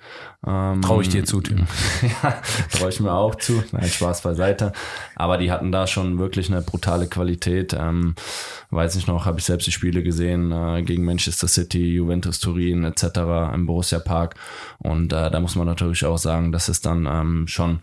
Ähm, 0.47 0.83
Traue 0.83 1.03
ich 1.03 1.09
dir 1.09 1.25
zu, 1.25 1.41
Tim. 1.41 1.67
ja, 2.23 2.41
traue 2.73 2.91
ich 2.91 3.01
mir 3.01 3.13
auch 3.13 3.35
zu. 3.35 3.63
Nein, 3.73 3.89
Spaß 3.89 4.23
beiseite. 4.23 4.73
Aber 5.17 5.39
die 5.39 5.51
hatten 5.51 5.73
da 5.73 5.87
schon 5.87 6.19
wirklich 6.19 6.51
eine 6.51 6.63
brutale 6.63 7.07
Qualität. 7.07 7.75
Ähm, 7.79 8.15
weiß 8.71 8.95
nicht 8.95 9.09
noch, 9.09 9.27
habe 9.27 9.39
ich 9.39 9.45
selbst 9.45 9.67
die 9.67 9.73
Spiele 9.73 10.03
gesehen 10.03 10.53
äh, 10.53 10.83
gegen 10.83 11.05
Manchester 11.05 11.49
City, 11.49 11.95
Juventus 11.95 12.41
Turin 12.41 12.85
etc. 12.85 13.05
im 13.55 13.67
Borussia 13.67 13.99
Park. 13.99 14.35
Und 14.79 15.13
äh, 15.13 15.31
da 15.31 15.41
muss 15.41 15.57
man 15.57 15.67
natürlich 15.67 16.05
auch 16.05 16.19
sagen, 16.19 16.53
das 16.53 16.69
ist 16.69 16.87
dann 16.87 17.07
ähm, 17.07 17.47
schon 17.49 17.81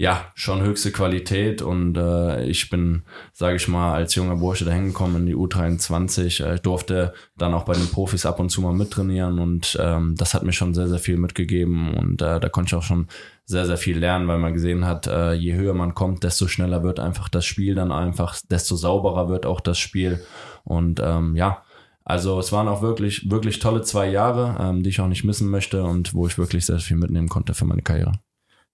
ja, 0.00 0.26
schon 0.36 0.62
höchste 0.62 0.92
Qualität 0.92 1.60
und 1.60 1.96
äh, 1.96 2.44
ich 2.44 2.70
bin, 2.70 3.02
sage 3.32 3.56
ich 3.56 3.66
mal, 3.66 3.94
als 3.94 4.14
junger 4.14 4.36
Bursche 4.36 4.64
da 4.64 4.70
hingekommen 4.70 5.16
in 5.16 5.26
die 5.26 5.34
U23. 5.34 6.44
Äh, 6.44 6.54
ich 6.54 6.60
durfte 6.60 7.12
dann 7.36 7.52
auch 7.52 7.64
bei 7.64 7.72
den 7.72 7.90
Profis 7.90 8.24
ab 8.24 8.38
und 8.38 8.48
zu 8.48 8.62
mal 8.62 8.72
mittrainieren 8.72 9.40
und 9.40 9.76
ähm, 9.80 10.14
das 10.16 10.34
hat 10.34 10.44
mir 10.44 10.52
schon 10.52 10.72
sehr, 10.72 10.86
sehr 10.86 11.00
viel 11.00 11.16
mitgegeben 11.16 11.94
und 11.94 12.22
äh, 12.22 12.38
da 12.38 12.48
konnte 12.48 12.68
ich 12.68 12.74
auch 12.76 12.84
schon 12.84 13.08
sehr, 13.44 13.66
sehr 13.66 13.76
viel 13.76 13.98
lernen, 13.98 14.28
weil 14.28 14.38
man 14.38 14.54
gesehen 14.54 14.86
hat, 14.86 15.08
äh, 15.08 15.32
je 15.32 15.54
höher 15.54 15.74
man 15.74 15.96
kommt, 15.96 16.22
desto 16.22 16.46
schneller 16.46 16.84
wird 16.84 17.00
einfach 17.00 17.28
das 17.28 17.44
Spiel 17.44 17.74
dann 17.74 17.90
einfach, 17.90 18.36
desto 18.48 18.76
sauberer 18.76 19.28
wird 19.28 19.46
auch 19.46 19.60
das 19.60 19.80
Spiel 19.80 20.24
und 20.62 21.00
ähm, 21.02 21.34
ja, 21.34 21.64
also 22.04 22.38
es 22.38 22.52
waren 22.52 22.68
auch 22.68 22.82
wirklich, 22.82 23.28
wirklich 23.30 23.58
tolle 23.58 23.82
zwei 23.82 24.08
Jahre, 24.08 24.56
ähm, 24.60 24.84
die 24.84 24.90
ich 24.90 25.00
auch 25.00 25.08
nicht 25.08 25.24
missen 25.24 25.50
möchte 25.50 25.82
und 25.82 26.14
wo 26.14 26.28
ich 26.28 26.38
wirklich 26.38 26.66
sehr 26.66 26.78
viel 26.78 26.96
mitnehmen 26.96 27.28
konnte 27.28 27.52
für 27.52 27.64
meine 27.64 27.82
Karriere. 27.82 28.12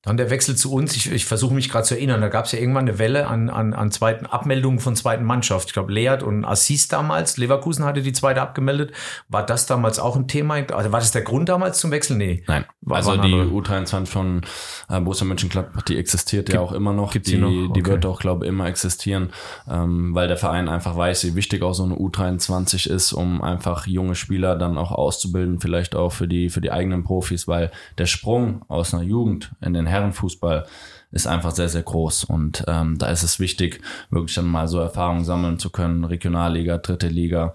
Dann 0.04 0.16
der 0.16 0.30
Wechsel 0.30 0.56
zu 0.56 0.72
uns. 0.72 0.96
Ich, 0.96 1.10
ich 1.10 1.24
versuche 1.24 1.54
mich 1.54 1.70
gerade 1.70 1.84
zu 1.84 1.94
erinnern. 1.94 2.20
Da 2.20 2.28
gab 2.28 2.46
es 2.46 2.52
ja 2.52 2.58
irgendwann 2.58 2.88
eine 2.88 2.98
Welle 2.98 3.28
an, 3.28 3.48
an, 3.48 3.72
an 3.72 3.90
zweiten 3.92 4.26
Abmeldungen 4.26 4.80
von 4.80 4.96
zweiten 4.96 5.24
Mannschaft. 5.24 5.68
Ich 5.68 5.72
glaube, 5.72 5.92
Leert 5.92 6.22
und 6.22 6.44
Assis 6.44 6.88
damals. 6.88 7.36
Leverkusen 7.36 7.84
hatte 7.84 8.02
die 8.02 8.12
zweite 8.12 8.42
abgemeldet. 8.42 8.92
War 9.28 9.46
das 9.46 9.66
damals 9.66 9.98
auch 9.98 10.16
ein 10.16 10.26
Thema? 10.26 10.56
Also 10.72 10.92
war 10.92 11.00
das 11.00 11.12
der 11.12 11.22
Grund 11.22 11.48
damals 11.48 11.78
zum 11.78 11.90
Wechsel? 11.92 12.16
Nee. 12.16 12.42
Nein. 12.48 12.64
War, 12.80 12.96
also 12.96 13.16
die 13.16 13.32
andere. 13.32 13.44
U23 13.44 14.06
von 14.06 14.42
äh, 14.88 15.00
Borussia 15.00 15.26
Mönchengladbach, 15.26 15.82
die 15.82 15.96
existiert 15.96 16.52
ja 16.52 16.60
auch 16.60 16.72
immer 16.72 16.92
noch. 16.92 17.12
gibt's 17.12 17.30
die 17.30 17.36
die 17.36 17.40
noch? 17.40 17.72
die 17.72 17.84
Okay. 17.84 17.92
wird 17.92 18.06
auch, 18.06 18.18
glaube 18.18 18.46
ich, 18.46 18.48
immer 18.48 18.66
existieren, 18.66 19.30
ähm, 19.68 20.14
weil 20.14 20.26
der 20.26 20.38
Verein 20.38 20.68
einfach 20.68 20.96
weiß, 20.96 21.24
wie 21.24 21.34
wichtig 21.34 21.62
auch 21.62 21.74
so 21.74 21.84
eine 21.84 21.94
U23 21.94 22.88
ist, 22.88 23.12
um 23.12 23.42
einfach 23.42 23.86
junge 23.86 24.14
Spieler 24.14 24.56
dann 24.56 24.78
auch 24.78 24.90
auszubilden, 24.90 25.60
vielleicht 25.60 25.94
auch 25.94 26.10
für 26.10 26.26
die, 26.26 26.48
für 26.48 26.62
die 26.62 26.72
eigenen 26.72 27.04
Profis, 27.04 27.46
weil 27.46 27.70
der 27.98 28.06
Sprung 28.06 28.62
aus 28.68 28.94
einer 28.94 29.02
Jugend 29.02 29.52
in 29.60 29.74
den 29.74 29.86
Herrenfußball 29.94 30.66
ist 31.10 31.26
einfach 31.26 31.52
sehr, 31.52 31.68
sehr 31.68 31.82
groß. 31.82 32.24
Und 32.24 32.64
ähm, 32.66 32.98
da 32.98 33.06
ist 33.06 33.22
es 33.22 33.40
wichtig, 33.40 33.80
wirklich 34.10 34.34
dann 34.34 34.46
mal 34.46 34.68
so 34.68 34.80
Erfahrungen 34.80 35.24
sammeln 35.24 35.58
zu 35.58 35.70
können, 35.70 36.04
Regionalliga, 36.04 36.78
dritte 36.78 37.08
Liga. 37.08 37.54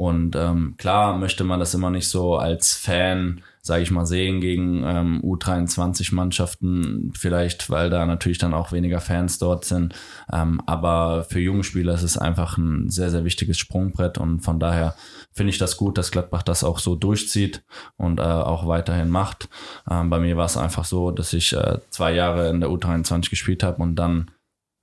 Und 0.00 0.34
ähm, 0.34 0.76
klar 0.78 1.18
möchte 1.18 1.44
man 1.44 1.60
das 1.60 1.74
immer 1.74 1.90
nicht 1.90 2.08
so 2.08 2.36
als 2.36 2.72
Fan, 2.72 3.42
sage 3.60 3.82
ich 3.82 3.90
mal, 3.90 4.06
sehen 4.06 4.40
gegen 4.40 4.82
ähm, 4.82 5.20
U23-Mannschaften, 5.22 7.12
vielleicht, 7.14 7.68
weil 7.68 7.90
da 7.90 8.06
natürlich 8.06 8.38
dann 8.38 8.54
auch 8.54 8.72
weniger 8.72 9.02
Fans 9.02 9.38
dort 9.38 9.66
sind. 9.66 9.94
Ähm, 10.32 10.62
aber 10.64 11.24
für 11.24 11.38
junge 11.38 11.64
Spieler 11.64 11.92
ist 11.92 12.02
es 12.02 12.16
einfach 12.16 12.56
ein 12.56 12.88
sehr, 12.88 13.10
sehr 13.10 13.26
wichtiges 13.26 13.58
Sprungbrett 13.58 14.16
und 14.16 14.40
von 14.40 14.58
daher 14.58 14.94
finde 15.32 15.50
ich 15.50 15.58
das 15.58 15.76
gut, 15.76 15.98
dass 15.98 16.10
Gladbach 16.10 16.44
das 16.44 16.64
auch 16.64 16.78
so 16.78 16.96
durchzieht 16.96 17.62
und 17.98 18.20
äh, 18.20 18.22
auch 18.22 18.66
weiterhin 18.66 19.10
macht. 19.10 19.50
Ähm, 19.90 20.08
bei 20.08 20.18
mir 20.18 20.38
war 20.38 20.46
es 20.46 20.56
einfach 20.56 20.86
so, 20.86 21.10
dass 21.10 21.34
ich 21.34 21.52
äh, 21.52 21.76
zwei 21.90 22.14
Jahre 22.14 22.48
in 22.48 22.60
der 22.60 22.70
U23 22.70 23.28
gespielt 23.28 23.62
habe 23.62 23.82
und 23.82 23.96
dann 23.96 24.30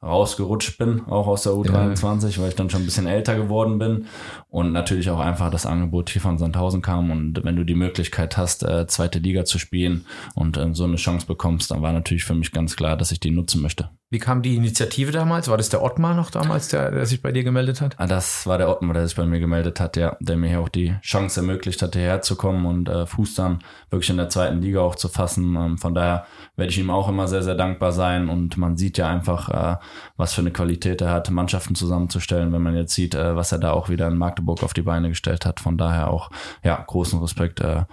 rausgerutscht 0.02 0.78
bin, 0.78 1.02
auch 1.08 1.28
aus 1.28 1.44
der 1.44 1.54
U23, 1.54 2.40
weil 2.40 2.50
ich 2.50 2.56
dann 2.56 2.70
schon 2.70 2.84
ein 2.84 2.86
bisschen 2.86 3.08
älter 3.08 3.36
geworden 3.36 3.80
bin. 3.80 4.06
Und 4.48 4.72
natürlich 4.72 5.10
auch 5.10 5.20
einfach 5.20 5.50
das 5.50 5.66
Angebot 5.66 6.10
hier 6.10 6.22
von 6.22 6.38
Sandhausen 6.38 6.82
kam. 6.82 7.10
Und 7.10 7.44
wenn 7.44 7.56
du 7.56 7.64
die 7.64 7.76
Möglichkeit 7.76 8.38
hast, 8.38 8.64
äh, 8.64 8.86
zweite 8.88 9.20
Liga 9.20 9.46
zu 9.46 9.58
spielen 9.58 10.06
und 10.36 10.58
äh, 10.58 10.74
so 10.74 10.84
eine 10.84 10.98
Chance 10.98 11.26
bekommst, 11.26 11.72
dann 11.72 11.82
war 11.82 11.94
natürlich 11.94 12.26
für 12.26 12.36
mich 12.36 12.52
ganz 12.52 12.76
klar, 12.76 12.96
dass 12.96 13.12
ich 13.12 13.20
die 13.20 13.32
nutzen 13.32 13.62
möchte. 13.62 13.90
Wie 14.10 14.20
kam 14.20 14.42
die 14.42 14.56
Initiative 14.56 15.12
damals? 15.12 15.50
War 15.50 15.58
das 15.58 15.68
der 15.68 15.84
Ottmar 15.84 16.14
noch 16.14 16.32
damals, 16.32 16.70
der, 16.70 16.92
der 16.92 17.06
sich 17.06 17.22
bei 17.22 17.34
dir 17.34 17.44
gemeldet 17.44 17.82
hat? 17.82 17.96
Ah, 17.98 18.08
Das 18.08 18.48
war 18.48 18.58
der 18.58 18.70
Ottmar, 18.70 18.94
der 18.94 19.06
sich 19.06 19.18
bei 19.18 19.26
mir 19.26 19.42
gemeldet 19.42 19.82
hat, 19.82 19.98
ja, 19.98 20.16
der 20.22 20.38
mir 20.38 20.48
hier 20.48 20.62
auch 20.62 20.70
die 20.70 20.96
Chance 21.02 21.42
ermöglicht 21.42 21.82
hat, 21.82 21.94
hierher 21.94 22.22
zu 22.22 22.38
kommen 22.38 22.66
und 22.66 22.88
äh, 22.88 23.06
Fuß 23.06 23.36
dann 23.36 23.60
wirklich 23.90 24.10
in 24.10 24.16
der 24.16 24.30
zweiten 24.30 24.62
Liga 24.62 24.80
auch 24.80 24.96
zu 24.96 25.10
fassen. 25.10 25.58
Ähm, 25.58 25.78
von 25.78 25.94
daher 25.94 26.26
werde 26.56 26.72
ich 26.72 26.80
ihm 26.80 26.90
auch 26.90 27.10
immer 27.10 27.28
sehr, 27.28 27.44
sehr 27.44 27.56
dankbar 27.56 27.92
sein 27.92 28.30
und 28.30 28.56
man 28.56 28.78
sieht 28.78 28.98
ja 28.98 29.10
einfach, 29.10 29.50
äh, 29.50 29.76
was 30.16 30.34
für 30.34 30.40
eine 30.40 30.52
Qualität 30.52 31.02
er 31.02 31.12
hat, 31.12 31.30
Mannschaften 31.30 31.76
zusammenzustellen, 31.76 32.54
wenn 32.54 32.64
man 32.64 32.78
jetzt 32.78 32.96
sieht, 32.96 33.14
äh, 33.14 33.36
was 33.36 33.52
er 33.52 33.60
da 33.60 33.72
auch 33.74 33.90
wieder 33.90 34.08
in 34.08 34.18
Magdeburg 34.18 34.64
auf 34.64 34.74
die 34.74 34.84
Beine 34.84 35.10
gestellt 35.10 35.46
hat. 35.46 35.60
Von 35.60 35.78
daher 35.78 36.10
auch, 36.12 36.30
ja, 36.64 36.82
großen 36.82 37.20
Respekt 37.20 37.60
äh, 37.60 37.84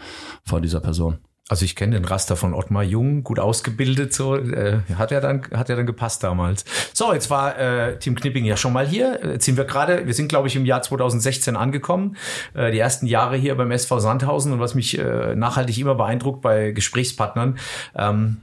vor 0.45 0.61
dieser 0.61 0.79
Person. 0.79 1.19
Also 1.49 1.67
ich 1.67 1.77
kenne 1.77 1.97
den 1.97 2.07
Raster 2.07 2.37
von 2.37 2.55
Ottmar 2.55 2.83
Jung, 2.83 3.23
gut 3.23 3.39
ausgebildet, 3.39 4.15
so 4.15 4.35
äh, 4.35 4.81
hat 4.95 5.11
ja 5.11 5.21
dann 5.21 5.43
hat 5.53 5.69
ja 5.69 5.77
dann 5.77 5.85
gepasst 5.85 6.23
damals. 6.25 6.65
So, 6.95 7.13
jetzt 7.13 7.29
war 7.29 7.59
äh, 7.59 7.99
Team 7.99 8.15
Knipping 8.15 8.47
ja 8.47 8.57
schon 8.57 8.73
mal 8.73 8.87
hier. 8.87 9.21
Jetzt 9.23 9.45
sind 9.45 9.59
wir 9.59 9.65
gerade, 9.65 10.07
wir 10.07 10.15
sind 10.15 10.29
glaube 10.29 10.49
ich 10.49 10.57
im 10.57 10.65
Jahr 10.65 10.81
2016 10.81 11.55
angekommen, 11.55 12.17
äh, 12.55 12.71
die 12.71 12.79
ersten 12.79 13.07
Jahre 13.07 13.37
hier 13.37 13.55
beim 13.57 13.71
SV 13.71 13.99
Sandhausen 13.99 14.55
und 14.55 14.61
was 14.61 14.75
mich 14.75 14.99
äh, 14.99 15.35
nachhaltig 15.37 15.79
immer 15.79 15.95
beeindruckt 15.95 16.41
bei 16.41 16.71
Gesprächspartnern. 16.71 17.59
Ähm, 17.95 18.39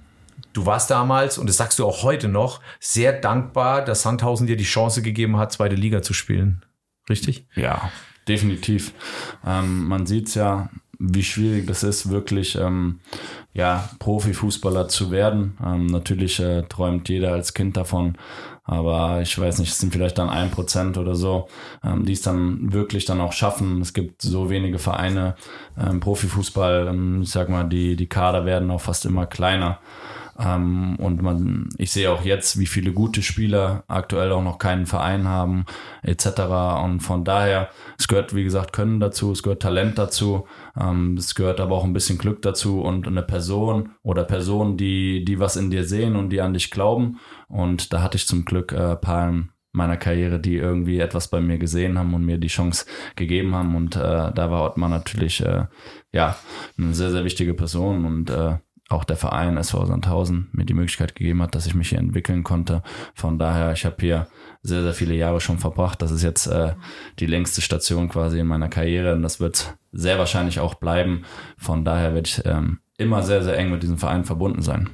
Du 0.53 0.65
warst 0.65 0.91
damals, 0.91 1.37
und 1.37 1.47
das 1.47 1.57
sagst 1.57 1.79
du 1.79 1.85
auch 1.85 2.03
heute 2.03 2.27
noch, 2.27 2.61
sehr 2.79 3.13
dankbar, 3.13 3.85
dass 3.85 4.01
Sandhausen 4.01 4.47
dir 4.47 4.57
die 4.57 4.65
Chance 4.65 5.01
gegeben 5.01 5.37
hat, 5.37 5.53
zweite 5.53 5.75
Liga 5.75 6.01
zu 6.01 6.13
spielen. 6.13 6.65
Richtig? 7.09 7.45
Ja, 7.55 7.89
definitiv. 8.27 8.93
Ähm, 9.45 9.87
man 9.87 10.05
sieht's 10.05 10.35
ja, 10.35 10.69
wie 11.01 11.23
schwierig 11.23 11.65
das 11.65 11.83
ist, 11.83 12.09
wirklich 12.09 12.55
ähm, 12.55 12.99
ja, 13.53 13.89
Profifußballer 13.99 14.87
zu 14.87 15.09
werden. 15.09 15.57
Ähm, 15.65 15.87
natürlich 15.87 16.39
äh, 16.39 16.63
träumt 16.63 17.09
jeder 17.09 17.33
als 17.33 17.53
Kind 17.53 17.75
davon, 17.75 18.17
aber 18.63 19.21
ich 19.21 19.37
weiß 19.37 19.59
nicht, 19.59 19.71
es 19.71 19.79
sind 19.79 19.91
vielleicht 19.91 20.17
dann 20.19 20.29
ein 20.29 20.51
Prozent 20.51 20.97
oder 20.97 21.15
so, 21.15 21.47
ähm, 21.83 22.05
die 22.05 22.13
es 22.13 22.21
dann 22.21 22.71
wirklich 22.71 23.05
dann 23.05 23.19
auch 23.19 23.33
schaffen. 23.33 23.81
Es 23.81 23.93
gibt 23.93 24.21
so 24.21 24.49
wenige 24.49 24.77
Vereine, 24.77 25.35
ähm, 25.77 25.99
Profifußball, 25.99 26.87
ähm, 26.87 27.23
ich 27.23 27.31
sag 27.31 27.49
mal, 27.49 27.67
die, 27.67 27.95
die 27.95 28.07
Kader 28.07 28.45
werden 28.45 28.69
auch 28.69 28.81
fast 28.81 29.05
immer 29.05 29.25
kleiner. 29.25 29.79
Ähm, 30.43 30.95
und 30.97 31.21
man, 31.21 31.69
ich 31.77 31.91
sehe 31.91 32.11
auch 32.11 32.23
jetzt, 32.23 32.59
wie 32.59 32.65
viele 32.65 32.93
gute 32.93 33.21
Spieler 33.21 33.83
aktuell 33.87 34.31
auch 34.31 34.43
noch 34.43 34.57
keinen 34.57 34.85
Verein 34.85 35.27
haben, 35.27 35.65
etc. 36.03 36.41
Und 36.83 37.01
von 37.01 37.23
daher, 37.23 37.69
es 37.97 38.07
gehört, 38.07 38.35
wie 38.35 38.43
gesagt, 38.43 38.73
Können 38.73 38.99
dazu, 38.99 39.31
es 39.31 39.43
gehört 39.43 39.61
Talent 39.61 39.97
dazu, 39.97 40.47
ähm, 40.79 41.15
es 41.17 41.35
gehört 41.35 41.59
aber 41.59 41.75
auch 41.75 41.83
ein 41.83 41.93
bisschen 41.93 42.17
Glück 42.17 42.41
dazu 42.41 42.81
und 42.81 43.07
eine 43.07 43.23
Person 43.23 43.91
oder 44.03 44.23
Personen, 44.23 44.77
die, 44.77 45.23
die 45.25 45.39
was 45.39 45.55
in 45.55 45.69
dir 45.69 45.83
sehen 45.83 46.15
und 46.15 46.29
die 46.29 46.41
an 46.41 46.53
dich 46.53 46.71
glauben. 46.71 47.19
Und 47.47 47.93
da 47.93 48.01
hatte 48.01 48.17
ich 48.17 48.27
zum 48.27 48.45
Glück 48.45 48.71
äh, 48.71 48.95
in 49.29 49.49
meiner 49.73 49.97
Karriere, 49.97 50.39
die 50.39 50.55
irgendwie 50.55 50.99
etwas 50.99 51.29
bei 51.29 51.39
mir 51.41 51.57
gesehen 51.57 51.97
haben 51.97 52.13
und 52.13 52.25
mir 52.25 52.37
die 52.37 52.47
Chance 52.47 52.85
gegeben 53.15 53.55
haben. 53.55 53.75
Und 53.75 53.95
äh, 53.95 53.99
da 54.33 54.51
war 54.51 54.63
Ottmar 54.63 54.89
natürlich 54.89 55.45
äh, 55.45 55.65
ja 56.11 56.35
eine 56.77 56.93
sehr, 56.93 57.11
sehr 57.11 57.23
wichtige 57.23 57.53
Person 57.53 58.05
und 58.05 58.29
äh, 58.29 58.57
auch 58.93 59.03
der 59.03 59.17
Verein 59.17 59.57
SV 59.57 59.85
Sandhausen 59.85 60.49
mir 60.51 60.65
die 60.65 60.73
Möglichkeit 60.73 61.15
gegeben 61.15 61.41
hat, 61.41 61.55
dass 61.55 61.65
ich 61.65 61.75
mich 61.75 61.89
hier 61.89 61.99
entwickeln 61.99 62.43
konnte. 62.43 62.83
Von 63.13 63.39
daher, 63.39 63.73
ich 63.73 63.85
habe 63.85 63.97
hier 63.99 64.27
sehr, 64.61 64.83
sehr 64.83 64.93
viele 64.93 65.15
Jahre 65.15 65.41
schon 65.41 65.57
verbracht. 65.57 66.01
Das 66.01 66.11
ist 66.11 66.23
jetzt 66.23 66.47
äh, 66.47 66.73
die 67.19 67.25
längste 67.25 67.61
Station 67.61 68.09
quasi 68.09 68.39
in 68.39 68.47
meiner 68.47 68.69
Karriere 68.69 69.13
und 69.13 69.23
das 69.23 69.39
wird 69.39 69.77
sehr 69.91 70.19
wahrscheinlich 70.19 70.59
auch 70.59 70.75
bleiben. 70.75 71.25
Von 71.57 71.83
daher 71.85 72.13
werde 72.13 72.27
ich 72.27 72.41
ähm, 72.45 72.79
immer 72.97 73.23
sehr, 73.23 73.43
sehr 73.43 73.57
eng 73.57 73.71
mit 73.71 73.83
diesem 73.83 73.97
Verein 73.97 74.25
verbunden 74.25 74.61
sein. 74.61 74.89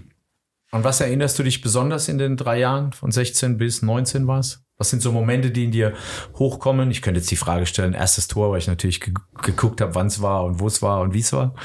An 0.71 0.83
was 0.83 0.99
erinnerst 0.99 1.39
du 1.39 1.43
dich 1.43 1.61
besonders 1.61 2.09
in 2.09 2.17
den 2.17 2.35
drei 2.35 2.59
Jahren 2.59 2.91
von 2.91 3.11
16 3.11 3.57
bis 3.57 3.81
19 3.81 4.27
war's? 4.27 4.63
Was 4.77 4.89
sind 4.89 5.01
so 5.01 5.11
Momente, 5.11 5.49
die 5.49 5.63
in 5.63 5.71
dir 5.71 5.93
hochkommen? 6.35 6.91
Ich 6.91 7.01
könnte 7.01 7.19
jetzt 7.19 7.31
die 7.31 7.35
Frage 7.37 7.65
stellen, 7.65 7.93
erstes 7.93 8.27
Tor, 8.27 8.51
weil 8.51 8.59
ich 8.59 8.67
natürlich 8.67 8.99
ge 8.99 9.13
geguckt 9.41 9.81
habe, 9.81 9.95
wann 9.95 10.07
es 10.07 10.21
war 10.21 10.43
und 10.43 10.59
wo 10.59 10.67
es 10.67 10.81
war 10.81 11.01
und 11.01 11.13
wie 11.13 11.19
es 11.19 11.33
war. 11.33 11.55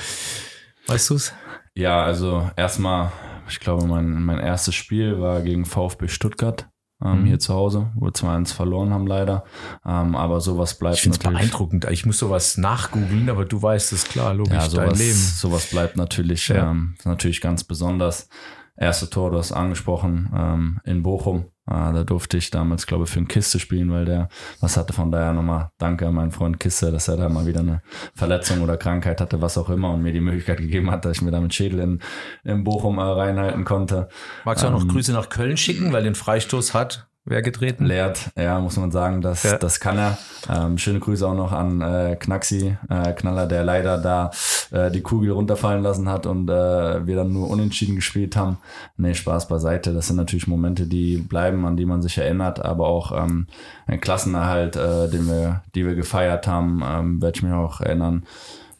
Weißt 0.87 1.11
du's? 1.11 1.33
Ja, 1.75 2.03
also 2.05 2.51
erstmal, 2.57 3.13
ich 3.49 3.61
glaube, 3.61 3.87
mein, 3.87 4.23
mein 4.25 4.39
erstes 4.39 4.75
Spiel 4.75 5.21
war 5.21 5.41
gegen 5.43 5.65
VfB 5.65 6.09
Stuttgart. 6.09 6.69
Ähm, 7.05 7.23
Mhm. 7.23 7.25
Hier 7.27 7.39
zu 7.41 7.55
Hause, 7.55 7.91
wo 7.97 8.07
wir 8.07 8.13
2-1 8.13 8.55
verloren 8.55 8.93
haben 8.93 9.07
leider. 9.09 9.43
Ähm, 9.85 10.15
aber 10.15 10.41
sowas 10.41 10.79
bleibt 10.79 10.97
Ich 10.97 11.03
finde 11.03 11.19
es 11.19 11.23
beeindruckend. 11.25 11.85
Ich 11.91 12.07
muss 12.07 12.19
sowas 12.19 12.59
nachgoogeln, 12.59 13.29
aber 13.29 13.45
du 13.45 13.61
weißt 13.61 13.93
es 13.93 14.05
klar, 14.05 14.35
logisch, 14.35 14.53
Ja, 14.53 14.61
dein 14.61 14.71
sowas, 14.71 14.99
Leben. 14.99 15.17
sowas 15.19 15.67
bleibt 15.67 15.97
natürlich, 15.97 16.47
Ja. 16.49 16.71
ähm, 16.71 16.95
natürlich 17.05 17.41
ganz 17.41 17.65
besonders. 17.65 18.29
Erste 18.77 19.11
Tor, 19.11 19.31
du 19.33 19.39
hast 19.39 19.51
angesprochen, 19.53 20.31
ähm, 20.35 20.81
in 20.85 21.03
Bochum. 21.03 21.47
Äh, 21.66 21.92
da 21.92 22.05
durfte 22.05 22.37
ich 22.37 22.51
damals, 22.51 22.87
glaube 22.87 23.05
ich, 23.05 23.11
für 23.11 23.18
einen 23.18 23.29
Kiste 23.29 23.61
spielen, 23.61 23.90
weil 23.92 24.05
der 24.05 24.29
was 24.61 24.77
hatte. 24.77 24.92
Von 24.92 25.12
daher 25.12 25.33
nochmal 25.33 25.70
danke 25.79 26.09
an 26.09 26.14
meinen 26.14 26.33
Freund 26.33 26.59
Kiste, 26.59 26.90
dass 26.90 27.09
er 27.09 27.16
da 27.16 27.29
mal 27.29 27.46
wieder 27.46 27.61
eine 27.61 27.83
Verletzung 28.14 28.62
oder 28.62 28.77
Krankheit 28.77 29.20
hatte, 29.20 29.40
was 29.40 29.57
auch 29.57 29.70
immer, 29.70 29.90
und 29.92 30.03
mir 30.03 30.12
die 30.12 30.20
Möglichkeit 30.20 30.59
gegeben 30.59 30.90
hat, 30.90 31.05
dass 31.05 31.18
ich 31.18 31.22
mir 31.22 31.31
damit 31.31 31.55
Schädel 31.55 31.79
in, 31.79 32.03
in 32.44 32.64
Bochum 32.64 32.98
äh, 32.98 33.03
reinhalten 33.03 33.64
konnte. 33.64 34.09
Magst 34.44 34.64
du 34.64 34.68
auch 34.68 34.72
noch 34.72 34.83
Ähm, 34.83 34.88
Grüße 34.88 35.12
nach 35.12 35.29
Köln 35.29 35.57
schicken, 35.57 35.92
weil 35.92 36.03
den 36.03 36.14
Freistoß 36.16 36.75
hat 36.75 37.09
wer 37.25 37.43
getreten? 37.43 37.85
Leert, 37.87 38.31
ja, 38.37 38.59
muss 38.61 38.77
man 38.77 38.91
sagen, 38.91 39.21
das, 39.21 39.43
Ja. 39.43 39.59
das 39.59 39.81
kann 39.81 39.99
er. 39.99 40.19
Ähm, 40.49 40.79
schöne 40.79 41.01
Grüße 41.01 41.27
auch 41.27 41.35
noch 41.35 41.53
an 41.53 41.81
äh, 41.81 42.17
Knaxi, 42.19 42.77
äh, 42.89 43.13
Knaller, 43.13 43.47
der 43.47 43.65
leider 43.65 43.99
da 43.99 44.31
äh, 44.71 44.91
die 44.91 45.03
Kugel 45.03 45.31
runterfallen 45.33 45.83
lassen 45.83 46.09
hat 46.09 46.27
und 46.27 46.49
äh, 46.51 47.07
wir 47.07 47.17
dann 47.17 47.33
nur 47.33 47.49
unentschieden 47.49 47.95
gespielt 47.97 48.37
haben. 48.37 48.59
Nee, 48.97 49.15
Spaß 49.15 49.49
beiseite. 49.49 49.93
Das 49.93 50.09
sind 50.09 50.17
natürlich 50.17 50.47
Momente, 50.47 50.87
die 50.87 51.17
bleiben, 51.19 51.65
an 51.67 51.77
die 51.77 51.87
man 51.87 52.03
sich 52.03 52.19
erinnert, 52.19 52.65
aber 52.65 52.87
auch 52.89 53.13
ähm, 53.13 53.47
ein 53.87 54.01
Klassenerhalt, 54.01 54.77
äh, 54.77 55.09
den 55.09 55.27
wir, 55.27 55.63
die 55.75 55.87
wir 55.87 55.95
gefeiert 55.95 56.47
haben, 56.47 56.83
ähm, 56.85 57.23
werde 57.23 57.37
ich 57.37 57.43
mich 57.43 57.53
auch 57.53 57.81
erinnern. 57.81 58.25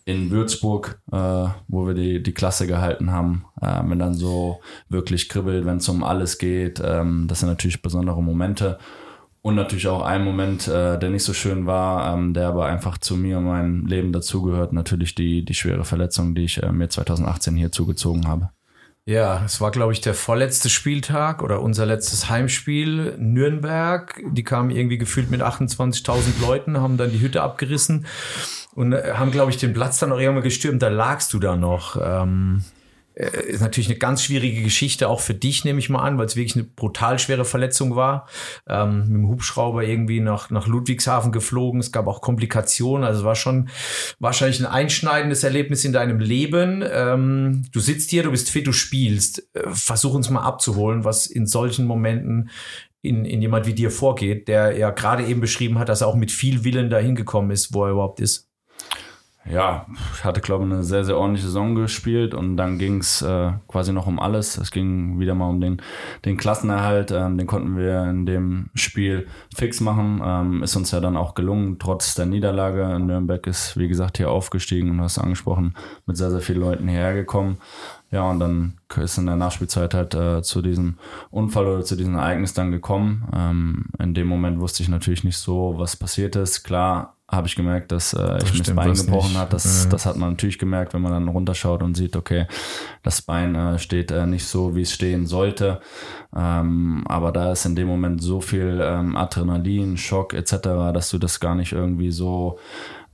In 0.05 0.31
Würzburg, 0.31 1.01
äh, 1.13 1.17
wo 1.69 1.87
wir 1.87 1.95
die, 1.95 2.23
die 2.23 2.35
Klasse 2.35 2.67
gehalten 2.67 3.13
haben, 3.13 3.45
äh, 3.61 3.81
wenn 3.85 3.99
dann 3.99 4.15
so 4.15 4.61
wirklich 4.89 5.29
kribbelt, 5.29 5.65
wenn 5.65 5.77
es 5.77 5.89
um 5.89 6.03
alles 6.03 6.39
geht. 6.39 6.83
Ähm, 6.85 7.27
das 7.29 7.41
sind 7.41 7.49
natürlich 7.49 7.83
besondere 7.83 8.23
Momente. 8.23 8.79
Und 9.43 9.57
natürlich 9.57 9.89
auch 9.89 10.03
ein 10.03 10.25
Moment, 10.25 10.69
äh, 10.69 10.99
der 10.99 11.11
nicht 11.11 11.25
so 11.25 11.33
schön 11.33 11.67
war, 11.67 12.15
ähm, 12.15 12.33
der 12.33 12.49
aber 12.49 12.67
einfach 12.67 12.99
zu 12.99 13.17
mir 13.17 13.39
und 13.39 13.45
meinem 13.45 13.87
Leben 13.87 14.13
dazugehört. 14.13 14.73
Natürlich 14.73 15.17
die, 15.17 15.45
die 15.45 15.55
schwere 15.55 15.85
Verletzung, 15.85 16.37
die 16.37 16.45
ich 16.45 16.63
äh, 16.63 16.71
mir 16.71 16.89
2018 16.89 17.57
hier 17.57 17.73
zugezogen 17.73 18.29
habe. 18.29 18.51
Ja, 19.05 19.43
es 19.45 19.61
war, 19.61 19.73
glaube 19.73 19.93
ich, 19.93 20.01
der 20.01 20.15
vorletzte 20.15 20.69
Spieltag 20.69 21.43
oder 21.43 21.61
unser 21.61 21.87
letztes 21.87 22.31
Heimspiel. 22.31 23.17
Nürnberg, 23.19 24.23
die 24.31 24.45
kamen 24.45 24.71
irgendwie 24.71 24.99
gefühlt 24.99 25.29
mit 25.29 25.43
28.000 25.43 26.41
Leuten, 26.41 26.81
haben 26.81 26.97
dann 26.97 27.11
die 27.11 27.21
Hütte 27.21 27.43
abgerissen 27.43 28.07
und 28.75 28.93
äh, 28.93 29.13
haben, 29.15 29.31
glaube 29.31 29.51
ich, 29.51 29.57
den 29.57 29.73
Platz 29.73 29.99
dann 29.99 30.13
auch 30.13 30.19
irgendwann 30.19 30.43
gestürmt. 30.43 30.83
Da 30.83 30.89
lagst 30.89 31.33
du 31.33 31.39
da 31.39 31.57
noch. 31.57 31.97
Ähm, 32.03 32.65
äh, 33.15 33.47
ist 33.47 33.61
natürlich 33.61 33.91
eine 33.91 33.99
ganz 33.99 34.23
schwierige 34.23 34.63
Geschichte, 34.63 35.09
auch 35.09 35.21
für 35.21 35.35
dich, 35.35 35.65
nehme 35.65 35.79
ich 35.79 35.91
mal 35.91 36.01
an, 36.03 36.17
weil 36.19 36.27
es 36.27 36.37
wirklich 36.37 36.57
eine 36.57 36.65
brutal 36.65 37.19
schwere 37.19 37.45
Verletzung 37.45 37.95
war. 37.95 38.27
Ähm, 38.67 39.01
mit 39.01 39.09
dem 39.11 39.29
Hubschrauber 39.29 39.85
irgendwie 39.85 40.21
nach, 40.21 40.51
nach 40.51 40.67
Ludwigshafen 40.67 41.33
geflogen. 41.33 41.81
Es 41.81 41.93
gab 41.93 42.07
auch 42.07 42.23
Komplikationen. 42.23 43.05
Also 43.05 43.21
es 43.21 43.27
war 43.27 43.35
schon 43.35 43.69
wahrscheinlich 44.19 44.61
ein 44.61 44.67
einschneidendes 44.67 45.45
Erlebnis 45.45 45.85
in 45.85 45.93
deinem 45.93 46.21
Leben. 46.21 46.83
Ähm, 46.91 47.65
du 47.73 47.81
sitzt 47.81 48.11
hier, 48.11 48.23
du 48.23 48.31
bist 48.31 48.51
fit, 48.51 48.67
du 48.67 48.73
spielst. 48.73 49.47
Äh, 49.55 49.69
versuch 49.71 50.15
uns 50.15 50.31
mal 50.31 50.43
abzuholen, 50.43 51.05
was 51.05 51.27
in 51.27 51.47
solchen 51.47 51.87
Momenten 51.87 52.51
in, 53.03 53.25
in 53.25 53.43
jemand 53.43 53.67
wie 53.67 53.75
dir 53.75 53.91
vorgeht, 53.91 54.47
der 54.49 54.79
ja 54.79 54.91
gerade 54.91 55.27
eben 55.27 55.41
beschrieben 55.41 55.79
hat, 55.79 55.89
dass 55.89 56.03
er 56.03 56.07
auch 56.07 56.15
mit 56.15 56.31
viel 56.31 56.65
Willen 56.65 56.89
dahin 56.89 57.17
gekommen 57.17 57.51
ist, 57.51 57.75
wo 57.75 57.85
er 57.85 57.91
überhaupt 57.91 58.21
ist. 58.21 58.52
Ja, 59.45 59.87
ich 60.15 60.25
hatte, 60.25 60.41
glaube 60.41 60.65
ich, 60.65 60.73
eine 60.73 60.85
sehr, 60.85 61.05
sehr 61.05 61.19
ordentliche 61.19 61.49
Saison 61.49 61.75
gespielt 61.75 62.33
und 62.33 62.57
dann 62.57 62.79
ging 62.79 62.99
es 62.99 63.23
äh, 63.23 63.51
quasi 63.67 63.93
noch 63.93 64.07
um 64.07 64.21
alles. 64.21 64.57
Es 64.57 64.71
ging 64.71 65.19
wieder 65.19 65.35
mal 65.35 65.49
um 65.49 65.61
den, 65.61 65.83
den 66.25 66.37
Klassenerhalt. 66.37 67.11
Ähm, 67.11 67.39
den 67.39 67.49
konnten 67.49 67.77
wir 67.77 68.05
in 68.05 68.25
dem 68.25 68.71
Spiel 68.75 69.27
fix 69.53 69.81
machen. 69.81 70.23
Ähm, 70.25 70.63
ist 70.63 70.77
uns 70.77 70.93
ja 70.93 71.01
dann 71.01 71.17
auch 71.17 71.35
gelungen, 71.35 71.81
trotz 71.81 72.15
der 72.15 72.27
Niederlage. 72.27 73.01
Nürnberg 73.01 73.45
ist, 73.49 73.77
wie 73.77 73.89
gesagt, 73.89 74.19
hier 74.19 74.31
aufgestiegen 74.31 74.91
und 74.91 75.01
hast 75.01 75.19
angesprochen, 75.19 75.75
mit 76.07 76.17
sehr, 76.17 76.31
sehr 76.31 76.41
vielen 76.41 76.61
Leuten 76.61 76.87
hierher 76.87 77.15
gekommen. 77.15 77.59
Ja, 78.13 78.31
und 78.31 78.39
dann 78.39 78.75
ist 78.97 79.19
in 79.19 79.27
der 79.27 79.37
Nachspielzeit 79.37 79.95
halt 79.95 80.15
äh, 80.15 80.43
zu 80.43 80.63
diesem 80.63 80.99
Unfall 81.31 81.67
oder 81.67 81.83
zu 81.83 81.97
diesem 81.97 82.15
Ereignis 82.15 82.55
dann 82.55 82.71
gekommen. 82.71 83.27
Ähm, 83.35 83.87
in 83.99 84.15
dem 84.15 84.29
Moment 84.29 84.61
wusste 84.61 84.85
ich 84.85 84.89
natürlich 84.89 85.25
nicht 85.25 85.39
so, 85.39 85.75
was 85.79 85.97
passiert 85.97 86.37
ist. 86.37 86.63
Klar 86.63 87.17
habe 87.33 87.47
ich 87.47 87.57
gemerkt, 87.57 87.91
dass 87.93 88.13
äh, 88.13 88.39
ich 88.45 88.53
mir 88.53 88.59
das 88.63 88.75
Bein 88.75 88.95
gebrochen 88.95 89.39
hat. 89.39 89.55
Das, 89.55 89.85
ja. 89.85 89.91
das 89.91 90.05
hat 90.05 90.17
man 90.17 90.31
natürlich 90.31 90.59
gemerkt, 90.59 90.93
wenn 90.93 91.01
man 91.01 91.13
dann 91.13 91.29
runterschaut 91.29 91.83
und 91.83 91.97
sieht, 91.97 92.15
okay, 92.15 92.47
das 93.03 93.23
Bein 93.23 93.55
äh, 93.55 93.79
steht 93.79 94.11
äh, 94.11 94.27
nicht 94.27 94.45
so, 94.45 94.77
wie 94.77 94.83
es 94.83 94.93
stehen 94.93 95.27
sollte. 95.27 95.81
Ähm, 96.37 97.05
aber 97.09 97.33
da 97.33 97.53
ist 97.53 97.65
in 97.65 97.75
dem 97.75 97.89
Moment 97.89 98.23
so 98.23 98.43
viel 98.43 98.81
ähm, 98.83 99.17
Adrenalin, 99.17 99.97
Schock 99.97 100.35
etc., 100.35 100.59
dass 100.93 101.11
du 101.11 101.19
das 101.19 101.41
gar 101.41 101.55
nicht 101.55 101.73
irgendwie 101.73 102.11
so 102.11 102.59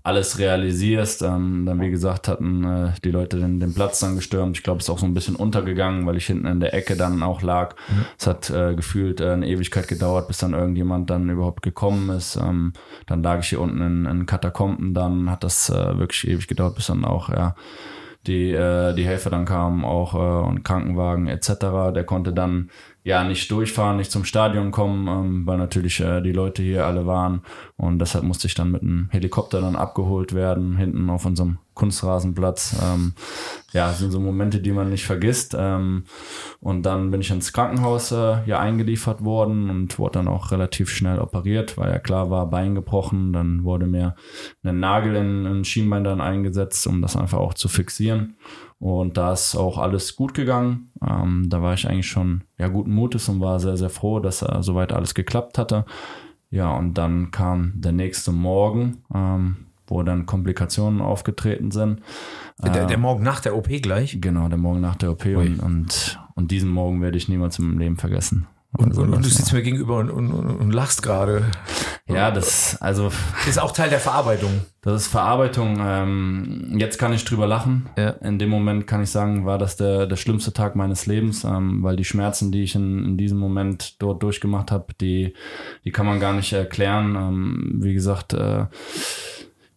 alles 0.08 0.38
realisierst. 0.38 1.20
Ähm, 1.22 1.64
dann, 1.66 1.80
wie 1.80 1.90
gesagt, 1.90 2.28
hatten 2.28 2.64
äh, 2.64 2.92
die 3.04 3.10
Leute 3.10 3.36
den, 3.36 3.60
den 3.60 3.74
Platz 3.74 4.00
dann 4.00 4.16
gestürmt. 4.16 4.56
Ich 4.56 4.62
glaube, 4.62 4.78
es 4.78 4.86
ist 4.86 4.90
auch 4.90 4.98
so 4.98 5.04
ein 5.04 5.12
bisschen 5.12 5.36
untergegangen, 5.36 6.06
weil 6.06 6.16
ich 6.16 6.26
hinten 6.26 6.46
in 6.46 6.60
der 6.60 6.72
Ecke 6.72 6.96
dann 6.96 7.22
auch 7.22 7.42
lag. 7.42 7.76
Mhm. 7.88 8.04
Es 8.18 8.26
hat 8.26 8.48
äh, 8.48 8.74
gefühlt 8.74 9.20
äh, 9.20 9.30
eine 9.30 9.46
Ewigkeit 9.46 9.86
gedauert, 9.86 10.26
bis 10.26 10.38
dann 10.38 10.54
irgendjemand 10.54 11.10
dann 11.10 11.28
überhaupt 11.28 11.62
gekommen 11.62 12.08
ist. 12.08 12.36
Ähm, 12.36 12.72
dann 13.06 13.22
lag 13.22 13.40
ich 13.40 13.50
hier 13.50 13.60
unten 13.60 13.82
in, 13.82 14.06
in 14.06 14.26
Katakomben. 14.26 14.94
Dann 14.94 15.30
hat 15.30 15.44
das 15.44 15.68
äh, 15.68 15.98
wirklich 15.98 16.26
ewig 16.26 16.48
gedauert, 16.48 16.76
bis 16.76 16.86
dann 16.86 17.04
auch, 17.04 17.28
ja, 17.28 17.54
die, 18.26 18.52
äh, 18.52 18.94
die 18.94 19.04
Helfer 19.04 19.30
dann 19.30 19.44
kamen 19.44 19.84
auch 19.84 20.14
äh, 20.14 20.48
und 20.48 20.64
Krankenwagen 20.64 21.28
etc. 21.28 21.92
Der 21.94 22.04
konnte 22.04 22.32
dann 22.32 22.70
ja 23.04 23.24
nicht 23.24 23.50
durchfahren, 23.50 23.96
nicht 23.96 24.10
zum 24.10 24.24
Stadion 24.24 24.70
kommen, 24.70 25.08
ähm, 25.08 25.46
weil 25.46 25.58
natürlich 25.58 26.00
äh, 26.00 26.20
die 26.20 26.32
Leute 26.32 26.62
hier 26.62 26.86
alle 26.86 27.06
waren. 27.06 27.42
Und 27.76 27.98
deshalb 27.98 28.24
musste 28.24 28.46
ich 28.46 28.54
dann 28.54 28.70
mit 28.70 28.82
einem 28.82 29.08
Helikopter 29.10 29.60
dann 29.60 29.76
abgeholt 29.76 30.34
werden, 30.34 30.76
hinten 30.76 31.08
auf 31.08 31.24
unserem 31.24 31.58
Kunstrasenplatz. 31.74 32.76
Ähm, 32.82 33.14
ja, 33.72 33.92
sind 33.92 34.10
so 34.10 34.20
Momente, 34.20 34.60
die 34.60 34.72
man 34.72 34.90
nicht 34.90 35.06
vergisst. 35.06 35.56
Ähm, 35.58 36.04
und 36.60 36.82
dann 36.82 37.10
bin 37.10 37.20
ich 37.20 37.30
ins 37.30 37.52
Krankenhaus 37.52 38.12
äh, 38.12 38.44
ja 38.44 38.58
eingeliefert 38.58 39.24
worden 39.24 39.70
und 39.70 39.98
wurde 39.98 40.18
dann 40.18 40.28
auch 40.28 40.50
relativ 40.50 40.90
schnell 40.90 41.18
operiert, 41.20 41.78
weil 41.78 41.90
ja 41.90 41.98
klar 41.98 42.30
war, 42.30 42.50
Bein 42.50 42.74
gebrochen. 42.74 43.32
Dann 43.32 43.64
wurde 43.64 43.86
mir 43.86 44.16
ein 44.64 44.80
Nagel 44.80 45.16
in 45.16 45.46
ein 45.46 45.64
Schienbein 45.64 46.04
dann 46.04 46.20
eingesetzt, 46.20 46.86
um 46.86 47.00
das 47.00 47.16
einfach 47.16 47.38
auch 47.38 47.54
zu 47.54 47.68
fixieren. 47.68 48.36
Und 48.78 49.16
da 49.16 49.32
ist 49.32 49.56
auch 49.56 49.78
alles 49.78 50.14
gut 50.14 50.34
gegangen. 50.34 50.92
Ähm, 51.06 51.46
da 51.48 51.62
war 51.62 51.74
ich 51.74 51.88
eigentlich 51.88 52.08
schon 52.08 52.44
ja, 52.58 52.68
guten 52.68 52.94
Mutes 52.94 53.28
und 53.28 53.40
war 53.40 53.58
sehr, 53.58 53.76
sehr 53.76 53.90
froh, 53.90 54.20
dass 54.20 54.42
äh, 54.42 54.58
soweit 54.60 54.92
alles 54.92 55.14
geklappt 55.14 55.58
hatte. 55.58 55.84
Ja, 56.50 56.74
und 56.76 56.94
dann 56.94 57.30
kam 57.30 57.72
der 57.74 57.92
nächste 57.92 58.32
Morgen, 58.32 59.02
ähm, 59.12 59.56
wo 59.86 60.02
dann 60.02 60.26
Komplikationen 60.26 61.00
aufgetreten 61.00 61.70
sind. 61.70 62.00
Der, 62.62 62.86
der, 62.86 62.90
äh, 62.90 62.96
Morgen 62.96 63.24
nach 63.24 63.40
der 63.40 63.56
OP 63.56 63.68
gleich? 63.82 64.18
Genau, 64.20 64.48
der 64.48 64.58
Morgen 64.58 64.80
nach 64.80 64.96
der 64.96 65.10
OP 65.10 65.26
und, 65.26 65.60
und, 65.60 66.20
und 66.34 66.50
diesen 66.50 66.70
Morgen 66.70 67.02
werde 67.02 67.18
ich 67.18 67.28
niemals 67.28 67.58
im 67.58 67.78
Leben 67.78 67.96
vergessen. 67.96 68.46
Und, 68.76 68.98
und, 68.98 69.14
und, 69.14 69.24
du 69.24 69.28
sitzt 69.28 69.52
mir 69.54 69.62
gegenüber 69.62 69.96
und, 69.96 70.10
und, 70.10 70.30
und 70.30 70.72
lachst 70.72 71.02
gerade. 71.02 71.46
Ja, 72.06 72.30
das 72.30 72.80
also 72.80 73.10
ist 73.46 73.58
auch 73.58 73.72
Teil 73.72 73.88
der 73.88 73.98
Verarbeitung. 73.98 74.60
Das 74.82 75.02
ist 75.02 75.08
Verarbeitung. 75.08 75.78
Ähm, 75.80 76.74
jetzt 76.78 76.98
kann 76.98 77.12
ich 77.12 77.24
drüber 77.24 77.46
lachen. 77.46 77.88
Ja. 77.96 78.10
In 78.10 78.38
dem 78.38 78.50
Moment 78.50 78.86
kann 78.86 79.02
ich 79.02 79.10
sagen, 79.10 79.46
war 79.46 79.58
das 79.58 79.76
der, 79.76 80.06
der 80.06 80.16
schlimmste 80.16 80.52
Tag 80.52 80.76
meines 80.76 81.06
Lebens, 81.06 81.44
ähm, 81.44 81.82
weil 81.82 81.96
die 81.96 82.04
Schmerzen, 82.04 82.52
die 82.52 82.62
ich 82.62 82.74
in, 82.74 83.04
in 83.04 83.16
diesem 83.18 83.38
Moment 83.38 84.00
dort 84.02 84.22
durchgemacht 84.22 84.70
habe, 84.70 84.94
die, 85.00 85.34
die 85.84 85.90
kann 85.90 86.06
man 86.06 86.20
gar 86.20 86.34
nicht 86.34 86.52
erklären. 86.52 87.16
Ähm, 87.16 87.70
wie 87.82 87.94
gesagt, 87.94 88.34
äh, 88.34 88.66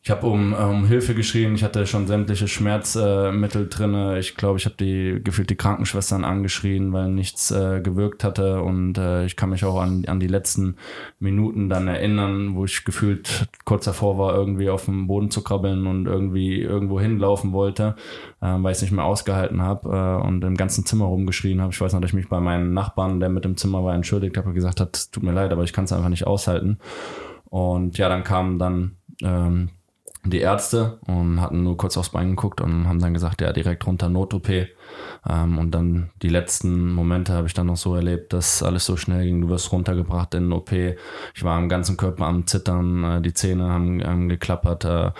ich 0.03 0.09
habe 0.09 0.25
um, 0.25 0.53
um 0.53 0.85
Hilfe 0.85 1.13
geschrien, 1.13 1.53
ich 1.53 1.63
hatte 1.63 1.85
schon 1.85 2.07
sämtliche 2.07 2.47
Schmerzmittel 2.47 3.65
äh, 3.65 3.67
drinne. 3.67 4.17
Ich 4.17 4.35
glaube, 4.35 4.57
ich 4.57 4.65
habe 4.65 4.73
die 4.75 5.21
gefühlt 5.23 5.51
die 5.51 5.55
Krankenschwestern 5.55 6.25
angeschrien, 6.25 6.91
weil 6.91 7.09
nichts 7.09 7.51
äh, 7.51 7.81
gewirkt 7.81 8.23
hatte. 8.23 8.63
Und 8.63 8.97
äh, 8.97 9.25
ich 9.25 9.35
kann 9.35 9.51
mich 9.51 9.63
auch 9.63 9.79
an, 9.79 10.03
an 10.07 10.19
die 10.19 10.27
letzten 10.27 10.77
Minuten 11.19 11.69
dann 11.69 11.87
erinnern, 11.87 12.55
wo 12.55 12.65
ich 12.65 12.83
gefühlt 12.83 13.47
kurz 13.63 13.85
davor 13.85 14.17
war, 14.17 14.33
irgendwie 14.33 14.71
auf 14.71 14.85
dem 14.85 15.05
Boden 15.05 15.29
zu 15.29 15.43
krabbeln 15.43 15.85
und 15.85 16.07
irgendwie 16.07 16.59
irgendwo 16.59 16.99
hinlaufen 16.99 17.51
wollte, 17.51 17.95
äh, 18.41 18.47
weil 18.47 18.71
ich 18.71 18.77
es 18.77 18.81
nicht 18.81 18.93
mehr 18.93 19.05
ausgehalten 19.05 19.61
habe 19.61 19.87
äh, 19.87 20.27
und 20.27 20.43
im 20.43 20.57
ganzen 20.57 20.83
Zimmer 20.83 21.05
rumgeschrien 21.05 21.61
habe. 21.61 21.73
Ich 21.73 21.79
weiß 21.79 21.93
noch, 21.93 22.01
dass 22.01 22.09
ich 22.09 22.15
mich 22.15 22.27
bei 22.27 22.39
meinem 22.39 22.73
Nachbarn, 22.73 23.19
der 23.19 23.29
mit 23.29 23.45
dem 23.45 23.55
Zimmer 23.55 23.83
war, 23.83 23.93
entschuldigt 23.93 24.35
habe 24.35 24.49
und 24.49 24.55
gesagt 24.55 24.79
hat, 24.79 25.11
tut 25.11 25.21
mir 25.21 25.31
leid, 25.31 25.51
aber 25.51 25.63
ich 25.63 25.73
kann 25.73 25.83
es 25.83 25.93
einfach 25.93 26.09
nicht 26.09 26.25
aushalten. 26.25 26.79
Und 27.45 27.99
ja, 27.99 28.09
dann 28.09 28.23
kam 28.23 28.57
dann 28.57 28.97
ähm, 29.21 29.69
die 30.23 30.39
Ärzte 30.39 30.99
und 31.07 31.41
hatten 31.41 31.63
nur 31.63 31.77
kurz 31.77 31.97
aufs 31.97 32.09
Bein 32.09 32.31
geguckt 32.31 32.61
und 32.61 32.87
haben 32.87 32.99
dann 32.99 33.13
gesagt, 33.13 33.41
ja, 33.41 33.51
direkt 33.53 33.85
runter 33.87 34.09
Not-OP. 34.09 34.49
Ähm, 35.29 35.59
und 35.59 35.71
dann 35.71 36.09
die 36.21 36.29
letzten 36.29 36.91
Momente 36.91 37.33
habe 37.33 37.47
ich 37.47 37.53
dann 37.53 37.67
noch 37.67 37.77
so 37.77 37.95
erlebt, 37.95 38.33
dass 38.33 38.63
alles 38.63 38.85
so 38.85 38.97
schnell 38.97 39.23
ging. 39.25 39.41
Du 39.41 39.49
wirst 39.49 39.71
runtergebracht 39.71 40.33
in 40.33 40.45
den 40.45 40.53
OP. 40.53 40.71
Ich 40.71 41.43
war 41.43 41.57
am 41.57 41.69
ganzen 41.69 41.97
Körper 41.97 42.25
am 42.25 42.47
Zittern, 42.47 43.03
äh, 43.03 43.21
die 43.21 43.33
Zähne 43.33 43.69
haben, 43.69 44.03
haben 44.03 44.29
geklappert, 44.29 44.85
äh, 44.85 45.11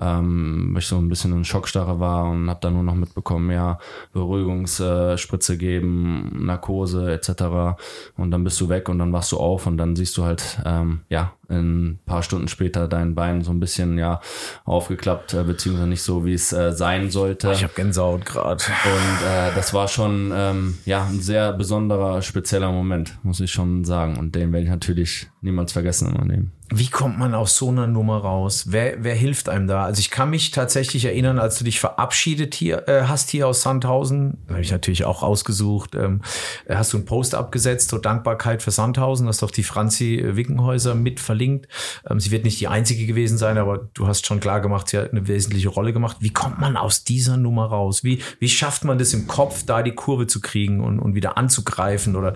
ähm, 0.00 0.70
weil 0.72 0.80
ich 0.80 0.86
so 0.86 0.96
ein 0.96 1.08
bisschen 1.08 1.32
in 1.32 1.44
Schockstarre 1.44 2.00
war 2.00 2.24
und 2.30 2.50
habe 2.50 2.60
dann 2.60 2.74
nur 2.74 2.82
noch 2.82 2.94
mitbekommen, 2.94 3.50
ja, 3.50 3.78
Beruhigungsspritze 4.12 5.54
äh, 5.54 5.56
geben, 5.56 6.44
Narkose 6.46 7.12
etc. 7.12 7.78
Und 8.16 8.30
dann 8.30 8.44
bist 8.44 8.60
du 8.60 8.68
weg 8.68 8.88
und 8.88 8.98
dann 8.98 9.12
wachst 9.12 9.32
du 9.32 9.38
auf 9.38 9.66
und 9.66 9.76
dann 9.76 9.96
siehst 9.96 10.16
du 10.16 10.24
halt, 10.24 10.60
ähm, 10.64 11.00
ja, 11.08 11.32
ein 11.48 11.98
paar 12.06 12.22
Stunden 12.22 12.48
später 12.48 12.88
dein 12.88 13.14
Bein 13.14 13.42
so 13.42 13.52
ein 13.52 13.60
bisschen 13.60 13.98
ja 13.98 14.20
aufgeklappt, 14.64 15.34
äh, 15.34 15.44
beziehungsweise 15.44 15.88
nicht 15.88 16.02
so, 16.02 16.24
wie 16.24 16.34
es 16.34 16.52
äh, 16.52 16.72
sein 16.72 17.10
sollte. 17.10 17.52
Ich 17.52 17.62
habe 17.62 17.74
Gänsehaut 17.74 18.24
gerade. 18.24 18.62
Und 18.96 19.26
äh, 19.26 19.54
das 19.54 19.74
war 19.74 19.88
schon 19.88 20.32
ähm, 20.34 20.78
ja 20.86 21.04
ein 21.04 21.20
sehr 21.20 21.52
besonderer, 21.52 22.22
spezieller 22.22 22.72
Moment, 22.72 23.18
muss 23.22 23.40
ich 23.40 23.52
schon 23.52 23.84
sagen. 23.84 24.16
Und 24.16 24.34
den 24.34 24.52
werde 24.52 24.64
ich 24.64 24.70
natürlich 24.70 25.28
niemals 25.46 25.72
vergessen 25.72 26.12
meinem 26.12 26.30
Leben. 26.30 26.52
Wie 26.74 26.88
kommt 26.88 27.16
man 27.16 27.32
aus 27.32 27.56
so 27.56 27.68
einer 27.68 27.86
Nummer 27.86 28.18
raus? 28.18 28.66
Wer, 28.68 29.04
wer 29.04 29.14
hilft 29.14 29.48
einem 29.48 29.68
da? 29.68 29.84
Also 29.84 30.00
ich 30.00 30.10
kann 30.10 30.30
mich 30.30 30.50
tatsächlich 30.50 31.04
erinnern, 31.04 31.38
als 31.38 31.58
du 31.58 31.64
dich 31.64 31.78
verabschiedet 31.78 32.54
hier, 32.54 32.88
äh, 32.88 33.04
hast 33.04 33.30
hier 33.30 33.46
aus 33.46 33.62
Sandhausen, 33.62 34.38
habe 34.48 34.60
ich 34.60 34.72
natürlich 34.72 35.04
auch 35.04 35.22
rausgesucht, 35.22 35.94
ähm, 35.94 36.22
hast 36.68 36.92
du 36.92 36.96
einen 36.96 37.06
Post 37.06 37.36
abgesetzt, 37.36 37.90
so 37.90 37.98
Dankbarkeit 37.98 38.64
für 38.64 38.72
Sandhausen, 38.72 39.28
hast 39.28 39.42
doch 39.42 39.52
die 39.52 39.62
Franzi 39.62 40.20
Wickenhäuser 40.26 40.96
mit 40.96 41.20
verlinkt. 41.20 41.68
Ähm, 42.10 42.18
sie 42.18 42.32
wird 42.32 42.44
nicht 42.44 42.60
die 42.60 42.68
einzige 42.68 43.06
gewesen 43.06 43.38
sein, 43.38 43.58
aber 43.58 43.88
du 43.94 44.08
hast 44.08 44.26
schon 44.26 44.40
klar 44.40 44.60
gemacht, 44.60 44.88
sie 44.88 44.98
hat 44.98 45.12
eine 45.12 45.28
wesentliche 45.28 45.68
Rolle 45.68 45.92
gemacht. 45.92 46.16
Wie 46.18 46.32
kommt 46.32 46.58
man 46.58 46.76
aus 46.76 47.04
dieser 47.04 47.36
Nummer 47.36 47.66
raus? 47.66 48.02
Wie, 48.02 48.22
wie 48.40 48.48
schafft 48.48 48.84
man 48.84 48.98
das 48.98 49.14
im 49.14 49.28
Kopf, 49.28 49.62
da 49.64 49.84
die 49.84 49.94
Kurve 49.94 50.26
zu 50.26 50.40
kriegen 50.40 50.82
und, 50.82 50.98
und 50.98 51.14
wieder 51.14 51.38
anzugreifen 51.38 52.16
oder 52.16 52.34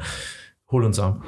hol 0.71 0.85
uns 0.85 1.01
ab? 1.01 1.21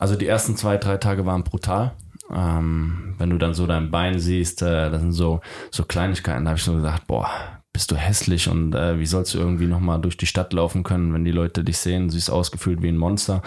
Also 0.00 0.16
die 0.16 0.26
ersten 0.26 0.56
zwei, 0.56 0.78
drei 0.78 0.96
Tage 0.96 1.26
waren 1.26 1.44
brutal. 1.44 1.92
Ähm, 2.34 3.14
wenn 3.18 3.30
du 3.30 3.38
dann 3.38 3.54
so 3.54 3.66
dein 3.66 3.90
Bein 3.90 4.18
siehst, 4.18 4.62
äh, 4.62 4.90
das 4.90 5.02
sind 5.02 5.12
so, 5.12 5.40
so 5.70 5.84
Kleinigkeiten, 5.84 6.44
da 6.44 6.50
habe 6.50 6.58
ich 6.58 6.64
so 6.64 6.74
gesagt, 6.74 7.06
boah, 7.06 7.28
bist 7.72 7.90
du 7.90 7.96
hässlich 7.96 8.48
und 8.48 8.74
äh, 8.74 8.98
wie 8.98 9.06
sollst 9.06 9.34
du 9.34 9.38
irgendwie 9.38 9.66
nochmal 9.66 10.00
durch 10.00 10.16
die 10.16 10.26
Stadt 10.26 10.52
laufen 10.52 10.84
können, 10.84 11.12
wenn 11.12 11.24
die 11.24 11.32
Leute 11.32 11.62
dich 11.64 11.78
sehen, 11.78 12.06
du 12.06 12.14
siehst 12.14 12.30
ausgefüllt 12.30 12.82
wie 12.82 12.88
ein 12.88 12.96
Monster. 12.96 13.42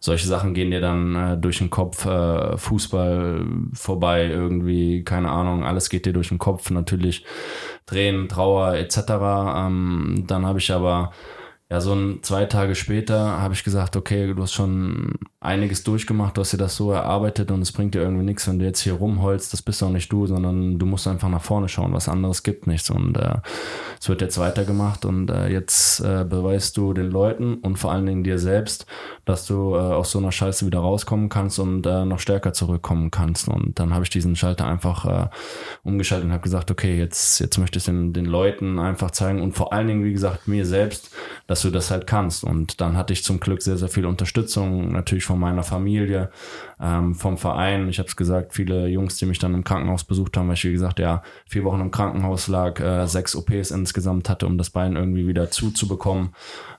Solche 0.00 0.28
Sachen 0.28 0.54
gehen 0.54 0.70
dir 0.70 0.80
dann 0.80 1.14
äh, 1.16 1.38
durch 1.38 1.58
den 1.58 1.70
Kopf, 1.70 2.06
äh, 2.06 2.56
Fußball 2.56 3.44
vorbei, 3.72 4.26
irgendwie, 4.26 5.02
keine 5.02 5.30
Ahnung, 5.30 5.64
alles 5.64 5.90
geht 5.90 6.06
dir 6.06 6.12
durch 6.12 6.28
den 6.28 6.38
Kopf, 6.38 6.70
natürlich 6.70 7.24
Tränen, 7.84 8.28
Trauer 8.28 8.74
etc. 8.74 8.96
Ähm, 8.98 10.24
dann 10.26 10.46
habe 10.46 10.58
ich 10.58 10.72
aber 10.72 11.12
ja, 11.68 11.80
so 11.80 11.94
ein, 11.94 12.20
zwei 12.22 12.44
Tage 12.44 12.76
später 12.76 13.40
habe 13.40 13.54
ich 13.54 13.64
gesagt, 13.64 13.96
okay, 13.96 14.32
du 14.32 14.40
hast 14.40 14.52
schon 14.52 15.14
einiges 15.40 15.82
durchgemacht, 15.82 16.36
du 16.36 16.42
hast 16.42 16.52
dir 16.52 16.58
das 16.58 16.76
so 16.76 16.92
erarbeitet 16.92 17.50
und 17.50 17.60
es 17.60 17.72
bringt 17.72 17.94
dir 17.94 18.02
irgendwie 18.02 18.24
nichts, 18.24 18.46
wenn 18.46 18.60
du 18.60 18.64
jetzt 18.64 18.80
hier 18.80 18.92
rumholst, 18.92 19.52
das 19.52 19.62
bist 19.62 19.82
auch 19.82 19.90
nicht 19.90 20.12
du, 20.12 20.26
sondern 20.26 20.78
du 20.78 20.86
musst 20.86 21.08
einfach 21.08 21.28
nach 21.28 21.42
vorne 21.42 21.68
schauen, 21.68 21.92
was 21.92 22.08
anderes 22.08 22.44
gibt 22.44 22.68
nichts. 22.68 22.88
Und 22.88 23.16
äh, 23.16 23.38
es 24.00 24.08
wird 24.08 24.20
jetzt 24.20 24.38
weitergemacht 24.38 25.04
und 25.04 25.28
äh, 25.28 25.48
jetzt 25.48 25.98
äh, 26.00 26.24
beweist 26.24 26.76
du 26.76 26.92
den 26.92 27.10
Leuten 27.10 27.54
und 27.56 27.78
vor 27.78 27.90
allen 27.90 28.06
Dingen 28.06 28.22
dir 28.22 28.38
selbst, 28.38 28.86
dass 29.24 29.44
du 29.46 29.74
äh, 29.74 29.78
aus 29.78 30.12
so 30.12 30.20
einer 30.20 30.30
Scheiße 30.30 30.66
wieder 30.66 30.78
rauskommen 30.78 31.28
kannst 31.28 31.58
und 31.58 31.84
äh, 31.84 32.04
noch 32.04 32.20
stärker 32.20 32.52
zurückkommen 32.52 33.10
kannst. 33.10 33.48
Und 33.48 33.80
dann 33.80 33.92
habe 33.92 34.04
ich 34.04 34.10
diesen 34.10 34.36
Schalter 34.36 34.68
einfach 34.68 35.04
äh, 35.04 35.28
umgeschaltet 35.82 36.26
und 36.26 36.32
habe 36.32 36.42
gesagt, 36.44 36.70
okay, 36.70 36.96
jetzt, 36.96 37.40
jetzt 37.40 37.58
möchte 37.58 37.78
ich 37.78 37.84
den, 37.84 38.12
den 38.12 38.26
Leuten 38.26 38.78
einfach 38.78 39.10
zeigen 39.10 39.42
und 39.42 39.52
vor 39.52 39.72
allen 39.72 39.88
Dingen, 39.88 40.04
wie 40.04 40.12
gesagt, 40.12 40.46
mir 40.46 40.64
selbst, 40.64 41.10
dass 41.48 41.55
dass 41.56 41.62
du 41.62 41.70
das 41.70 41.90
halt 41.90 42.06
kannst. 42.06 42.44
Und 42.44 42.82
dann 42.82 42.98
hatte 42.98 43.14
ich 43.14 43.24
zum 43.24 43.40
Glück 43.40 43.62
sehr, 43.62 43.78
sehr 43.78 43.88
viel 43.88 44.04
Unterstützung, 44.04 44.92
natürlich 44.92 45.24
von 45.24 45.40
meiner 45.40 45.62
Familie, 45.62 46.28
ähm, 46.78 47.14
vom 47.14 47.38
Verein. 47.38 47.88
Ich 47.88 47.98
habe 47.98 48.08
es 48.08 48.16
gesagt, 48.16 48.52
viele 48.52 48.88
Jungs, 48.88 49.16
die 49.16 49.24
mich 49.24 49.38
dann 49.38 49.54
im 49.54 49.64
Krankenhaus 49.64 50.04
besucht 50.04 50.36
haben, 50.36 50.48
weil 50.48 50.54
ich, 50.54 50.64
wie 50.64 50.72
gesagt, 50.72 50.98
ja, 50.98 51.22
vier 51.48 51.64
Wochen 51.64 51.80
im 51.80 51.90
Krankenhaus 51.90 52.48
lag, 52.48 52.78
äh, 52.78 53.06
sechs 53.06 53.34
OPs 53.34 53.70
insgesamt 53.70 54.28
hatte, 54.28 54.46
um 54.46 54.58
das 54.58 54.68
Bein 54.68 54.96
irgendwie 54.96 55.26
wieder 55.26 55.50
zuzubekommen. 55.50 56.34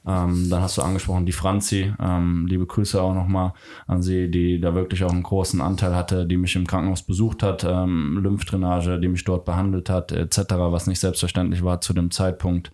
Ähm, 0.08 0.50
dann 0.50 0.62
hast 0.62 0.78
du 0.78 0.82
angesprochen 0.82 1.26
die 1.26 1.34
Franzi, 1.34 1.94
ähm, 2.02 2.48
liebe 2.48 2.66
Grüße 2.66 3.02
auch 3.02 3.14
nochmal 3.14 3.54
an 3.88 4.02
sie, 4.02 4.32
die 4.32 4.60
da 4.60 4.74
wirklich 4.74 5.04
auch 5.04 5.12
einen 5.12 5.24
großen 5.24 5.60
Anteil 5.60 5.96
hatte, 5.96 6.26
die 6.26 6.38
mich 6.38 6.56
im 6.56 6.66
Krankenhaus 6.66 7.04
besucht 7.04 7.44
hat, 7.44 7.66
ähm, 7.68 8.20
Lymphdrainage, 8.24 9.00
die 9.00 9.10
mich 9.10 9.26
dort 9.26 9.44
behandelt 9.44 9.90
hat, 9.90 10.14
etc., 10.14 10.44
was 10.58 10.88
nicht 10.88 11.00
selbstverständlich 11.00 11.64
war 11.64 11.82
zu 11.82 11.94
dem 11.94 12.10
Zeitpunkt 12.10 12.72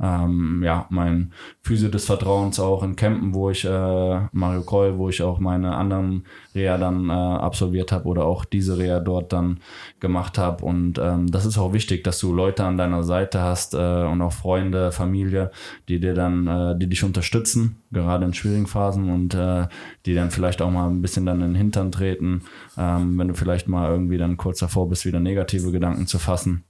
ähm, 0.00 0.62
ja, 0.64 0.86
mein 0.90 1.32
Physio 1.62 1.88
des 1.88 2.06
Vertrauens 2.06 2.60
auch 2.60 2.82
in 2.82 2.96
Campen, 2.96 3.34
wo 3.34 3.50
ich 3.50 3.64
äh, 3.64 4.20
Mario 4.32 4.62
Kroll, 4.62 4.96
wo 4.98 5.08
ich 5.08 5.22
auch 5.22 5.38
meine 5.38 5.76
anderen 5.76 6.24
Reha 6.54 6.78
dann 6.78 7.10
äh, 7.10 7.12
absolviert 7.12 7.90
habe 7.92 8.06
oder 8.06 8.24
auch 8.24 8.44
diese 8.44 8.78
Reha 8.78 9.00
dort 9.00 9.32
dann 9.32 9.58
gemacht 10.00 10.38
habe. 10.38 10.64
Und 10.64 10.98
ähm, 10.98 11.30
das 11.30 11.46
ist 11.46 11.58
auch 11.58 11.72
wichtig, 11.72 12.04
dass 12.04 12.18
du 12.20 12.32
Leute 12.32 12.64
an 12.64 12.76
deiner 12.76 13.02
Seite 13.02 13.40
hast 13.40 13.74
äh, 13.74 14.04
und 14.04 14.22
auch 14.22 14.32
Freunde, 14.32 14.92
Familie, 14.92 15.50
die 15.88 15.98
dir 15.98 16.14
dann, 16.14 16.46
äh, 16.72 16.78
die 16.78 16.88
dich 16.88 17.04
unterstützen, 17.04 17.76
gerade 17.90 18.24
in 18.24 18.34
schwierigen 18.34 18.66
Phasen 18.66 19.10
und 19.10 19.34
äh, 19.34 19.66
die 20.06 20.14
dann 20.14 20.30
vielleicht 20.30 20.62
auch 20.62 20.70
mal 20.70 20.88
ein 20.88 21.02
bisschen 21.02 21.26
dann 21.26 21.40
in 21.40 21.52
den 21.52 21.54
Hintern 21.54 21.92
treten, 21.92 22.42
ähm, 22.76 23.18
wenn 23.18 23.28
du 23.28 23.34
vielleicht 23.34 23.68
mal 23.68 23.90
irgendwie 23.90 24.18
dann 24.18 24.36
kurz 24.36 24.60
davor 24.60 24.88
bist, 24.88 25.06
wieder 25.06 25.20
negative 25.20 25.70
Gedanken 25.70 26.06
zu 26.06 26.18
fassen. 26.18 26.64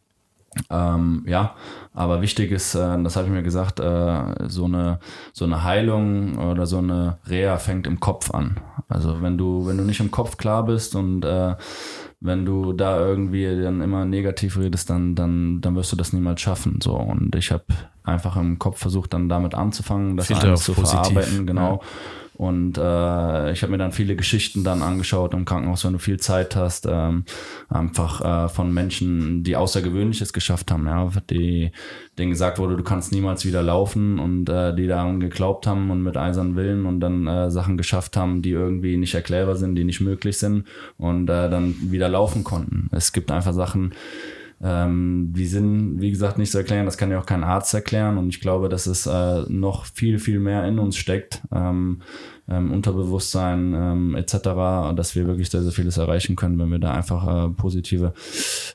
Ähm, 0.71 1.25
ja, 1.27 1.55
aber 1.93 2.23
wichtig 2.23 2.51
ist, 2.51 2.75
äh, 2.75 3.03
das 3.03 3.17
habe 3.17 3.27
ich 3.27 3.33
mir 3.33 3.43
gesagt, 3.43 3.81
äh, 3.81 4.49
so 4.49 4.65
eine 4.65 4.99
so 5.33 5.45
eine 5.45 5.63
Heilung 5.63 6.39
oder 6.39 6.67
so 6.67 6.79
eine 6.79 7.19
Reha 7.29 7.59
fängt 7.59 7.87
im 7.87 8.01
Kopf 8.01 8.31
an. 8.33 8.59
Also 8.89 9.21
wenn 9.23 9.37
du 9.39 9.67
wenn 9.67 9.77
du 9.77 9.85
nicht 9.85 10.01
im 10.01 10.11
Kopf 10.11 10.37
klar 10.37 10.65
bist 10.65 10.97
und 10.97 11.25
äh, 11.25 11.55
wenn 12.21 12.45
du 12.45 12.73
da 12.73 12.99
irgendwie 12.99 13.45
dann 13.63 13.81
immer 13.81 14.05
negativ 14.05 14.59
redest, 14.59 14.91
dann 14.91 15.15
dann 15.15 15.61
dann 15.61 15.77
wirst 15.77 15.93
du 15.93 15.97
das 15.97 16.13
niemals 16.13 16.41
schaffen. 16.41 16.81
So 16.83 16.95
und 16.97 17.35
ich 17.35 17.53
habe 17.53 17.65
einfach 18.03 18.37
im 18.37 18.59
Kopf 18.59 18.79
versucht, 18.79 19.13
dann 19.13 19.29
damit 19.29 19.55
anzufangen, 19.55 20.17
das 20.17 20.31
alles 20.31 20.63
zu 20.63 20.75
verarbeiten, 20.75 21.47
genau. 21.47 21.75
Ja 21.75 21.89
und 22.39 22.79
äh, 22.79 23.51
ich 23.51 23.63
habe 23.63 23.73
mir 23.73 23.79
dann 23.79 23.91
viele 23.91 24.15
Geschichten 24.15 24.63
dann 24.63 24.81
angeschaut 24.81 25.35
im 25.35 25.45
Krankenhaus, 25.45 25.85
wenn 25.85 25.95
du 25.95 25.99
viel 25.99 26.21
Zeit 26.21 26.55
hast, 26.55 26.87
ähm, 26.89 27.25
einfach 27.69 28.45
äh, 28.45 28.49
von 28.49 28.73
Menschen, 28.73 29.43
die 29.43 29.57
Außergewöhnliches 29.57 30.33
geschafft 30.33 30.71
haben, 30.71 30.87
ja, 30.87 31.11
die 31.29 31.73
denen 32.17 32.31
gesagt 32.31 32.61
wurde, 32.61 32.77
du 32.77 32.85
kannst 32.85 33.11
niemals 33.11 33.45
wieder 33.45 33.61
laufen 33.61 34.21
und 34.21 34.49
äh, 34.49 34.73
die 34.73 34.87
daran 34.87 35.19
geglaubt 35.19 35.67
haben 35.67 35.91
und 35.91 36.01
mit 36.05 36.17
eisernen 36.17 36.55
Willen 36.55 36.87
und 36.87 37.01
dann 37.01 37.27
äh, 37.27 37.51
Sachen 37.51 37.77
geschafft 37.77 38.17
haben, 38.17 38.41
die 38.41 38.51
irgendwie 38.51 38.97
nicht 38.97 39.17
erklärbar 39.17 39.57
sind, 39.57 39.75
die 39.75 39.83
nicht 39.83 40.01
möglich 40.01 40.39
sind 40.39 40.65
und 40.97 41.25
äh, 41.25 41.51
dann 41.51 41.75
wieder 41.91 42.09
laufen 42.09 42.45
konnten. 42.45 42.89
Es 42.93 43.13
gibt 43.13 43.33
einfach 43.33 43.53
Sachen, 43.53 43.95
ähm, 44.63 45.33
die 45.37 45.47
sind, 45.47 46.01
wie 46.01 46.11
gesagt, 46.11 46.39
nicht 46.39 46.51
zu 46.51 46.59
erklären. 46.59 46.85
Das 46.85 46.99
kann 46.99 47.11
ja 47.11 47.21
auch 47.21 47.27
kein 47.27 47.45
Arzt 47.45 47.73
erklären. 47.75 48.19
Und 48.19 48.31
ich 48.31 48.41
glaube, 48.41 48.69
dass 48.69 48.87
es 48.87 49.07
äh, 49.07 49.43
noch 49.49 49.85
viel, 49.87 50.19
viel 50.19 50.41
mehr 50.41 50.67
in 50.67 50.79
uns 50.79 50.97
steckt. 50.97 51.43
Ähm, 51.53 52.03
ähm, 52.49 52.73
Unterbewusstsein 52.73 53.75
ähm, 53.75 54.15
etc., 54.17 54.39
dass 54.97 55.15
wir 55.15 55.27
wirklich 55.27 55.51
sehr, 55.51 55.63
sehr 55.63 55.73
vieles 55.73 55.97
erreichen 55.97 56.35
können, 56.35 56.59
wenn 56.59 56.71
wir 56.71 56.79
da 56.79 56.93
einfach 56.93 57.47
äh, 57.47 57.51
positive 57.51 58.15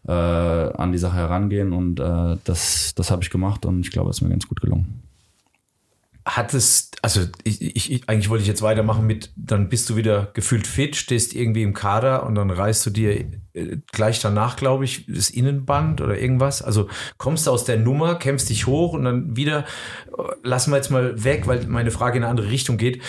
äh, 0.08 0.12
an 0.12 0.92
die 0.92 0.98
Sache 0.98 1.18
herangehen. 1.18 1.74
Und 1.74 2.00
äh, 2.00 2.38
das, 2.44 2.94
das 2.96 3.12
habe 3.12 3.24
ich 3.24 3.30
gemacht 3.30 3.66
und 3.66 3.82
ich 3.82 3.92
glaube, 3.92 4.10
es 4.10 4.18
ist 4.18 4.22
mir 4.22 4.30
ganz 4.30 4.48
gut 4.48 4.62
gelungen 4.62 5.04
hat 6.26 6.54
es, 6.54 6.92
also 7.02 7.22
ich, 7.44 7.62
ich, 7.76 8.08
eigentlich 8.08 8.30
wollte 8.30 8.44
ich 8.44 8.48
jetzt 8.48 8.62
weitermachen 8.62 9.06
mit, 9.06 9.32
dann 9.36 9.68
bist 9.68 9.90
du 9.90 9.98
wieder 9.98 10.32
gefühlt 10.34 10.68
fit, 10.68 10.96
stehst 10.96 11.36
irgendwie 11.36 11.64
im 11.64 11.74
Kader 11.74 12.26
und 12.26 12.36
dann 12.36 12.50
reißt 12.50 12.86
du 12.86 12.92
dir 12.92 13.26
äh, 13.54 13.78
gleich 13.92 14.22
danach, 14.22 14.56
glaube 14.56 14.86
ich, 14.86 15.06
das 15.08 15.30
Innenband 15.30 16.00
oder 16.00 16.18
irgendwas. 16.18 16.62
Also 16.62 16.88
kommst 17.18 17.46
du 17.46 17.52
aus 17.52 17.66
der 17.66 17.78
Nummer, 17.78 18.16
kämpfst 18.16 18.50
dich 18.50 18.68
hoch 18.68 18.94
und 18.94 19.04
dann 19.04 19.36
wieder, 19.36 19.66
äh, 20.18 20.22
lassen 20.44 20.72
wir 20.72 20.78
jetzt 20.78 20.92
mal 20.92 21.24
weg, 21.24 21.46
weil 21.46 21.68
meine 21.68 21.92
Frage 21.92 22.18
in 22.18 22.24
eine 22.24 22.32
andere 22.32 22.50
Richtung 22.50 22.78
geht. 22.78 23.02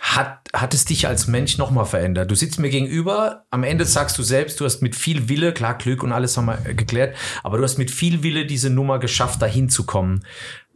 Hat, 0.00 0.40
hat 0.52 0.74
es 0.74 0.84
dich 0.84 1.06
als 1.06 1.26
Mensch 1.26 1.58
nochmal 1.58 1.84
verändert? 1.84 2.30
Du 2.30 2.34
sitzt 2.34 2.58
mir 2.58 2.70
gegenüber, 2.70 3.44
am 3.50 3.62
Ende 3.62 3.84
sagst 3.84 4.16
du 4.18 4.22
selbst, 4.22 4.60
du 4.60 4.64
hast 4.64 4.80
mit 4.80 4.96
viel 4.96 5.28
Wille, 5.28 5.52
klar, 5.52 5.76
Glück 5.76 6.02
und 6.02 6.12
alles 6.12 6.36
haben 6.36 6.46
wir 6.46 6.56
geklärt, 6.74 7.16
aber 7.42 7.58
du 7.58 7.64
hast 7.64 7.78
mit 7.78 7.90
viel 7.90 8.22
Wille 8.22 8.46
diese 8.46 8.70
Nummer 8.70 8.98
geschafft, 8.98 9.42
dahin 9.42 9.68
zu 9.68 9.86
kommen. 9.86 10.24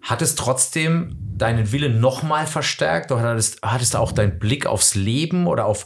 Hat 0.02 0.20
es 0.20 0.34
trotzdem 0.34 1.16
deinen 1.18 1.72
Willen 1.72 2.00
nochmal 2.00 2.46
verstärkt 2.46 3.10
oder 3.12 3.22
hattest, 3.22 3.62
hattest 3.62 3.96
auch 3.96 4.12
deinen 4.12 4.38
Blick 4.38 4.66
aufs 4.66 4.94
Leben 4.94 5.46
oder 5.46 5.66
auf, 5.66 5.84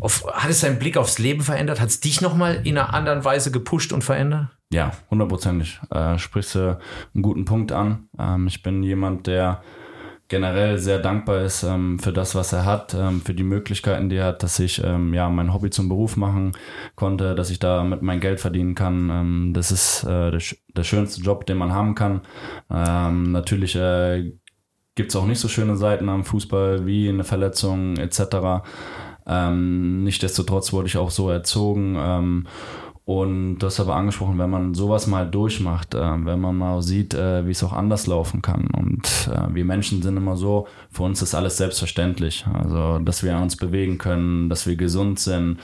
auf 0.00 0.26
hat 0.32 0.50
es 0.50 0.60
deinen 0.60 0.78
Blick 0.78 0.96
aufs 0.96 1.18
Leben 1.18 1.42
verändert? 1.42 1.80
Hat 1.80 1.88
es 1.88 2.00
dich 2.00 2.20
nochmal 2.20 2.60
in 2.64 2.78
einer 2.78 2.94
anderen 2.94 3.24
Weise 3.24 3.50
gepusht 3.50 3.92
und 3.92 4.02
verändert? 4.02 4.48
Ja, 4.72 4.92
hundertprozentig. 5.10 5.80
Äh, 5.90 6.16
sprichst 6.18 6.54
du 6.54 6.78
einen 7.14 7.22
guten 7.22 7.44
Punkt 7.44 7.72
an. 7.72 8.08
Ähm, 8.18 8.46
ich 8.46 8.62
bin 8.62 8.82
jemand, 8.82 9.26
der 9.26 9.62
generell 10.30 10.78
sehr 10.78 11.00
dankbar 11.00 11.42
ist 11.42 11.64
ähm, 11.64 11.98
für 11.98 12.12
das, 12.12 12.34
was 12.34 12.52
er 12.52 12.64
hat, 12.64 12.94
ähm, 12.94 13.20
für 13.20 13.34
die 13.34 13.42
Möglichkeiten, 13.42 14.08
die 14.08 14.16
er 14.16 14.26
hat, 14.26 14.42
dass 14.42 14.58
ich 14.60 14.82
ähm, 14.82 15.12
ja 15.12 15.28
mein 15.28 15.52
Hobby 15.52 15.70
zum 15.70 15.88
Beruf 15.88 16.16
machen 16.16 16.52
konnte, 16.94 17.34
dass 17.34 17.50
ich 17.50 17.58
damit 17.58 18.00
mein 18.00 18.20
Geld 18.20 18.40
verdienen 18.40 18.74
kann. 18.74 19.10
Ähm, 19.10 19.52
das 19.52 19.72
ist 19.72 20.04
äh, 20.04 20.30
der, 20.30 20.40
der, 20.68 20.84
schönste 20.84 21.20
Job, 21.20 21.46
den 21.46 21.58
man 21.58 21.72
haben 21.72 21.96
kann. 21.96 22.22
Ähm, 22.70 23.32
natürlich 23.32 23.74
äh, 23.74 24.32
gibt 24.94 25.10
es 25.10 25.16
auch 25.16 25.26
nicht 25.26 25.40
so 25.40 25.48
schöne 25.48 25.76
Seiten 25.76 26.08
am 26.08 26.24
Fußball 26.24 26.86
wie 26.86 27.08
eine 27.08 27.24
Verletzung 27.24 27.96
etc. 27.96 28.64
Ähm, 29.26 30.04
Nichtsdestotrotz 30.04 30.72
wurde 30.72 30.86
ich 30.86 30.96
auch 30.96 31.10
so 31.10 31.28
erzogen 31.28 32.46
und 33.04 33.58
das 33.58 33.80
aber 33.80 33.96
angesprochen, 33.96 34.38
wenn 34.38 34.50
man 34.50 34.74
sowas 34.74 35.06
mal 35.06 35.28
durchmacht, 35.28 35.94
äh, 35.94 35.98
wenn 35.98 36.40
man 36.40 36.56
mal 36.56 36.82
sieht, 36.82 37.14
äh, 37.14 37.46
wie 37.46 37.50
es 37.50 37.64
auch 37.64 37.72
anders 37.72 38.06
laufen 38.06 38.42
kann. 38.42 38.68
Und 38.68 39.28
äh, 39.32 39.54
wir 39.54 39.64
Menschen 39.64 40.02
sind 40.02 40.16
immer 40.16 40.36
so, 40.36 40.68
für 40.90 41.04
uns 41.04 41.20
ist 41.22 41.34
alles 41.34 41.56
selbstverständlich. 41.56 42.46
Also, 42.52 42.98
dass 42.98 43.22
wir 43.22 43.36
uns 43.36 43.56
bewegen 43.56 43.98
können, 43.98 44.48
dass 44.48 44.66
wir 44.66 44.76
gesund 44.76 45.18
sind. 45.18 45.58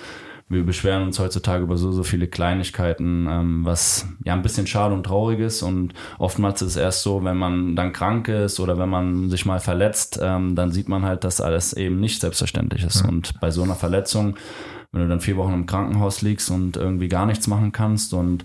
Wir 0.48 0.64
beschweren 0.64 1.02
uns 1.02 1.18
heutzutage 1.18 1.64
über 1.64 1.76
so, 1.76 1.90
so 1.90 2.04
viele 2.04 2.28
Kleinigkeiten, 2.28 3.26
ähm, 3.28 3.64
was 3.64 4.08
ja 4.24 4.32
ein 4.32 4.42
bisschen 4.42 4.66
schade 4.66 4.94
und 4.94 5.04
traurig 5.04 5.40
ist. 5.40 5.62
Und 5.62 5.92
oftmals 6.18 6.62
ist 6.62 6.70
es 6.70 6.76
erst 6.76 7.02
so, 7.02 7.22
wenn 7.24 7.36
man 7.36 7.76
dann 7.76 7.92
krank 7.92 8.28
ist 8.28 8.60
oder 8.60 8.78
wenn 8.78 8.88
man 8.88 9.28
sich 9.28 9.44
mal 9.44 9.58
verletzt, 9.58 10.20
ähm, 10.22 10.54
dann 10.54 10.70
sieht 10.70 10.88
man 10.88 11.04
halt, 11.04 11.24
dass 11.24 11.40
alles 11.40 11.72
eben 11.72 12.00
nicht 12.00 12.20
selbstverständlich 12.20 12.84
ist. 12.84 13.02
Und 13.02 13.38
bei 13.40 13.50
so 13.50 13.62
einer 13.62 13.74
Verletzung 13.74 14.36
wenn 14.96 15.02
du 15.02 15.08
dann 15.08 15.20
vier 15.20 15.36
Wochen 15.36 15.52
im 15.52 15.66
Krankenhaus 15.66 16.22
liegst 16.22 16.50
und 16.50 16.78
irgendwie 16.78 17.08
gar 17.08 17.26
nichts 17.26 17.46
machen 17.48 17.70
kannst 17.70 18.14
und 18.14 18.44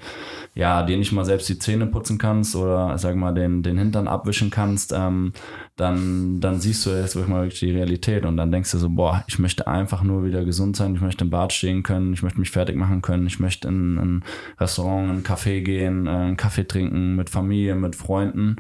ja, 0.54 0.84
dir 0.84 0.98
nicht 0.98 1.14
mal 1.14 1.24
selbst 1.24 1.48
die 1.48 1.58
Zähne 1.58 1.88
putzen 1.88 2.18
kannst 2.18 2.58
oder 2.58 2.98
sag 2.98 3.16
mal 3.16 3.34
den, 3.34 3.64
den 3.64 3.78
Hintern 3.78 4.10
abwischen 4.10 4.50
kannst, 4.50 4.92
ähm, 4.92 5.32
dann, 5.78 6.42
dann 6.42 6.60
siehst 6.60 6.86
du 6.86 6.90
jetzt 6.90 7.16
wirklich 7.16 7.34
mal 7.34 7.44
wirklich 7.44 7.62
die 7.62 7.72
Realität 7.72 8.26
und 8.26 8.36
dann 8.36 8.52
denkst 8.52 8.72
du 8.72 8.78
so, 8.78 8.90
boah, 8.90 9.24
ich 9.28 9.40
möchte 9.40 9.66
einfach 9.66 10.04
nur 10.04 10.26
wieder 10.26 10.44
gesund 10.44 10.76
sein, 10.76 10.94
ich 10.94 11.02
möchte 11.02 11.24
im 11.24 11.30
Bad 11.30 11.54
stehen 11.54 11.84
können, 11.84 12.12
ich 12.12 12.22
möchte 12.22 12.40
mich 12.40 12.52
fertig 12.52 12.76
machen 12.76 13.02
können, 13.02 13.28
ich 13.28 13.40
möchte 13.40 13.70
in 13.70 13.98
ein 13.98 14.24
Restaurant, 14.60 15.10
in 15.10 15.16
ein 15.18 15.24
Café 15.24 15.62
gehen, 15.62 16.06
äh, 16.06 16.10
einen 16.10 16.38
Kaffee 16.38 16.68
trinken 16.68 17.16
mit 17.16 17.30
Familie, 17.30 17.76
mit 17.76 17.96
Freunden. 17.96 18.58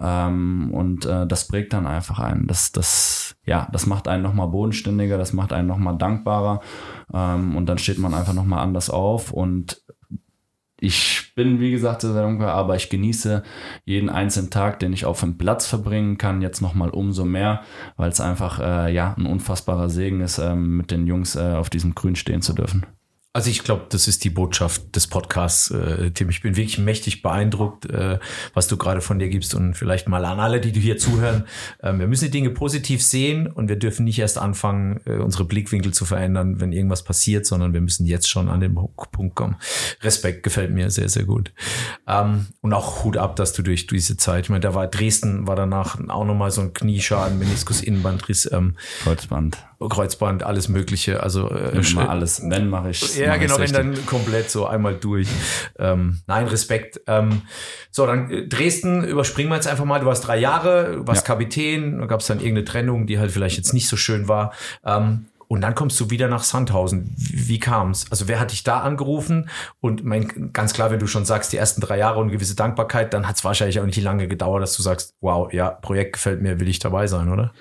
Ähm, 0.00 0.70
und 0.72 1.06
äh, 1.06 1.26
das 1.26 1.48
prägt 1.48 1.72
dann 1.72 1.86
einfach 1.86 2.18
einen. 2.20 2.46
Das, 2.46 2.72
das, 2.72 3.36
ja, 3.44 3.68
das 3.72 3.86
macht 3.86 4.08
einen 4.08 4.22
nochmal 4.22 4.48
bodenständiger, 4.48 5.18
das 5.18 5.32
macht 5.32 5.52
einen 5.52 5.68
nochmal 5.68 5.98
dankbarer. 5.98 6.60
Ähm, 7.12 7.56
und 7.56 7.66
dann 7.66 7.78
steht 7.78 7.98
man 7.98 8.14
einfach 8.14 8.34
nochmal 8.34 8.60
anders 8.60 8.90
auf. 8.90 9.32
Und 9.32 9.82
ich 10.80 11.32
bin, 11.34 11.58
wie 11.58 11.72
gesagt, 11.72 12.02
sehr 12.02 12.12
dankbar, 12.12 12.54
aber 12.54 12.76
ich 12.76 12.88
genieße 12.88 13.42
jeden 13.84 14.10
einzelnen 14.10 14.50
Tag, 14.50 14.78
den 14.78 14.92
ich 14.92 15.04
auf 15.04 15.20
dem 15.20 15.36
Platz 15.36 15.66
verbringen 15.66 16.18
kann, 16.18 16.40
jetzt 16.40 16.60
nochmal 16.60 16.90
umso 16.90 17.24
mehr, 17.24 17.62
weil 17.96 18.10
es 18.10 18.20
einfach 18.20 18.60
äh, 18.60 18.94
ja 18.94 19.14
ein 19.18 19.26
unfassbarer 19.26 19.88
Segen 19.88 20.20
ist, 20.20 20.38
ähm, 20.38 20.76
mit 20.76 20.92
den 20.92 21.08
Jungs 21.08 21.34
äh, 21.34 21.54
auf 21.54 21.68
diesem 21.68 21.96
Grün 21.96 22.14
stehen 22.14 22.42
zu 22.42 22.52
dürfen. 22.52 22.86
Also 23.34 23.50
ich 23.50 23.62
glaube, 23.62 23.86
das 23.90 24.08
ist 24.08 24.24
die 24.24 24.30
Botschaft 24.30 24.96
des 24.96 25.06
Podcasts, 25.06 25.70
äh, 25.70 26.10
Tim. 26.12 26.30
Ich 26.30 26.40
bin 26.40 26.56
wirklich 26.56 26.78
mächtig 26.78 27.20
beeindruckt, 27.20 27.84
äh, 27.84 28.18
was 28.54 28.68
du 28.68 28.78
gerade 28.78 29.02
von 29.02 29.18
dir 29.18 29.28
gibst 29.28 29.54
und 29.54 29.74
vielleicht 29.74 30.08
mal 30.08 30.24
an 30.24 30.40
alle, 30.40 30.60
die 30.60 30.72
du 30.72 30.80
hier 30.80 30.96
zuhören. 30.96 31.44
Ähm, 31.82 32.00
wir 32.00 32.06
müssen 32.06 32.24
die 32.24 32.30
Dinge 32.30 32.50
positiv 32.50 33.02
sehen 33.02 33.46
und 33.46 33.68
wir 33.68 33.76
dürfen 33.76 34.04
nicht 34.04 34.18
erst 34.18 34.38
anfangen, 34.38 35.00
äh, 35.04 35.18
unsere 35.18 35.44
Blickwinkel 35.44 35.92
zu 35.92 36.06
verändern, 36.06 36.58
wenn 36.60 36.72
irgendwas 36.72 37.04
passiert, 37.04 37.44
sondern 37.44 37.74
wir 37.74 37.82
müssen 37.82 38.06
jetzt 38.06 38.30
schon 38.30 38.48
an 38.48 38.60
den 38.60 38.74
Punkt 38.74 39.34
kommen. 39.34 39.56
Respekt 40.00 40.42
gefällt 40.42 40.70
mir 40.70 40.90
sehr, 40.90 41.10
sehr 41.10 41.24
gut. 41.24 41.52
Ähm, 42.06 42.46
und 42.62 42.72
auch 42.72 43.04
Hut 43.04 43.18
ab, 43.18 43.36
dass 43.36 43.52
du 43.52 43.62
durch 43.62 43.86
diese 43.86 44.16
Zeit, 44.16 44.46
ich 44.46 44.50
meine, 44.50 44.60
da 44.60 44.74
war 44.74 44.86
Dresden, 44.86 45.46
war 45.46 45.54
danach 45.54 45.98
auch 46.08 46.24
nochmal 46.24 46.50
so 46.50 46.62
ein 46.62 46.72
Knieschaden, 46.72 47.38
Meniskus, 47.38 47.82
Innenbandriss. 47.82 48.50
Ähm, 48.50 48.76
Kreuzband. 49.04 49.67
Kreuzband, 49.86 50.42
alles 50.42 50.68
Mögliche. 50.68 51.22
Also 51.22 51.50
äh, 51.50 51.78
immer 51.78 52.10
alles. 52.10 52.42
Wenn 52.44 52.68
mache 52.68 52.90
ich. 52.90 53.16
Ja, 53.16 53.28
mach 53.28 53.40
genau, 53.40 53.58
wenn 53.58 53.72
dann 53.72 54.06
komplett 54.06 54.50
so 54.50 54.66
einmal 54.66 54.94
durch. 54.94 55.28
Ähm, 55.78 56.20
nein, 56.26 56.48
Respekt. 56.48 57.00
Ähm, 57.06 57.42
so, 57.90 58.04
dann 58.06 58.30
äh, 58.30 58.48
Dresden 58.48 59.04
überspringen 59.04 59.50
wir 59.50 59.56
jetzt 59.56 59.68
einfach 59.68 59.84
mal. 59.84 60.00
Du 60.00 60.06
warst 60.06 60.26
drei 60.26 60.38
Jahre, 60.38 61.06
warst 61.06 61.28
ja. 61.28 61.34
Kapitän, 61.34 61.98
da 62.00 62.06
gab 62.06 62.20
es 62.20 62.26
dann 62.26 62.38
irgendeine 62.38 62.64
Trennung, 62.64 63.06
die 63.06 63.20
halt 63.20 63.30
vielleicht 63.30 63.56
jetzt 63.56 63.72
nicht 63.72 63.88
so 63.88 63.96
schön 63.96 64.26
war. 64.26 64.52
Ähm, 64.84 65.26
und 65.48 65.62
dann 65.62 65.74
kommst 65.74 65.98
du 65.98 66.10
wieder 66.10 66.28
nach 66.28 66.44
Sandhausen. 66.44 67.10
Wie, 67.16 67.48
wie 67.48 67.58
kam's? 67.58 68.06
Also 68.10 68.28
wer 68.28 68.38
hat 68.38 68.52
dich 68.52 68.64
da 68.64 68.80
angerufen? 68.80 69.48
Und 69.80 70.04
mein, 70.04 70.52
ganz 70.52 70.74
klar, 70.74 70.90
wenn 70.90 70.98
du 70.98 71.06
schon 71.06 71.24
sagst, 71.24 71.52
die 71.52 71.56
ersten 71.56 71.80
drei 71.80 71.96
Jahre 71.96 72.20
und 72.20 72.28
gewisse 72.30 72.54
Dankbarkeit, 72.54 73.14
dann 73.14 73.26
hat 73.26 73.36
es 73.36 73.44
wahrscheinlich 73.44 73.80
auch 73.80 73.86
nicht 73.86 74.00
lange 74.02 74.28
gedauert, 74.28 74.62
dass 74.62 74.76
du 74.76 74.82
sagst, 74.82 75.14
wow, 75.20 75.50
ja, 75.52 75.70
Projekt 75.70 76.14
gefällt 76.14 76.42
mir, 76.42 76.60
will 76.60 76.68
ich 76.68 76.78
dabei 76.78 77.06
sein, 77.06 77.30
oder? 77.30 77.52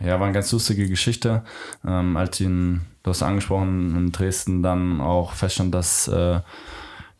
Ja, 0.00 0.18
war 0.18 0.24
eine 0.24 0.32
ganz 0.32 0.50
lustige 0.52 0.88
Geschichte. 0.88 1.44
Ähm, 1.86 2.16
als 2.16 2.40
ich 2.40 2.46
in, 2.46 2.80
du 3.02 3.10
hast 3.10 3.22
angesprochen, 3.22 3.94
in 3.94 4.12
Dresden 4.12 4.62
dann 4.62 5.02
auch 5.02 5.32
feststand, 5.32 5.74
dass 5.74 6.08
äh, 6.08 6.40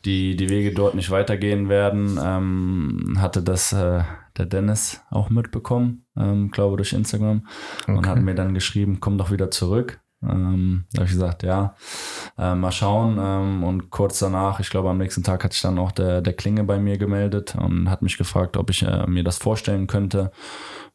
die, 0.06 0.36
die 0.36 0.48
Wege 0.48 0.72
dort 0.72 0.94
nicht 0.94 1.10
weitergehen 1.10 1.68
werden, 1.68 2.18
ähm, 2.22 3.16
hatte 3.18 3.42
das 3.42 3.72
äh, 3.72 4.02
der 4.36 4.46
Dennis 4.46 5.02
auch 5.10 5.30
mitbekommen, 5.30 6.06
ähm, 6.16 6.50
glaube 6.50 6.76
durch 6.76 6.92
Instagram, 6.92 7.46
okay. 7.82 7.92
und 7.92 8.06
hat 8.06 8.20
mir 8.20 8.34
dann 8.34 8.54
geschrieben, 8.54 8.98
komm 9.00 9.18
doch 9.18 9.30
wieder 9.30 9.50
zurück. 9.50 10.00
Ähm, 10.28 10.84
da 10.92 11.00
habe 11.00 11.06
ich 11.06 11.12
gesagt, 11.12 11.42
ja, 11.42 11.74
äh, 12.38 12.54
mal 12.54 12.72
schauen. 12.72 13.18
Ähm, 13.20 13.64
und 13.64 13.90
kurz 13.90 14.18
danach, 14.18 14.60
ich 14.60 14.70
glaube 14.70 14.90
am 14.90 14.98
nächsten 14.98 15.22
Tag 15.22 15.44
hat 15.44 15.52
sich 15.52 15.62
dann 15.62 15.78
auch 15.78 15.92
der, 15.92 16.20
der 16.20 16.32
Klinge 16.32 16.64
bei 16.64 16.78
mir 16.78 16.98
gemeldet 16.98 17.56
und 17.56 17.90
hat 17.90 18.02
mich 18.02 18.18
gefragt, 18.18 18.56
ob 18.56 18.70
ich 18.70 18.82
äh, 18.82 19.06
mir 19.06 19.24
das 19.24 19.38
vorstellen 19.38 19.86
könnte. 19.86 20.30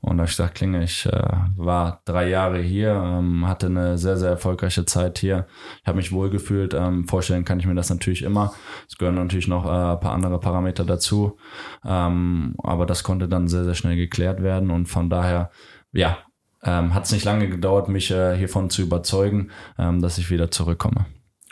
Und 0.02 0.18
da 0.18 0.22
habe 0.22 0.30
ich 0.30 0.38
gesagt, 0.38 0.56
Klinge, 0.56 0.84
ich 0.84 1.06
äh, 1.06 1.28
war 1.58 2.02
drei 2.06 2.30
Jahre 2.30 2.60
hier, 2.60 2.92
ähm, 2.92 3.48
hatte 3.48 3.66
eine 3.66 3.98
sehr, 3.98 4.16
sehr 4.16 4.30
erfolgreiche 4.30 4.86
Zeit 4.86 5.20
hier. 5.20 5.46
Ich 5.82 5.88
habe 5.88 5.98
mich 5.98 6.14
wohlgefühlt. 6.14 6.74
Ähm, 6.74 7.06
vorstellen 7.08 7.44
kann 7.44 7.60
ich 7.60 7.66
mir 7.66 7.76
das 7.76 7.90
natürlich 7.90 8.22
immer. 8.22 8.54
Es 8.88 8.98
gehören 8.98 9.16
natürlich 9.16 9.50
noch 9.50 9.66
äh, 9.66 9.94
ein 9.94 10.00
paar 10.00 10.14
andere 10.14 10.40
Parameter 10.40 10.86
dazu. 10.86 11.38
Ähm, 11.86 12.56
aber 12.64 12.86
das 12.86 13.04
konnte 13.04 13.28
dann 13.28 13.50
sehr, 13.50 13.66
sehr 13.66 13.76
schnell 13.76 13.98
geklärt 13.98 14.42
werden. 14.42 14.72
Und 14.72 14.86
von 14.86 15.10
daher, 15.10 15.52
ja, 15.92 16.18
ähm, 16.64 16.93
hat 16.93 17.05
es 17.05 17.12
nicht 17.12 17.26
lange 17.26 17.49
gedauert, 17.49 17.89
mich 17.89 18.12
äh, 18.12 18.36
hiervon 18.36 18.70
zu 18.70 18.82
überzeugen, 18.82 19.51
ähm, 19.78 20.01
dass 20.01 20.18
ich 20.18 20.30
wieder 20.30 20.51
zurückkomme. 20.51 21.05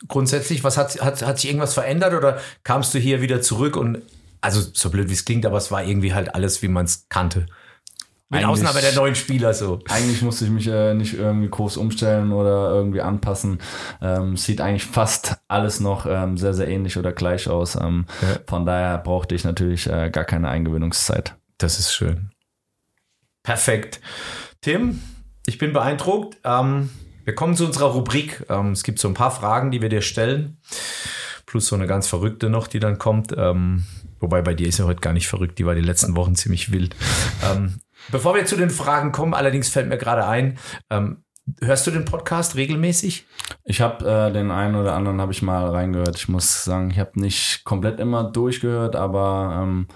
Grundsätzlich, 0.07 0.63
was 0.63 0.77
hat, 0.77 1.01
hat, 1.01 1.25
hat 1.25 1.39
sich 1.39 1.49
irgendwas 1.49 1.73
verändert 1.73 2.13
oder 2.13 2.39
kamst 2.63 2.93
du 2.93 2.99
hier 2.99 3.21
wieder 3.21 3.41
zurück 3.41 3.75
und 3.75 4.01
also 4.41 4.61
so 4.73 4.89
blöd 4.89 5.09
wie 5.09 5.13
es 5.13 5.25
klingt, 5.25 5.45
aber 5.45 5.57
es 5.57 5.71
war 5.71 5.83
irgendwie 5.83 6.13
halt 6.13 6.35
alles, 6.35 6.61
wie 6.61 6.67
man 6.67 6.85
es 6.85 7.07
kannte. 7.09 7.47
Mit 8.29 8.43
eigentlich, 8.43 8.67
Ausnahme 8.67 8.81
der 8.81 8.93
neuen 8.93 9.15
Spieler 9.15 9.53
so. 9.53 9.79
Eigentlich 9.89 10.21
musste 10.21 10.43
ich 10.43 10.51
mich 10.51 10.67
äh, 10.67 10.93
nicht 10.93 11.13
irgendwie 11.13 11.49
groß 11.49 11.77
umstellen 11.77 12.33
oder 12.33 12.71
irgendwie 12.71 13.01
anpassen. 13.01 13.59
Ähm, 14.01 14.35
sieht 14.35 14.59
eigentlich 14.59 14.85
fast 14.85 15.37
alles 15.47 15.79
noch 15.79 16.05
ähm, 16.05 16.37
sehr, 16.37 16.53
sehr 16.53 16.67
ähnlich 16.67 16.97
oder 16.97 17.13
gleich 17.13 17.47
aus. 17.47 17.75
Ähm, 17.75 18.05
ja. 18.21 18.39
Von 18.45 18.65
daher 18.65 18.97
brauchte 18.97 19.33
ich 19.33 19.45
natürlich 19.45 19.87
äh, 19.87 20.09
gar 20.09 20.25
keine 20.25 20.49
Eingewöhnungszeit. 20.49 21.35
Das 21.57 21.79
ist 21.79 21.93
schön. 21.93 22.31
Perfekt. 23.43 24.01
Tim, 24.61 25.01
ich 25.45 25.57
bin 25.57 25.73
beeindruckt. 25.73 26.37
Ähm, 26.43 26.89
wir 27.25 27.35
kommen 27.35 27.55
zu 27.55 27.65
unserer 27.65 27.87
Rubrik. 27.87 28.45
Ähm, 28.49 28.71
es 28.71 28.83
gibt 28.83 28.99
so 28.99 29.07
ein 29.07 29.13
paar 29.13 29.31
Fragen, 29.31 29.71
die 29.71 29.81
wir 29.81 29.89
dir 29.89 30.01
stellen. 30.01 30.57
Plus 31.45 31.67
so 31.67 31.75
eine 31.75 31.87
ganz 31.87 32.07
verrückte 32.07 32.49
noch, 32.49 32.67
die 32.67 32.79
dann 32.79 32.97
kommt. 32.97 33.33
Ähm, 33.37 33.85
wobei 34.19 34.41
bei 34.41 34.53
dir 34.53 34.67
ist 34.67 34.79
ja 34.79 34.85
heute 34.85 35.01
gar 35.01 35.13
nicht 35.13 35.27
verrückt. 35.27 35.59
Die 35.59 35.65
war 35.65 35.75
die 35.75 35.81
letzten 35.81 36.15
Wochen 36.15 36.35
ziemlich 36.35 36.71
wild. 36.71 36.95
Ähm, 37.49 37.79
bevor 38.11 38.35
wir 38.35 38.45
zu 38.45 38.57
den 38.57 38.69
Fragen 38.69 39.11
kommen, 39.11 39.33
allerdings 39.33 39.69
fällt 39.69 39.87
mir 39.87 39.97
gerade 39.97 40.25
ein, 40.25 40.57
ähm, 40.89 41.23
Hörst 41.61 41.87
du 41.87 41.91
den 41.91 42.03
Podcast 42.03 42.55
regelmäßig? 42.55 43.25
Ich 43.63 43.79
habe 43.79 44.05
äh, 44.05 44.33
den 44.33 44.51
einen 44.51 44.75
oder 44.75 44.95
anderen 44.95 45.21
habe 45.21 45.31
ich 45.31 45.41
mal 45.41 45.69
reingehört. 45.69 46.17
Ich 46.17 46.27
muss 46.27 46.65
sagen, 46.65 46.91
ich 46.91 46.99
habe 46.99 47.17
nicht 47.17 47.63
komplett 47.63 48.01
immer 48.01 48.25
durchgehört, 48.25 48.97
aber 48.97 49.61
ähm, 49.63 49.87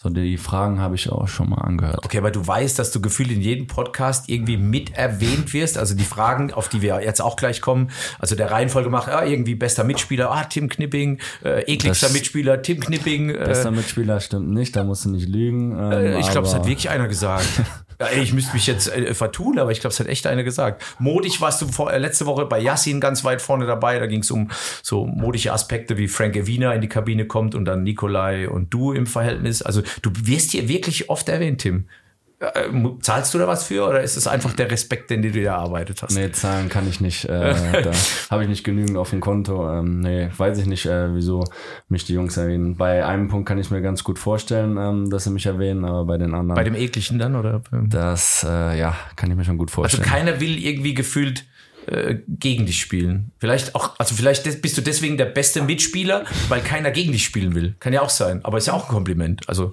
so, 0.00 0.10
die 0.10 0.36
Fragen 0.36 0.80
habe 0.80 0.94
ich 0.94 1.10
auch 1.10 1.26
schon 1.26 1.50
mal 1.50 1.56
angehört. 1.56 2.04
Okay, 2.04 2.18
aber 2.18 2.30
du 2.30 2.46
weißt, 2.46 2.78
dass 2.78 2.92
du 2.92 3.00
gefühlt 3.00 3.32
in 3.32 3.40
jedem 3.40 3.66
Podcast 3.66 4.28
irgendwie 4.28 4.56
mit 4.56 4.94
erwähnt 4.94 5.52
wirst. 5.52 5.76
Also 5.76 5.96
die 5.96 6.04
Fragen, 6.04 6.52
auf 6.52 6.68
die 6.68 6.82
wir 6.82 7.02
jetzt 7.02 7.20
auch 7.20 7.34
gleich 7.34 7.60
kommen. 7.60 7.90
Also 8.20 8.36
der 8.36 8.52
Reihenfolge 8.52 8.90
macht, 8.90 9.08
ah, 9.08 9.24
irgendwie 9.24 9.56
bester 9.56 9.82
Mitspieler, 9.82 10.30
ah, 10.30 10.44
Tim 10.44 10.68
Knipping, 10.68 11.18
äh, 11.44 11.62
ekligster 11.62 12.06
das 12.06 12.12
Mitspieler, 12.12 12.62
Tim 12.62 12.78
Knipping. 12.78 13.30
Äh, 13.30 13.44
bester 13.44 13.72
Mitspieler 13.72 14.20
stimmt 14.20 14.50
nicht, 14.50 14.76
da 14.76 14.84
musst 14.84 15.04
du 15.04 15.10
nicht 15.10 15.28
lügen. 15.28 15.72
Ähm, 15.72 15.90
äh, 15.90 16.20
ich 16.20 16.30
glaube, 16.30 16.46
es 16.46 16.54
hat 16.54 16.64
wirklich 16.64 16.90
einer 16.90 17.08
gesagt. 17.08 17.48
Ja, 18.00 18.06
ey, 18.06 18.22
ich 18.22 18.32
müsste 18.32 18.54
mich 18.54 18.66
jetzt 18.66 18.88
äh, 18.94 19.12
vertun, 19.12 19.58
aber 19.58 19.72
ich 19.72 19.80
glaube, 19.80 19.92
es 19.92 19.98
hat 19.98 20.06
echt 20.06 20.26
einer 20.26 20.44
gesagt. 20.44 20.84
Modig 21.00 21.40
warst 21.40 21.60
du 21.60 21.66
vor, 21.66 21.92
äh, 21.92 21.98
letzte 21.98 22.26
Woche 22.26 22.46
bei 22.46 22.60
Yassin 22.60 23.00
ganz 23.00 23.24
weit 23.24 23.42
vorne 23.42 23.66
dabei. 23.66 23.98
Da 23.98 24.06
ging 24.06 24.20
es 24.20 24.30
um 24.30 24.50
so 24.82 25.04
modische 25.04 25.52
Aspekte, 25.52 25.98
wie 25.98 26.06
Frank 26.06 26.36
Evina 26.36 26.72
in 26.72 26.80
die 26.80 26.88
Kabine 26.88 27.26
kommt 27.26 27.56
und 27.56 27.64
dann 27.64 27.82
Nikolai 27.82 28.48
und 28.48 28.72
du 28.72 28.92
im 28.92 29.06
Verhältnis. 29.06 29.62
Also 29.62 29.82
du 30.02 30.12
wirst 30.14 30.52
hier 30.52 30.68
wirklich 30.68 31.10
oft 31.10 31.28
erwähnt, 31.28 31.60
Tim. 31.60 31.86
Äh, 32.40 32.68
zahlst 33.00 33.34
du 33.34 33.38
da 33.38 33.48
was 33.48 33.64
für 33.64 33.84
oder 33.84 34.00
ist 34.00 34.16
es 34.16 34.28
einfach 34.28 34.52
der 34.52 34.70
Respekt, 34.70 35.10
den 35.10 35.22
du 35.22 35.30
dir 35.32 35.48
erarbeitet 35.48 36.02
hast? 36.02 36.14
Nee, 36.14 36.30
zahlen 36.30 36.68
kann 36.68 36.88
ich 36.88 37.00
nicht. 37.00 37.24
Äh, 37.24 37.82
da 37.82 37.90
habe 38.30 38.44
ich 38.44 38.48
nicht 38.48 38.62
genügend 38.62 38.96
auf 38.96 39.10
dem 39.10 39.20
Konto. 39.20 39.68
Ähm, 39.68 40.00
nee, 40.00 40.30
weiß 40.36 40.58
ich 40.58 40.66
nicht, 40.66 40.86
äh, 40.86 41.14
wieso 41.14 41.42
mich 41.88 42.04
die 42.04 42.14
Jungs 42.14 42.36
erwähnen. 42.36 42.76
Bei 42.76 43.04
einem 43.04 43.26
Punkt 43.26 43.48
kann 43.48 43.58
ich 43.58 43.72
mir 43.72 43.82
ganz 43.82 44.04
gut 44.04 44.20
vorstellen, 44.20 44.76
ähm, 44.78 45.10
dass 45.10 45.24
sie 45.24 45.30
mich 45.30 45.46
erwähnen, 45.46 45.84
aber 45.84 46.04
bei 46.04 46.16
den 46.16 46.32
anderen. 46.32 46.54
Bei 46.54 46.62
dem 46.62 46.76
ekligen 46.76 47.18
dann, 47.18 47.34
oder? 47.34 47.60
Das, 47.72 48.46
äh, 48.48 48.78
ja, 48.78 48.96
kann 49.16 49.30
ich 49.30 49.36
mir 49.36 49.44
schon 49.44 49.58
gut 49.58 49.70
also 49.70 49.82
vorstellen. 49.82 50.04
Also 50.04 50.14
keiner 50.14 50.40
will 50.40 50.64
irgendwie 50.64 50.94
gefühlt 50.94 51.44
äh, 51.86 52.16
gegen 52.28 52.66
dich 52.66 52.78
spielen. 52.78 53.32
Vielleicht 53.38 53.74
auch, 53.74 53.98
also 53.98 54.14
vielleicht 54.14 54.44
bist 54.62 54.78
du 54.78 54.82
deswegen 54.82 55.16
der 55.16 55.24
beste 55.24 55.62
Mitspieler, 55.62 56.24
weil 56.48 56.60
keiner 56.60 56.92
gegen 56.92 57.10
dich 57.10 57.24
spielen 57.24 57.56
will. 57.56 57.74
Kann 57.80 57.92
ja 57.92 58.02
auch 58.02 58.10
sein, 58.10 58.44
aber 58.44 58.58
ist 58.58 58.66
ja 58.66 58.74
auch 58.74 58.88
ein 58.88 58.94
Kompliment. 58.94 59.48
Also 59.48 59.72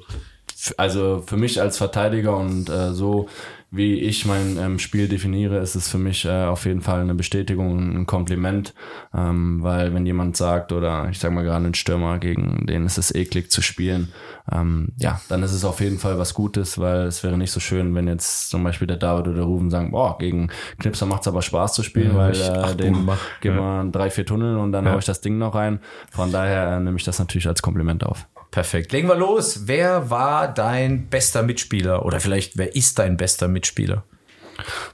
also 0.78 1.24
für 1.26 1.38
mich 1.38 1.61
als 1.61 1.78
Verteidiger 1.78 2.38
und 2.38 2.70
äh, 2.70 2.93
so 2.93 3.28
wie 3.76 3.99
ich 3.99 4.26
mein 4.26 4.57
ähm, 4.57 4.80
Spiel 4.80 5.07
definiere, 5.07 5.57
ist 5.57 5.76
es 5.76 5.89
für 5.89 5.97
mich 5.97 6.26
äh, 6.26 6.45
auf 6.45 6.66
jeden 6.66 6.82
Fall 6.82 7.01
eine 7.01 7.16
Bestätigung, 7.16 7.95
ein 7.95 8.05
Kompliment, 8.05 8.74
ähm, 9.13 9.61
weil 9.61 9.93
wenn 9.93 10.05
jemand 10.05 10.38
sagt 10.38 10.72
oder 10.72 11.09
ich 11.09 11.20
sag 11.20 11.34
mal 11.34 11.43
gerade 11.43 11.66
ein 11.66 11.74
Stürmer, 11.74 12.20
gegen 12.20 12.66
den 12.68 12.86
ist 12.86 12.97
es 12.97 13.13
eklig 13.13 13.51
zu 13.51 13.61
spielen, 13.61 14.13
ähm, 14.51 14.93
ja, 14.97 15.20
dann 15.28 15.43
ist 15.43 15.51
es 15.51 15.66
auf 15.66 15.82
jeden 15.82 15.99
Fall 15.99 16.18
was 16.18 16.34
Gutes, 16.34 16.80
weil 16.80 17.01
es 17.07 17.24
wäre 17.24 17.38
nicht 17.38 17.51
so 17.51 17.59
schön, 17.59 17.93
wenn 17.95 18.07
jetzt 18.07 18.49
zum 18.49 18.63
Beispiel 18.63 18.88
der 18.88 18.97
David 18.97 19.28
oder 19.28 19.38
der 19.38 19.45
Ruben 19.45 19.70
sagen, 19.70 19.91
boah, 19.91 20.18
gegen 20.18 20.49
Knipser 20.80 21.05
macht 21.05 21.22
es 21.22 21.28
aber 21.28 21.41
Spaß 21.41 21.74
zu 21.74 21.84
spielen, 21.84 22.11
ja, 22.11 22.18
weil 22.18 22.36
äh, 22.36 22.76
den 22.76 23.09
geben 23.41 23.57
wir 23.57 23.84
ja. 23.84 23.84
drei, 23.86 24.09
vier 24.09 24.26
Tunnel 24.26 24.57
und 24.57 24.72
dann 24.72 24.86
ja. 24.86 24.91
haue 24.91 24.99
ich 24.99 25.05
das 25.05 25.22
Ding 25.22 25.38
noch 25.38 25.55
rein. 25.55 25.80
Von 26.11 26.32
daher 26.32 26.78
äh, 26.78 26.80
nehme 26.80 26.97
ich 26.97 27.03
das 27.03 27.20
natürlich 27.20 27.47
als 27.47 27.61
Kompliment 27.61 28.05
auf. 28.05 28.28
Perfekt. 28.56 28.93
Legen 28.93 29.10
wir 29.10 29.18
los. 29.18 29.68
Wer 29.68 30.10
war 30.10 30.47
dein 30.47 31.10
bester 31.10 31.43
Mitspieler? 31.43 32.06
Oder 32.06 32.22
vielleicht, 32.22 32.58
wer 32.58 32.74
ist 32.74 32.97
dein 32.99 33.18
bester 33.18 33.49
Mitspieler? 33.49 34.06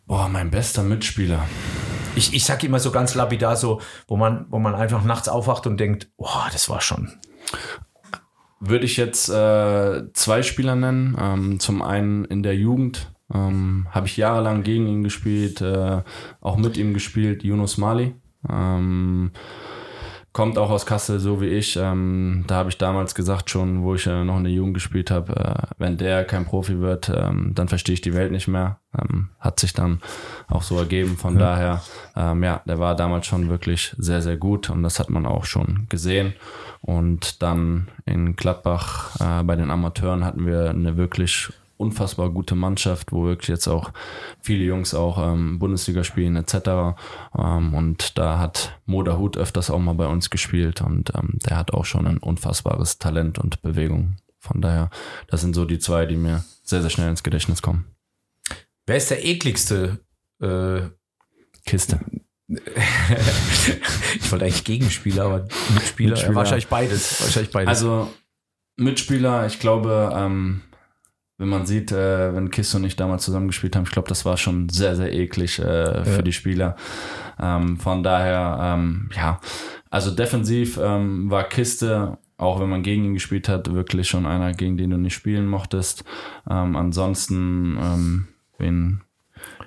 Boah, 0.08 0.28
mein 0.30 0.50
bester 0.50 0.82
Mitspieler. 0.82 1.48
Ich, 2.16 2.34
ich 2.34 2.44
sag 2.44 2.64
immer 2.64 2.80
so 2.80 2.90
ganz 2.90 3.14
lapidar 3.14 3.56
so, 3.56 3.80
wo 4.08 4.18
man, 4.18 4.48
wo 4.50 4.58
man 4.58 4.74
einfach 4.74 5.04
nachts 5.04 5.30
aufwacht 5.30 5.68
und 5.68 5.80
denkt, 5.80 6.10
boah, 6.18 6.48
das 6.52 6.70
war 6.70 6.82
schon. 6.82 7.12
Würde 8.60 8.86
ich 8.86 8.98
jetzt 8.98 9.30
äh, 9.30 10.12
zwei 10.14 10.42
Spieler 10.42 10.76
nennen. 10.76 11.16
Ähm, 11.22 11.60
zum 11.60 11.84
einen 11.84 12.26
in 12.26 12.42
der 12.42 12.56
Jugend 12.56 13.14
ähm, 13.32 13.86
habe 13.92 14.08
ich 14.08 14.18
jahrelang 14.18 14.64
gegen 14.64 14.88
ihn 14.88 15.04
gespielt, 15.04 15.62
äh, 15.62 16.02
auch 16.40 16.58
mit 16.58 16.78
ihm 16.78 16.96
gespielt, 16.96 17.44
Yunus 17.44 17.78
Mali. 17.78 18.16
Ähm, 18.50 19.30
kommt 20.34 20.58
auch 20.58 20.70
aus 20.70 20.86
Kassel, 20.86 21.20
so 21.20 21.42
wie 21.42 21.48
ich. 21.48 21.78
Ähm, 21.78 22.46
da 22.48 22.56
habe 22.56 22.70
ich 22.70 22.78
damals 22.78 23.16
gesagt 23.16 23.50
schon, 23.50 23.84
wo 23.84 23.96
ich 23.96 24.08
äh, 24.08 24.24
noch 24.24 24.38
in 24.38 24.46
der 24.46 24.54
Jugend 24.54 24.74
gespielt 24.74 25.12
habe, 25.12 25.36
äh, 25.36 25.74
wenn 25.78 25.98
der 25.98 26.24
kein 26.24 26.46
Profi 26.46 26.80
wird, 26.80 27.10
ähm, 27.10 27.52
dann 27.54 27.68
verstehe 27.68 27.94
ich 27.94 28.02
die 28.02 28.14
Welt 28.14 28.32
nicht 28.32 28.48
mehr. 28.48 28.80
Ähm, 28.98 29.30
hat 29.40 29.60
sich 29.60 29.74
dann 29.74 30.02
auch 30.48 30.64
so 30.64 30.78
ergeben. 30.78 31.18
Von 31.18 31.34
ja. 31.34 31.40
daher, 31.40 31.82
ähm, 32.16 32.44
ja, 32.44 32.62
der 32.66 32.80
war 32.80 32.96
damals 32.96 33.28
schon 33.28 33.50
wirklich 33.50 33.94
sehr, 33.98 34.22
sehr 34.22 34.38
gut 34.38 34.70
und 34.70 34.84
das 34.84 35.00
hat 35.00 35.10
man 35.10 35.26
auch 35.26 35.46
schon 35.46 35.88
gesehen. 35.90 36.34
Und 36.82 37.42
dann 37.42 37.90
in 38.06 38.36
Gladbach 38.36 39.16
äh, 39.20 39.44
bei 39.44 39.56
den 39.56 39.70
Amateuren 39.70 40.26
hatten 40.26 40.46
wir 40.46 40.70
eine 40.70 40.98
wirklich 40.98 41.52
unfassbar 41.82 42.30
gute 42.30 42.56
Mannschaft, 42.56 43.12
wo 43.12 43.26
wirklich 43.26 43.50
jetzt 43.50 43.68
auch 43.68 43.92
viele 44.42 44.64
Jungs 44.64 44.94
auch 44.94 45.18
ähm, 45.18 45.60
Bundesliga 45.60 46.04
spielen 46.04 46.36
etc. 46.36 46.96
Ähm, 47.38 47.74
und 47.74 48.18
da 48.18 48.40
hat 48.40 48.80
Moda 48.86 49.18
Hut 49.18 49.36
öfters 49.36 49.70
auch 49.70 49.80
mal 49.80 49.96
bei 49.96 50.08
uns 50.08 50.30
gespielt 50.30 50.82
und 50.82 51.12
ähm, 51.16 51.40
der 51.46 51.58
hat 51.58 51.74
auch 51.74 51.86
schon 51.86 52.08
ein 52.08 52.20
unfassbares 52.20 53.00
Talent 53.00 53.40
und 53.40 53.62
Bewegung. 53.62 54.18
Von 54.38 54.62
daher, 54.62 54.90
das 55.28 55.42
sind 55.42 55.56
so 55.56 55.66
die 55.66 55.80
zwei, 55.80 56.06
die 56.06 56.16
mir 56.16 56.44
sehr, 56.64 56.82
sehr 56.82 56.90
schnell 56.90 57.10
ins 57.10 57.24
Gedächtnis 57.24 57.62
kommen. 57.62 57.86
Wer 58.86 58.98
ist 58.98 59.12
der 59.12 59.26
ekligste 59.26 60.00
äh, 60.42 60.82
Kiste? 61.66 62.00
ich 62.48 64.32
wollte 64.32 64.46
eigentlich 64.46 64.64
Gegenspieler, 64.64 65.26
aber 65.26 65.48
Mitspieler, 65.74 66.12
Mitspieler. 66.12 66.36
wahrscheinlich 66.36 66.68
beides. 66.68 67.22
Wahrscheinlich 67.22 67.52
beides. 67.52 67.70
Also 67.70 68.12
Mitspieler, 68.78 69.46
ich 69.46 69.60
glaube, 69.60 70.12
ähm, 70.14 70.62
wenn 71.42 71.50
man 71.50 71.66
sieht, 71.66 71.92
äh, 71.92 72.36
wenn 72.36 72.52
Kiss 72.52 72.76
und 72.76 72.84
ich 72.84 72.96
damals 72.96 73.24
zusammengespielt 73.26 73.76
haben, 73.76 73.86
ich 73.86 73.92
glaube, 73.92 74.08
das 74.08 74.26
war 74.26 74.38
schon 74.38 74.70
sehr, 74.70 74.96
sehr 74.96 75.12
eklig 75.12 75.58
äh, 75.58 76.04
für 76.06 76.18
Ja. 76.18 76.22
die 76.22 76.34
Spieler. 76.34 76.76
Ähm, 77.42 77.78
von 77.78 78.04
daher, 78.04 78.60
ähm, 78.62 79.10
ja, 79.16 79.40
also 79.90 80.12
defensiv 80.12 80.80
ähm, 80.80 81.32
war 81.32 81.46
Kiste, 81.46 82.20
auch 82.38 82.60
wenn 82.60 82.70
man 82.70 82.84
gegen 82.84 83.06
ihn 83.06 83.14
gespielt 83.16 83.50
hat, 83.50 83.74
wirklich 83.74 84.08
schon 84.08 84.28
einer, 84.28 84.54
gegen 84.54 84.78
den 84.78 84.92
du 84.92 84.98
nicht 84.98 85.16
spielen 85.16 85.48
mochtest. 85.48 86.04
Ähm, 86.48 86.76
ansonsten, 86.76 87.76
ähm, 87.82 88.28
wen, 88.60 89.02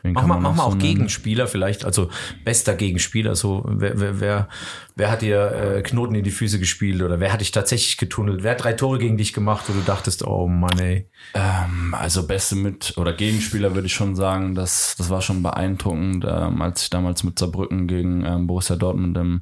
wen 0.03 0.13
Mach 0.13 0.21
kann 0.21 0.29
mal, 0.29 0.35
man 0.37 0.43
mach 0.45 0.57
mal 0.57 0.63
auch 0.65 0.75
nennen? 0.77 0.81
Gegenspieler 0.95 1.49
vielleicht, 1.49 1.85
also 1.85 2.09
bester 2.45 2.75
Gegenspieler, 2.75 3.35
so 3.35 3.65
wer, 3.67 3.99
wer, 3.99 4.21
wer, 4.21 4.49
wer 4.97 5.11
hat 5.11 5.23
dir 5.23 5.53
äh, 5.53 5.83
Knoten 5.83 6.15
in 6.15 6.25
die 6.25 6.31
Füße 6.31 6.59
gespielt 6.59 7.03
oder 7.03 7.19
wer 7.19 7.33
hat 7.33 7.41
dich 7.41 7.51
tatsächlich 7.51 7.97
getunnelt? 7.97 8.43
Wer 8.43 8.53
hat 8.53 8.65
drei 8.65 8.75
Tore 8.75 8.99
gegen 8.99 9.17
dich 9.17 9.33
gemacht, 9.33 9.65
wo 9.69 9.73
du 9.73 9.81
dachtest, 9.81 10.27
oh 10.27 10.47
Mann, 10.47 10.79
ey. 10.79 11.09
Ähm, 11.35 11.95
also 11.99 12.27
beste 12.27 12.55
mit 12.55 12.95
oder 12.97 13.13
Gegenspieler 13.13 13.75
würde 13.75 13.87
ich 13.87 13.95
schon 13.95 14.15
sagen, 14.15 14.55
das, 14.55 14.95
das 14.97 15.11
war 15.11 15.21
schon 15.21 15.43
beeindruckend, 15.43 16.25
ähm, 16.29 16.63
als 16.63 16.85
ich 16.85 16.91
damals 16.91 17.25
mit 17.25 17.39
Saarbrücken 17.39 17.89
gegen 17.89 18.25
ähm, 18.25 18.47
Borussia 18.47 18.77
Dortmund 18.77 19.17
im 19.17 19.41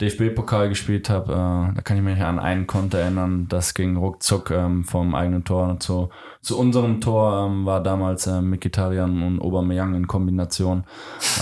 DFB-Pokal 0.00 0.68
gespielt 0.68 1.10
habe. 1.10 1.32
Äh, 1.32 1.74
da 1.74 1.80
kann 1.82 1.96
ich 1.96 2.02
mich 2.02 2.20
an 2.22 2.38
einen 2.38 2.66
Konter 2.66 2.98
erinnern, 2.98 3.46
das 3.48 3.74
ging 3.74 3.96
ruckzuck 3.96 4.50
ähm, 4.50 4.84
vom 4.84 5.14
eigenen 5.14 5.44
Tor 5.44 5.80
zu, 5.80 6.10
zu 6.42 6.58
unserem 6.58 7.00
Tor 7.00 7.46
ähm, 7.46 7.66
war 7.66 7.82
damals 7.82 8.26
ähm, 8.26 8.50
Mikitarian 8.50 9.22
und 9.22 9.40
Aubameyang 9.40 9.94
in 9.94 10.06
Kombination. 10.06 10.84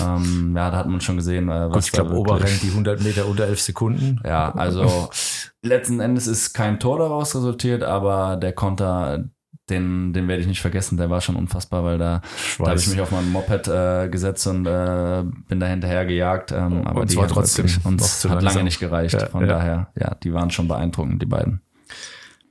Ähm, 0.03 0.55
ja, 0.57 0.71
da 0.71 0.77
hat 0.79 0.89
man 0.89 1.01
schon 1.01 1.17
gesehen, 1.17 1.49
äh, 1.49 1.69
was 1.69 1.73
Gut, 1.73 1.85
ich 1.85 1.93
glaube, 1.93 2.15
Oberrang 2.15 2.51
die 2.63 2.69
100 2.69 3.03
Meter 3.03 3.27
unter 3.27 3.50
11 3.51 3.61
Sekunden. 3.61 4.21
ja, 4.25 4.53
also 4.55 5.11
letzten 5.63 6.01
Endes 6.01 6.27
ist 6.27 6.55
kein 6.55 6.81
Tor 6.81 6.99
daraus 6.99 7.35
resultiert, 7.35 7.83
aber 7.83 8.37
der 8.37 8.53
Konter, 8.53 9.25
den, 9.69 10.13
den 10.13 10.29
werde 10.29 10.43
ich 10.43 10.49
nicht 10.49 10.61
vergessen, 10.61 10.97
der 10.97 11.11
war 11.11 11.21
schon 11.21 11.37
unfassbar, 11.37 11.85
weil 11.85 11.99
da, 11.99 12.23
da 12.59 12.67
habe 12.69 12.79
ich 12.79 12.89
mich 12.89 13.01
auf 13.01 13.11
mein 13.11 13.31
Moped 13.31 13.69
äh, 13.69 14.09
gesetzt 14.09 14.47
und 14.47 14.67
äh, 14.67 15.23
bin 15.49 15.61
da 15.61 15.67
hinterher 15.67 16.07
gejagt. 16.07 16.53
Ähm, 16.53 16.87
aber 16.87 17.03
Und 17.03 17.13
die 17.13 17.19
haben 17.19 17.29
trotzdem 17.29 17.67
uns 17.85 18.21
zu 18.21 18.31
hat 18.31 18.37
langsam. 18.37 18.55
lange 18.55 18.65
nicht 18.65 18.81
gereicht. 18.81 19.15
Ja, 19.15 19.27
Von 19.27 19.43
ja. 19.43 19.47
daher, 19.49 19.93
ja, 19.99 20.15
die 20.15 20.33
waren 20.33 20.51
schon 20.51 20.67
beeindruckend, 20.69 21.23
die 21.23 21.27
beiden. 21.27 21.61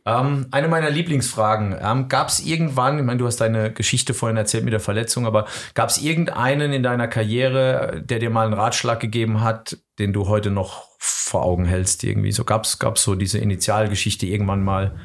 Ähm, 0.06 0.48
eine 0.52 0.68
meiner 0.68 0.90
Lieblingsfragen. 0.90 1.76
Ähm, 1.82 2.08
gab 2.08 2.30
es 2.30 2.40
irgendwann, 2.40 2.98
ich 2.98 3.06
meine, 3.06 3.20
du 3.20 3.28
hast 3.28 3.38
deine 3.42 3.72
Geschichte 3.72 4.14
vorhin 4.14 4.38
erzählt 4.38 4.64
mit 4.64 4.74
der 4.74 4.80
Verletzung, 4.80 5.26
aber 5.26 5.46
gab 5.74 5.90
es 5.90 6.02
irgendeinen 6.02 6.74
in 6.74 6.84
deiner 6.84 7.08
Karriere, 7.08 8.02
der 8.04 8.20
dir 8.20 8.30
mal 8.30 8.46
einen 8.46 8.54
Ratschlag 8.54 9.00
gegeben 9.00 9.42
hat, 9.42 9.78
den 10.00 10.14
du 10.14 10.28
heute 10.28 10.52
noch 10.52 10.88
vor 10.98 11.44
Augen 11.44 11.66
hältst 11.66 12.04
irgendwie? 12.04 12.32
So 12.32 12.44
gab 12.44 12.66
es 12.66 12.78
so 12.96 13.16
diese 13.16 13.38
Initialgeschichte 13.38 14.26
irgendwann 14.26 14.64
mal? 14.64 14.98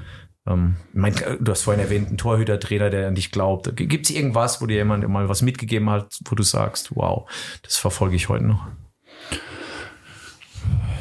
Ähm, 0.47 0.77
mein, 0.93 1.15
du 1.41 1.51
hast 1.51 1.63
vorhin 1.63 1.83
erwähnt, 1.83 2.11
ein 2.11 2.19
Torhütertrainer, 2.19 2.91
der 2.91 3.09
an 3.09 3.15
dich 3.15 3.31
glaubt. 3.31 3.75
Gibt 3.77 4.07
es 4.07 4.15
irgendwas, 4.15 4.61
wo 4.61 4.67
dir 4.67 4.77
jemand 4.77 5.09
mal 5.09 5.29
was 5.29 5.43
mitgegeben 5.43 5.91
hat, 5.91 6.19
wo 6.27 6.35
du 6.35 6.43
sagst, 6.43 6.95
wow, 6.95 7.29
das 7.63 7.77
verfolge 7.77 8.17
ich 8.17 8.29
heute 8.29 8.45
noch? 8.45 8.67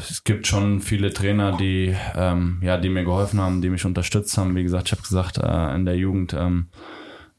Es 0.09 0.23
gibt 0.23 0.47
schon 0.47 0.79
viele 0.79 1.13
Trainer, 1.13 1.57
die, 1.57 1.95
ähm, 2.15 2.59
ja, 2.61 2.77
die 2.77 2.89
mir 2.89 3.03
geholfen 3.03 3.41
haben, 3.41 3.61
die 3.61 3.69
mich 3.69 3.85
unterstützt 3.85 4.37
haben. 4.37 4.55
Wie 4.55 4.63
gesagt, 4.63 4.87
ich 4.87 4.91
habe 4.91 5.01
gesagt, 5.01 5.37
äh, 5.37 5.75
in 5.75 5.85
der 5.85 5.97
Jugend 5.97 6.33
ähm, 6.33 6.67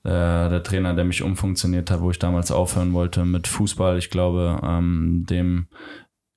äh, 0.05 0.11
der 0.11 0.62
Trainer, 0.62 0.94
der 0.94 1.05
mich 1.05 1.22
umfunktioniert 1.22 1.90
hat, 1.90 2.00
wo 2.00 2.11
ich 2.11 2.18
damals 2.18 2.50
aufhören 2.50 2.92
wollte 2.92 3.24
mit 3.24 3.46
Fußball. 3.46 3.96
Ich 3.96 4.11
glaube, 4.11 4.61
ähm, 4.62 5.24
dem 5.28 5.66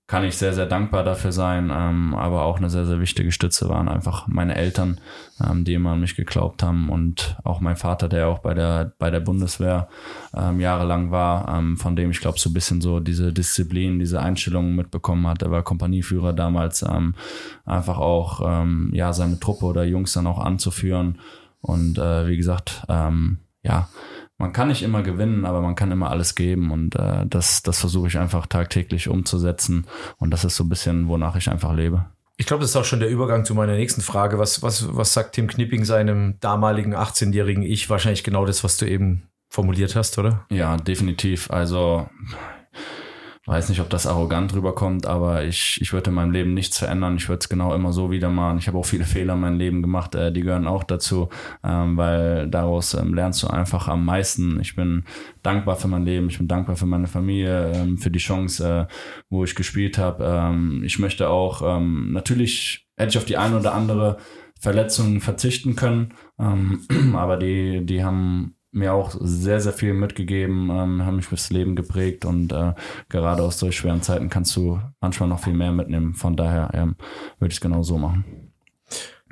kann 0.08 0.24
ich 0.24 0.38
sehr, 0.38 0.54
sehr 0.54 0.66
dankbar 0.66 1.04
dafür 1.04 1.34
sein. 1.34 1.70
Ähm, 1.72 2.16
aber 2.16 2.44
auch 2.44 2.58
eine 2.58 2.70
sehr, 2.70 2.86
sehr 2.86 3.02
wichtige 3.02 3.34
Stütze 3.34 3.68
waren 3.68 3.90
einfach 3.90 4.28
meine 4.28 4.56
Eltern, 4.56 5.02
ähm, 5.44 5.66
die 5.66 5.74
immer 5.74 5.92
an 5.92 6.00
mich 6.00 6.16
geglaubt 6.16 6.64
haben 6.64 6.90
und 6.90 7.38
auch 7.44 7.60
mein 7.60 7.76
Vater, 7.76 8.08
der 8.08 8.30
auch 8.30 8.40
bei 8.40 8.54
der, 8.54 8.94
bei 8.98 9.12
der 9.12 9.20
Bundeswehr 9.20 9.90
ähm, 10.34 10.62
jahrelang 10.62 11.12
war, 11.12 11.58
ähm, 11.58 11.76
von 11.76 11.98
dem 11.98 12.10
ich 12.10 12.22
glaube 12.22 12.40
so 12.40 12.50
ein 12.50 12.54
bisschen 12.54 12.80
so 12.80 13.02
diese 13.02 13.34
Disziplin, 13.34 14.00
diese 14.00 14.22
Einstellungen 14.22 14.76
mitbekommen 14.76 15.28
hat. 15.28 15.42
Er 15.42 15.52
war 15.52 15.64
Kompanieführer 15.64 16.32
damals, 16.32 16.84
ähm, 16.84 17.14
einfach 17.66 17.98
auch 17.98 18.42
ähm, 18.46 18.92
ja 18.94 19.12
seine 19.12 19.42
Truppe 19.42 19.66
oder 19.66 19.84
Jungs 19.84 20.14
dann 20.14 20.28
auch 20.28 20.40
anzuführen. 20.40 21.20
Und 21.60 21.98
äh, 21.98 22.28
wie 22.28 22.38
gesagt, 22.38 22.84
ja, 22.88 23.90
man 24.38 24.54
kann 24.54 24.68
nicht 24.68 24.84
immer 24.84 25.02
gewinnen, 25.02 25.46
aber 25.46 25.62
man 25.62 25.76
kann 25.76 25.92
immer 25.92 26.10
alles 26.10 26.36
geben 26.36 26.72
und 26.72 26.96
äh, 26.96 27.26
das, 27.26 27.64
das 27.64 27.80
versuche 27.80 28.08
ich 28.08 28.18
einfach 28.18 28.46
tagtäglich 28.46 29.08
umzusetzen 29.08 29.86
und 30.18 30.32
das 30.32 30.44
ist 30.44 30.56
so 30.56 30.64
ein 30.64 30.70
bisschen, 30.70 31.08
wonach 31.08 31.36
ich 31.36 31.50
einfach 31.50 31.74
lebe. 31.74 32.06
Ich 32.40 32.46
glaube, 32.46 32.62
das 32.62 32.70
ist 32.70 32.76
auch 32.76 32.86
schon 32.86 33.00
der 33.00 33.10
Übergang 33.10 33.46
zu 33.46 33.56
meiner 33.56 33.74
nächsten 33.74 34.02
Frage. 34.02 34.38
Was, 34.38 34.62
was, 34.62 34.96
was 34.96 35.12
sagt 35.12 35.34
Tim 35.34 35.48
Knipping 35.48 35.86
seinem 35.86 36.36
damaligen 36.40 36.96
18-jährigen 36.96 37.64
Ich? 37.64 37.90
Wahrscheinlich 37.90 38.24
genau 38.24 38.46
das, 38.46 38.64
was 38.64 38.78
du 38.78 38.86
eben 38.86 39.24
formuliert 39.50 39.96
hast, 39.96 40.20
oder? 40.20 40.46
Ja, 40.52 40.78
definitiv. 40.78 41.50
Also 41.50 42.08
weiß 43.48 43.70
nicht, 43.70 43.80
ob 43.80 43.90
das 43.90 44.06
arrogant 44.06 44.54
rüberkommt, 44.54 45.06
aber 45.06 45.46
ich, 45.46 45.80
ich 45.82 45.94
würde 45.94 46.10
in 46.10 46.16
meinem 46.16 46.32
Leben 46.32 46.54
nichts 46.54 46.80
verändern. 46.80 47.16
Ich 47.16 47.30
würde 47.30 47.40
es 47.40 47.48
genau 47.48 47.74
immer 47.74 47.94
so 47.94 48.12
wieder 48.12 48.30
machen. 48.30 48.58
Ich 48.58 48.68
habe 48.68 48.78
auch 48.78 48.86
viele 48.86 49.06
Fehler 49.06 49.36
in 49.36 49.40
meinem 49.40 49.58
Leben 49.58 49.82
gemacht, 49.82 50.16
äh, 50.16 50.34
die 50.34 50.42
gehören 50.42 50.68
auch 50.68 50.84
dazu, 50.84 51.30
ähm, 51.64 51.96
weil 51.96 52.50
daraus 52.50 52.94
ähm, 52.94 53.14
lernst 53.14 53.42
du 53.44 53.48
einfach 53.48 53.88
am 53.88 54.04
meisten. 54.04 54.60
Ich 54.60 54.76
bin 54.76 55.06
dankbar 55.44 55.78
für 55.78 55.88
mein 55.88 56.04
Leben, 56.04 56.28
ich 56.28 56.40
bin 56.40 56.50
dankbar 56.50 56.76
für 56.76 56.86
meine 56.86 57.08
Familie, 57.08 57.72
ähm, 57.74 57.98
für 57.98 58.12
die 58.12 58.20
Chance, 58.20 58.88
äh, 58.90 58.94
wo 59.30 59.46
ich 59.46 59.56
gespielt 59.56 59.98
habe. 59.98 60.26
Ähm, 60.26 60.84
ich 60.84 61.00
möchte 61.00 61.30
auch, 61.30 61.62
ähm, 61.64 62.12
natürlich 62.12 62.90
hätte 62.98 63.12
ich 63.12 63.18
auf 63.18 63.26
die 63.26 63.38
eine 63.38 63.58
oder 63.58 63.74
andere 63.74 64.18
Verletzung 64.60 65.22
verzichten 65.22 65.78
können, 65.78 66.14
ähm, 66.38 66.82
aber 67.16 67.38
die, 67.38 67.86
die 67.86 68.04
haben 68.04 68.57
mir 68.72 68.94
auch 68.94 69.16
sehr, 69.20 69.60
sehr 69.60 69.74
viel 69.74 69.94
mitgegeben, 69.94 70.70
ähm, 70.70 71.06
haben 71.06 71.18
mich 71.18 71.28
fürs 71.28 71.50
Leben 71.50 71.76
geprägt 71.76 72.26
und 72.26 72.52
äh, 72.52 72.74
gerade 73.10 73.44
aus 73.44 73.60
solch 73.60 73.78
schweren 73.78 74.02
Zeiten 74.02 74.30
kannst 74.30 74.56
du 74.56 74.80
manchmal 75.00 75.30
noch 75.30 75.40
viel 75.40 75.54
mehr 75.54 75.72
mitnehmen. 75.72 76.14
Von 76.14 76.36
daher 76.36 76.72
ähm, 76.74 76.96
würde 77.40 77.52
ich 77.52 77.58
es 77.58 77.62
genau 77.62 77.84
so 77.84 77.98
machen. 77.98 78.52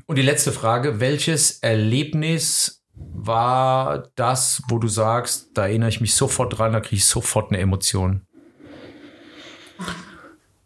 Und 0.06 0.18
die 0.18 0.22
letzte 0.22 0.52
Frage, 0.52 1.00
welches 1.00 1.60
Erlebnis 1.60 2.84
war 2.94 4.10
das, 4.16 4.62
wo 4.70 4.78
du 4.78 4.88
sagst, 4.88 5.50
da 5.56 5.68
erinnere 5.68 5.90
ich 5.90 6.02
mich 6.02 6.14
sofort 6.14 6.58
dran, 6.58 6.74
da 6.74 6.80
kriege 6.80 6.96
ich 6.96 7.06
sofort 7.06 7.52
eine 7.52 7.60
Emotion? 7.60 8.22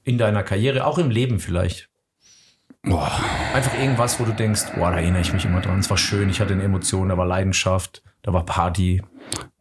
In 0.03 0.17
deiner 0.17 0.43
Karriere, 0.43 0.85
auch 0.85 0.97
im 0.97 1.09
Leben 1.09 1.39
vielleicht. 1.39 1.88
Boah. 2.83 3.11
Einfach 3.53 3.77
irgendwas, 3.77 4.19
wo 4.19 4.25
du 4.25 4.31
denkst, 4.33 4.67
boah, 4.75 4.91
da 4.91 4.97
erinnere 4.99 5.21
ich 5.21 5.33
mich 5.33 5.45
immer 5.45 5.59
dran. 5.61 5.79
Es 5.79 5.89
war 5.89 5.97
schön, 5.97 6.29
ich 6.29 6.39
hatte 6.39 6.53
eine 6.53 6.63
Emotion, 6.63 7.09
da 7.09 7.17
war 7.17 7.25
Leidenschaft, 7.25 8.01
da 8.21 8.31
war 8.31 8.45
Party, 8.45 9.01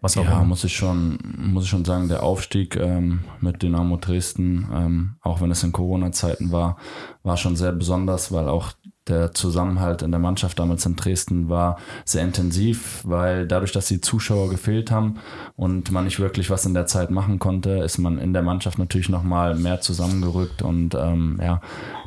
was 0.00 0.16
auch 0.16 0.24
Ja, 0.24 0.32
immer. 0.36 0.44
muss 0.44 0.62
ich 0.64 0.76
schon, 0.76 1.18
muss 1.36 1.64
ich 1.64 1.70
schon 1.70 1.84
sagen, 1.84 2.08
der 2.08 2.22
Aufstieg 2.22 2.76
ähm, 2.76 3.24
mit 3.40 3.60
Dynamo 3.62 3.96
Dresden, 3.96 4.68
ähm, 4.72 5.16
auch 5.20 5.40
wenn 5.40 5.50
es 5.50 5.64
in 5.64 5.72
Corona-Zeiten 5.72 6.52
war, 6.52 6.76
war 7.24 7.36
schon 7.36 7.56
sehr 7.56 7.72
besonders, 7.72 8.30
weil 8.30 8.48
auch 8.48 8.72
der 9.08 9.32
Zusammenhalt 9.32 10.02
in 10.02 10.10
der 10.10 10.20
Mannschaft 10.20 10.58
damals 10.58 10.84
in 10.86 10.96
Dresden 10.96 11.48
war 11.48 11.78
sehr 12.04 12.22
intensiv, 12.22 13.02
weil 13.04 13.46
dadurch, 13.46 13.72
dass 13.72 13.86
die 13.86 14.00
Zuschauer 14.00 14.50
gefehlt 14.50 14.90
haben 14.90 15.16
und 15.56 15.90
man 15.90 16.04
nicht 16.04 16.20
wirklich 16.20 16.50
was 16.50 16.66
in 16.66 16.74
der 16.74 16.86
Zeit 16.86 17.10
machen 17.10 17.38
konnte, 17.38 17.70
ist 17.78 17.98
man 17.98 18.18
in 18.18 18.32
der 18.32 18.42
Mannschaft 18.42 18.78
natürlich 18.78 19.08
noch 19.08 19.22
mal 19.22 19.54
mehr 19.54 19.80
zusammengerückt 19.80 20.62
und 20.62 20.94
ähm, 20.94 21.38
ja, 21.42 21.60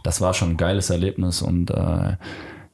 das 0.03 0.21
war 0.21 0.33
schon 0.33 0.51
ein 0.51 0.57
geiles 0.57 0.89
Erlebnis 0.89 1.41
und 1.41 1.71
äh, 1.71 2.15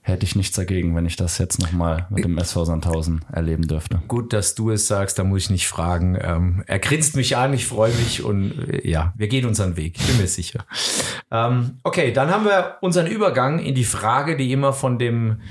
hätte 0.08 0.26
ich 0.26 0.36
nichts 0.36 0.56
dagegen, 0.56 0.96
wenn 0.96 1.06
ich 1.06 1.16
das 1.16 1.38
jetzt 1.38 1.60
noch 1.60 1.72
mal 1.72 2.08
mit 2.10 2.24
dem 2.24 2.38
SV 2.38 2.66
Sandhausen 2.66 3.26
erleben 3.32 3.68
dürfte. 3.68 4.02
Gut, 4.08 4.34
dass 4.34 4.56
du 4.56 4.72
es 4.72 4.88
sagst, 4.88 5.20
da 5.20 5.24
muss 5.24 5.44
ich 5.44 5.50
nicht 5.50 5.68
fragen. 5.68 6.18
Ähm, 6.22 6.64
er 6.66 6.80
grinst 6.80 7.16
mich 7.16 7.36
an, 7.36 7.54
ich 7.54 7.66
freue 7.66 7.94
mich 7.94 8.24
und 8.24 8.52
äh, 8.70 8.88
ja, 8.88 9.14
wir 9.16 9.28
gehen 9.28 9.46
unseren 9.46 9.76
Weg, 9.76 9.98
bin 10.08 10.18
mir 10.18 10.28
sicher. 10.28 10.66
Ähm, 11.32 11.80
okay, 11.84 12.12
dann 12.14 12.30
haben 12.30 12.46
wir 12.46 12.78
unseren 12.82 13.08
Übergang 13.08 13.60
in 13.60 13.76
die 13.76 13.84
Frage, 13.84 14.38
die 14.38 14.52
immer 14.52 14.74
von 14.74 14.98
dem 14.98 15.42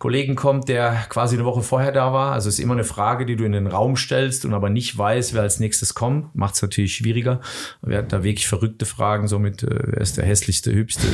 Kollegen 0.00 0.34
kommt, 0.34 0.70
der 0.70 1.04
quasi 1.10 1.36
eine 1.36 1.44
Woche 1.44 1.62
vorher 1.62 1.92
da 1.92 2.10
war. 2.14 2.32
Also 2.32 2.48
es 2.48 2.54
ist 2.54 2.64
immer 2.64 2.72
eine 2.72 2.84
Frage, 2.84 3.26
die 3.26 3.36
du 3.36 3.44
in 3.44 3.52
den 3.52 3.66
Raum 3.66 3.96
stellst 3.96 4.46
und 4.46 4.54
aber 4.54 4.70
nicht 4.70 4.96
weißt, 4.96 5.34
wer 5.34 5.42
als 5.42 5.60
nächstes 5.60 5.92
kommt. 5.92 6.34
Macht 6.34 6.54
es 6.54 6.62
natürlich 6.62 6.94
schwieriger. 6.94 7.42
Wir 7.82 7.98
hatten 7.98 8.08
da 8.08 8.24
wirklich 8.24 8.48
verrückte 8.48 8.86
Fragen, 8.86 9.28
so 9.28 9.38
mit, 9.38 9.62
äh, 9.62 9.68
wer 9.68 10.00
ist 10.00 10.16
der 10.16 10.24
hässlichste, 10.24 10.72
hübschste 10.72 11.06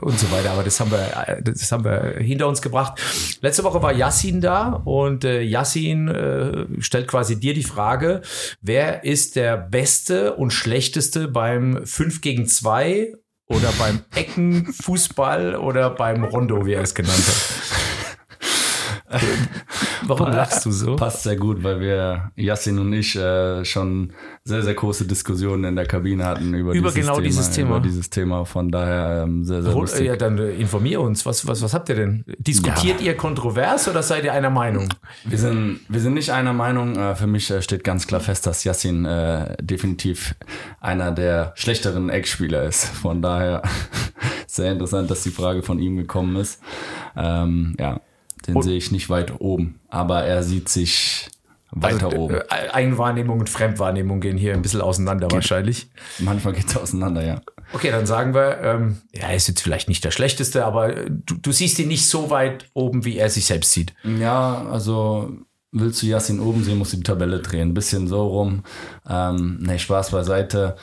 und 0.00 0.18
so 0.18 0.28
weiter. 0.32 0.50
Aber 0.50 0.64
das 0.64 0.80
haben 0.80 0.90
wir, 0.90 1.28
äh, 1.28 1.40
das 1.40 1.70
haben 1.70 1.84
wir 1.84 2.16
hinter 2.18 2.48
uns 2.48 2.60
gebracht. 2.60 3.00
Letzte 3.42 3.62
Woche 3.62 3.80
war 3.80 3.92
Yassin 3.92 4.40
da 4.40 4.72
und 4.84 5.24
äh, 5.24 5.42
Yassin 5.42 6.08
äh, 6.08 6.66
stellt 6.80 7.06
quasi 7.06 7.38
dir 7.38 7.54
die 7.54 7.62
Frage, 7.62 8.22
wer 8.60 9.04
ist 9.04 9.36
der 9.36 9.56
Beste 9.56 10.34
und 10.34 10.50
Schlechteste 10.50 11.28
beim 11.28 11.86
5 11.86 12.22
gegen 12.22 12.48
2 12.48 13.14
oder 13.46 13.72
beim 13.78 14.00
Eckenfußball 14.16 15.54
oder 15.54 15.90
beim 15.90 16.24
Rondo, 16.24 16.66
wie 16.66 16.72
er 16.72 16.82
es 16.82 16.94
genannt 16.94 17.22
hat. 17.24 17.79
Warum 20.06 20.30
lachst 20.32 20.64
du 20.66 20.70
so? 20.70 20.96
Passt 20.96 21.22
sehr 21.24 21.36
gut, 21.36 21.62
weil 21.62 21.80
wir, 21.80 22.30
Yassin 22.36 22.78
und 22.78 22.92
ich, 22.92 23.16
äh, 23.16 23.64
schon 23.64 24.12
sehr, 24.44 24.62
sehr 24.62 24.74
große 24.74 25.04
Diskussionen 25.06 25.64
in 25.64 25.76
der 25.76 25.86
Kabine 25.86 26.24
hatten 26.24 26.54
über, 26.54 26.72
Über 26.72 26.90
dieses 26.90 26.94
genau 27.06 27.14
Thema, 27.16 27.26
dieses 27.26 27.50
Thema. 27.50 27.70
Über 27.76 27.80
dieses 27.80 28.10
Thema. 28.10 28.44
Von 28.44 28.70
daher 28.70 29.24
ähm, 29.24 29.44
sehr, 29.44 29.62
sehr 29.62 29.74
Hol- 29.74 29.82
lustig. 29.82 30.06
Ja, 30.06 30.16
dann 30.16 30.38
äh, 30.38 30.50
informier 30.52 31.00
uns. 31.00 31.26
Was, 31.26 31.46
was, 31.46 31.60
was 31.62 31.74
habt 31.74 31.88
ihr 31.88 31.96
denn? 31.96 32.24
Diskutiert 32.38 33.00
ihr 33.00 33.16
kontrovers 33.16 33.88
oder 33.88 34.02
seid 34.02 34.24
ihr 34.24 34.32
einer 34.32 34.50
Meinung? 34.50 34.88
Wir 35.24 35.38
sind, 35.38 35.80
wir 35.88 36.00
sind 36.00 36.14
nicht 36.14 36.30
einer 36.30 36.52
Meinung. 36.52 36.96
Äh, 36.96 37.14
Für 37.14 37.26
mich 37.26 37.50
äh, 37.50 37.60
steht 37.62 37.84
ganz 37.84 38.06
klar 38.06 38.20
fest, 38.20 38.46
dass 38.46 38.64
Yassin 38.64 39.04
äh, 39.04 39.56
definitiv 39.60 40.34
einer 40.80 41.10
der 41.12 41.52
schlechteren 41.56 42.08
Eckspieler 42.10 42.62
ist. 42.64 42.86
Von 42.86 43.20
daher 43.22 43.62
sehr 44.46 44.72
interessant, 44.72 45.10
dass 45.10 45.22
die 45.22 45.30
Frage 45.30 45.62
von 45.62 45.78
ihm 45.78 45.96
gekommen 45.96 46.36
ist. 46.36 46.60
Ähm, 47.16 47.74
ja, 47.78 48.00
den 48.46 48.56
Und- 48.56 48.62
sehe 48.62 48.76
ich 48.76 48.90
nicht 48.90 49.08
weit 49.10 49.40
oben, 49.40 49.80
aber 49.88 50.22
er 50.24 50.42
sieht 50.42 50.68
sich 50.68 51.28
weiter 51.72 52.06
Also, 52.06 52.18
oben. 52.18 52.34
äh, 52.34 52.68
Eigenwahrnehmung 52.72 53.38
und 53.40 53.48
Fremdwahrnehmung 53.48 54.20
gehen 54.20 54.36
hier 54.36 54.54
ein 54.54 54.62
bisschen 54.62 54.80
auseinander 54.80 55.30
wahrscheinlich. 55.30 55.88
Manchmal 56.18 56.54
geht's 56.54 56.76
auseinander, 56.76 57.24
ja. 57.24 57.40
Okay, 57.72 57.92
dann 57.92 58.06
sagen 58.06 58.34
wir, 58.34 58.58
ähm, 58.62 58.98
ja, 59.12 59.28
er 59.28 59.36
ist 59.36 59.46
jetzt 59.46 59.60
vielleicht 59.62 59.88
nicht 59.88 60.02
der 60.04 60.10
Schlechteste, 60.10 60.64
aber 60.64 60.96
äh, 60.96 61.08
du, 61.08 61.36
du 61.36 61.52
siehst 61.52 61.78
ihn 61.78 61.86
nicht 61.88 62.06
so 62.08 62.28
weit 62.30 62.68
oben, 62.74 63.04
wie 63.04 63.16
er 63.18 63.30
sich 63.30 63.44
selbst 63.46 63.70
sieht. 63.70 63.94
Ja, 64.02 64.66
also 64.68 65.30
willst 65.70 66.02
du 66.02 66.06
Yassin 66.06 66.40
oben 66.40 66.64
sehen, 66.64 66.78
musst 66.78 66.92
du 66.92 66.96
die 66.96 67.04
Tabelle 67.04 67.38
drehen. 67.38 67.68
Ein 67.68 67.74
bisschen 67.74 68.08
so 68.08 68.26
rum. 68.26 68.64
Ähm, 69.08 69.58
nee, 69.60 69.78
Spaß 69.78 70.10
beiseite. 70.10 70.74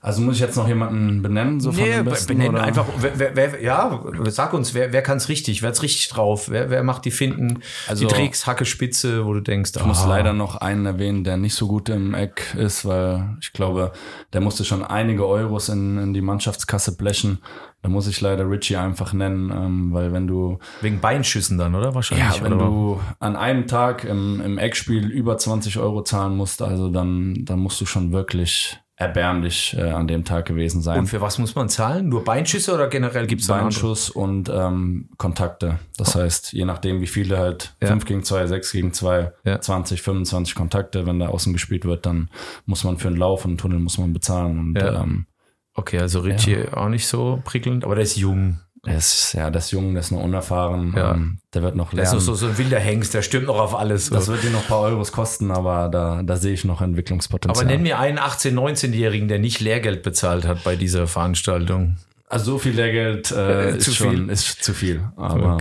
Also 0.00 0.22
muss 0.22 0.36
ich 0.36 0.40
jetzt 0.40 0.56
noch 0.56 0.68
jemanden 0.68 1.22
benennen, 1.22 1.58
so 1.58 1.72
von 1.72 1.82
Nee, 1.82 2.02
Besten, 2.02 2.34
benennen 2.34 2.54
oder? 2.54 2.62
einfach, 2.64 2.86
wer, 3.00 3.34
wer, 3.34 3.60
ja, 3.60 4.00
sag 4.28 4.52
uns, 4.52 4.72
wer, 4.72 4.92
wer 4.92 5.02
kann 5.02 5.16
es 5.16 5.28
richtig, 5.28 5.60
wer 5.60 5.70
hat's 5.70 5.82
richtig 5.82 6.08
drauf, 6.08 6.48
wer, 6.50 6.70
wer 6.70 6.84
macht 6.84 7.04
die 7.04 7.10
Finden, 7.10 7.62
Also- 7.88 8.06
die 8.06 8.14
Tricks, 8.14 8.46
Hacke, 8.46 8.64
Spitze, 8.64 9.26
wo 9.26 9.32
du 9.32 9.40
denkst, 9.40 9.72
Ich 9.76 9.84
muss 9.84 10.04
ah, 10.04 10.08
leider 10.08 10.32
noch 10.32 10.56
einen 10.56 10.86
erwähnen, 10.86 11.24
der 11.24 11.36
nicht 11.36 11.54
so 11.54 11.66
gut 11.66 11.88
im 11.88 12.14
Eck 12.14 12.54
ist, 12.56 12.84
weil 12.84 13.36
ich 13.40 13.52
glaube, 13.52 13.90
der 14.32 14.40
musste 14.40 14.64
schon 14.64 14.84
einige 14.84 15.26
Euros 15.26 15.68
in, 15.68 15.98
in 15.98 16.14
die 16.14 16.22
Mannschaftskasse 16.22 16.96
blechen. 16.96 17.38
Da 17.82 17.88
muss 17.88 18.06
ich 18.08 18.20
leider 18.20 18.48
Richie 18.48 18.76
einfach 18.76 19.12
nennen, 19.12 19.50
ähm, 19.50 19.92
weil 19.92 20.12
wenn 20.12 20.26
du 20.26 20.58
wegen 20.80 21.00
Beinschüssen 21.00 21.58
dann, 21.58 21.74
oder? 21.74 21.94
Wahrscheinlich. 21.94 22.38
ja, 22.38 22.44
wenn 22.44 22.52
oder? 22.54 22.64
du 22.66 23.00
an 23.20 23.36
einem 23.36 23.66
Tag 23.66 24.04
im, 24.04 24.40
im 24.40 24.58
Eckspiel 24.58 25.08
über 25.10 25.38
20 25.38 25.78
Euro 25.78 26.02
zahlen 26.02 26.36
musst, 26.36 26.60
also 26.62 26.88
dann, 26.88 27.44
dann 27.44 27.58
musst 27.60 27.80
du 27.80 27.86
schon 27.86 28.10
wirklich 28.12 28.78
erbärmlich 28.98 29.76
äh, 29.78 29.82
an 29.90 30.08
dem 30.08 30.24
Tag 30.24 30.46
gewesen 30.46 30.82
sein. 30.82 30.98
Und 30.98 31.06
für 31.06 31.20
was 31.20 31.38
muss 31.38 31.54
man 31.54 31.68
zahlen? 31.68 32.08
Nur 32.08 32.24
Beinschüsse 32.24 32.74
oder 32.74 32.88
generell 32.88 33.28
gibt 33.28 33.42
es? 33.42 33.46
Beinschuss 33.46 34.10
und 34.10 34.48
ähm, 34.48 35.08
Kontakte. 35.18 35.78
Das 35.96 36.16
heißt, 36.16 36.52
je 36.52 36.64
nachdem, 36.64 37.00
wie 37.00 37.06
viele 37.06 37.38
halt 37.38 37.76
Ja. 37.80 37.88
5 37.88 38.04
gegen 38.04 38.24
2, 38.24 38.46
6 38.48 38.72
gegen 38.72 38.92
2, 38.92 39.32
Ja. 39.44 39.60
20, 39.60 40.02
25 40.02 40.56
Kontakte, 40.56 41.06
wenn 41.06 41.20
da 41.20 41.28
außen 41.28 41.52
gespielt 41.52 41.84
wird, 41.84 42.06
dann 42.06 42.28
muss 42.66 42.82
man 42.82 42.98
für 42.98 43.06
einen 43.08 43.16
Lauf 43.16 43.44
und 43.44 43.52
einen 43.52 43.58
Tunnel 43.58 43.78
muss 43.78 43.98
man 43.98 44.12
bezahlen. 44.12 44.58
Und 44.58 44.74
Ja. 44.78 45.02
ähm, 45.02 45.26
Okay, 45.74 46.00
also 46.00 46.18
Richie 46.20 46.64
auch 46.72 46.88
nicht 46.88 47.06
so 47.06 47.40
prickelnd, 47.44 47.84
aber 47.84 47.94
der 47.94 48.02
ist 48.02 48.16
jung. 48.16 48.58
Ist, 48.86 49.32
ja, 49.34 49.50
der 49.50 49.58
ist 49.58 49.70
jung, 49.72 49.94
der 49.94 50.00
ist 50.00 50.10
noch 50.12 50.22
unerfahren, 50.22 50.94
Ja. 50.96 51.12
ähm, 51.14 51.38
der 51.54 51.62
wird 51.62 51.74
noch 51.76 51.90
Der 51.92 52.04
ist 52.04 52.10
lernen. 52.10 52.20
so, 52.24 52.34
so, 52.34 52.46
ein 52.46 52.58
wilder 52.58 52.78
Hengst, 52.78 53.12
der 53.14 53.22
stimmt 53.22 53.46
noch 53.46 53.58
auf 53.58 53.74
alles. 53.74 54.06
So. 54.06 54.14
das 54.14 54.28
wird 54.28 54.44
ihn 54.44 54.52
noch 54.52 54.62
ein 54.62 54.66
paar 54.68 54.80
Euros 54.80 55.12
kosten, 55.12 55.50
aber 55.50 55.88
da, 55.88 56.22
da 56.22 56.36
sehe 56.36 56.52
ich 56.54 56.64
noch 56.64 56.80
Entwicklungspotenzial. 56.80 57.64
aber 57.64 57.72
nenn 57.72 57.82
mir 57.82 57.98
einen 57.98 58.18
18-, 58.18 58.52
19-Jährigen, 58.54 59.28
der 59.28 59.38
nicht 59.40 59.60
Lehrgeld 59.60 60.02
bezahlt 60.02 60.46
hat 60.46 60.62
bei 60.64 60.76
dieser 60.76 61.06
Veranstaltung. 61.06 61.96
also 62.28 62.52
so 62.52 62.58
viel 62.58 62.72
Lehrgeld 62.74 63.30
äh, 63.32 63.70
Äh, 63.72 63.76
ist 63.78 63.84
zu 63.84 63.92
schon 63.94 64.10
viel. 64.10 64.28
ist 64.30 64.62
zu 64.62 64.72
viel. 64.74 65.08
Aber 65.16 65.58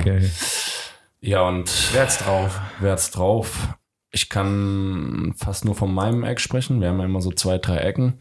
ja, 1.20 1.42
und 1.48 1.72
Wer 1.94 2.04
hat's 2.04 2.20
drauf? 2.20 2.60
Wer 2.80 2.92
hat's 2.92 3.12
drauf? 3.12 3.70
Ich 4.12 4.30
kann 4.30 5.34
fast 5.38 5.66
nur 5.66 5.76
von 5.76 5.94
meinem 5.94 6.24
Eck 6.24 6.40
sprechen. 6.40 6.80
Wir 6.80 6.88
haben 6.90 7.00
ja 7.00 7.06
immer 7.06 7.22
so 7.22 7.32
zwei, 7.32 7.58
drei 7.58 7.78
Ecken. 7.78 8.20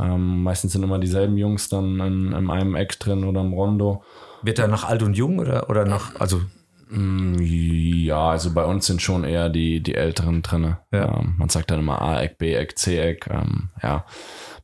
Ähm, 0.00 0.42
meistens 0.42 0.72
sind 0.72 0.82
immer 0.82 0.98
dieselben 0.98 1.36
Jungs 1.36 1.68
dann 1.68 1.98
in, 2.00 2.32
in 2.32 2.50
einem 2.50 2.74
Eck 2.76 2.98
drin 3.00 3.24
oder 3.24 3.40
im 3.40 3.52
Rondo. 3.52 4.04
Wird 4.46 4.58
er 4.58 4.68
nach 4.68 4.84
alt 4.84 5.02
und 5.02 5.14
jung 5.14 5.38
oder, 5.38 5.68
oder 5.68 5.84
nach, 5.84 6.18
also, 6.20 6.40
Mm, 6.88 7.36
Ja, 7.40 8.30
also 8.30 8.52
bei 8.52 8.64
uns 8.64 8.86
sind 8.86 9.02
schon 9.02 9.24
eher 9.24 9.48
die, 9.48 9.82
die 9.82 9.94
Älteren 9.94 10.42
drinne. 10.42 10.78
Ja. 10.92 11.18
Ähm, 11.18 11.34
man 11.36 11.48
sagt 11.48 11.70
dann 11.70 11.80
immer 11.80 12.00
A-Eck, 12.00 12.38
B-Eck, 12.38 12.78
C-Eck. 12.78 13.26
Ähm, 13.28 13.70
ja, 13.82 14.04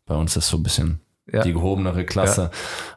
bei 0.06 0.14
uns 0.14 0.36
ist 0.36 0.48
so 0.48 0.56
ein 0.58 0.62
bisschen 0.62 1.00
Ja. 1.30 1.42
die 1.42 1.52
gehobenere 1.52 2.04
Klasse. 2.04 2.50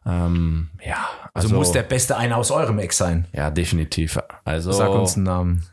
Ja, 0.06 0.28
ähm, 0.28 0.70
ja 0.86 1.08
also, 1.34 1.56
muss 1.56 1.72
der 1.72 1.84
beste 1.84 2.18
einer 2.18 2.38
aus 2.38 2.52
eurem 2.52 2.80
Eck 2.80 2.94
sein? 2.94 3.26
Ja, 3.34 3.50
definitiv. 3.50 4.20
Also, 4.44 4.72
Sag 4.72 4.90
uns 4.90 5.16
einen 5.16 5.26
Namen. 5.26 5.64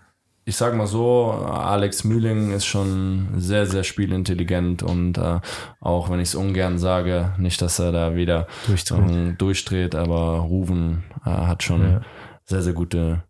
Ich 0.45 0.57
sag 0.57 0.75
mal 0.75 0.87
so, 0.87 1.31
Alex 1.31 2.05
Mühling 2.05 2.51
ist 2.53 2.65
schon 2.67 3.29
sehr, 3.37 3.67
sehr 3.67 3.85
spielintelligent 3.85 4.83
und 4.83 5.17
äh, 5.19 5.39
auch 5.81 6.11
wenn 6.11 6.19
ich 6.21 6.29
es 6.31 6.35
ungern 6.35 6.79
sage, 6.79 7.33
nicht, 7.39 7.63
dass 7.63 7.79
er 7.79 7.93
da 7.93 8.15
wieder 8.17 8.47
Durchdreht. 8.67 8.99
ähm, 8.99 9.39
durchdreht, 9.39 9.95
aber 9.95 10.39
Ruven 10.39 11.05
äh, 11.25 11.31
hat 11.31 11.63
schon 11.63 11.83
Ja. 11.83 12.01
sehr, 12.45 12.63
sehr 12.63 12.73
gute 12.73 13.23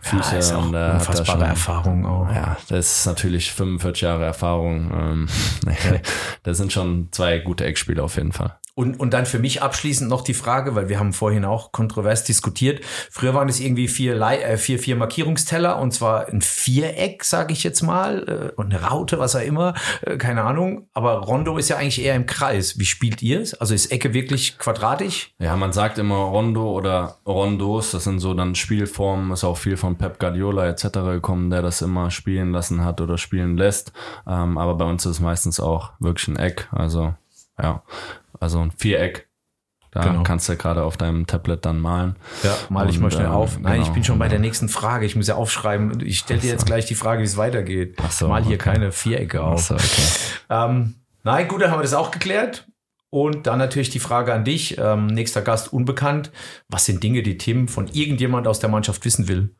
Füße 0.00 0.32
Ja, 0.32 0.38
ist 0.38 0.52
auch 0.52 0.64
und 0.66 0.74
äh, 0.74 0.78
hat 0.78 0.84
da 0.86 0.94
unfassbare 0.94 1.38
schon, 1.40 1.48
Erfahrung 1.48 2.06
auch. 2.06 2.30
ja, 2.34 2.56
das 2.68 2.98
ist 3.00 3.06
natürlich 3.06 3.52
45 3.52 4.02
Jahre 4.02 4.24
Erfahrung. 4.24 4.90
Ähm, 4.98 5.28
das 6.42 6.56
sind 6.56 6.72
schon 6.72 7.08
zwei 7.12 7.38
gute 7.38 7.64
Eckspieler 7.66 8.04
auf 8.04 8.16
jeden 8.16 8.32
Fall. 8.32 8.56
Und, 8.78 9.00
und 9.00 9.14
dann 9.14 9.24
für 9.24 9.38
mich 9.38 9.62
abschließend 9.62 10.10
noch 10.10 10.20
die 10.20 10.34
Frage, 10.34 10.74
weil 10.74 10.90
wir 10.90 10.98
haben 10.98 11.14
vorhin 11.14 11.46
auch 11.46 11.72
kontrovers 11.72 12.24
diskutiert. 12.24 12.84
Früher 13.10 13.32
waren 13.32 13.48
es 13.48 13.58
irgendwie 13.58 13.88
vier, 13.88 14.14
Lei- 14.14 14.42
äh, 14.42 14.58
vier, 14.58 14.78
vier 14.78 14.96
Markierungsteller 14.96 15.78
und 15.78 15.92
zwar 15.92 16.28
ein 16.28 16.42
Viereck, 16.42 17.24
sage 17.24 17.54
ich 17.54 17.64
jetzt 17.64 17.80
mal, 17.80 18.52
äh, 18.54 18.60
und 18.60 18.74
eine 18.74 18.82
Raute, 18.84 19.18
was 19.18 19.34
auch 19.34 19.40
immer, 19.40 19.72
äh, 20.02 20.18
keine 20.18 20.42
Ahnung. 20.42 20.88
Aber 20.92 21.20
Rondo 21.20 21.56
ist 21.56 21.70
ja 21.70 21.78
eigentlich 21.78 22.04
eher 22.04 22.14
im 22.16 22.26
Kreis. 22.26 22.78
Wie 22.78 22.84
spielt 22.84 23.22
ihr 23.22 23.40
es? 23.40 23.54
Also 23.54 23.72
ist 23.72 23.90
Ecke 23.90 24.12
wirklich 24.12 24.58
quadratisch? 24.58 25.30
Ja, 25.38 25.56
man 25.56 25.72
sagt 25.72 25.96
immer 25.96 26.16
Rondo 26.16 26.70
oder 26.70 27.16
Rondos, 27.26 27.92
das 27.92 28.04
sind 28.04 28.20
so 28.20 28.34
dann 28.34 28.54
Spielformen, 28.54 29.32
ist 29.32 29.44
auch 29.44 29.56
viel 29.56 29.78
von 29.78 29.96
Pep 29.96 30.18
Guardiola 30.18 30.66
etc. 30.68 30.82
gekommen, 31.14 31.48
der 31.48 31.62
das 31.62 31.80
immer 31.80 32.10
spielen 32.10 32.52
lassen 32.52 32.84
hat 32.84 33.00
oder 33.00 33.16
spielen 33.16 33.56
lässt. 33.56 33.92
Ähm, 34.26 34.58
aber 34.58 34.74
bei 34.74 34.84
uns 34.84 35.06
ist 35.06 35.12
es 35.12 35.20
meistens 35.20 35.60
auch 35.60 35.92
wirklich 35.98 36.28
ein 36.28 36.36
Eck, 36.36 36.68
also 36.72 37.14
ja, 37.60 37.82
also 38.40 38.60
ein 38.60 38.70
Viereck. 38.70 39.28
Da 39.96 40.02
Genau. 40.02 40.24
kannst 40.24 40.46
du 40.48 40.56
gerade 40.56 40.82
auf 40.82 40.98
deinem 40.98 41.26
Tablet 41.26 41.64
dann 41.64 41.80
malen. 41.80 42.16
Ja, 42.42 42.54
mal 42.68 42.88
ich 42.90 43.00
mal 43.00 43.10
schnell 43.10 43.26
ähm, 43.26 43.32
auf. 43.32 43.58
Nein, 43.58 43.76
ich 43.80 43.84
genau. 43.84 43.94
bin 43.94 44.04
schon 44.04 44.18
bei 44.18 44.28
der 44.28 44.40
nächsten 44.40 44.68
Frage. 44.68 45.06
Ich 45.06 45.16
muss 45.16 45.26
ja 45.26 45.36
aufschreiben. 45.36 46.00
Ich 46.04 46.18
stelle 46.18 46.40
dir 46.40 46.50
jetzt 46.50 46.66
gleich 46.66 46.84
die 46.84 46.94
Frage, 46.94 47.22
wie 47.22 47.24
es 47.24 47.38
weitergeht. 47.38 47.96
Ach 48.02 48.10
so, 48.10 48.28
mal 48.28 48.42
hier 48.42 48.56
okay. 48.56 48.72
keine 48.72 48.92
Vierecke 48.92 49.42
auf. 49.42 49.70
Achso, 49.70 49.74
okay. 49.74 50.02
Ähm, 50.50 50.96
nein, 51.22 51.48
gut, 51.48 51.62
dann 51.62 51.70
haben 51.70 51.78
wir 51.78 51.84
das 51.84 51.94
auch 51.94 52.10
geklärt. 52.10 52.66
Und 53.08 53.46
dann 53.46 53.58
natürlich 53.58 53.88
die 53.88 53.98
Frage 53.98 54.34
an 54.34 54.44
dich, 54.44 54.76
ähm, 54.76 55.06
nächster 55.06 55.40
Gast 55.40 55.72
unbekannt. 55.72 56.30
Was 56.68 56.84
sind 56.84 57.02
Dinge, 57.02 57.22
die 57.22 57.38
Tim 57.38 57.66
von 57.66 57.88
irgendjemand 57.88 58.46
aus 58.46 58.58
der 58.58 58.68
Mannschaft 58.68 59.02
wissen 59.06 59.28
will? 59.28 59.54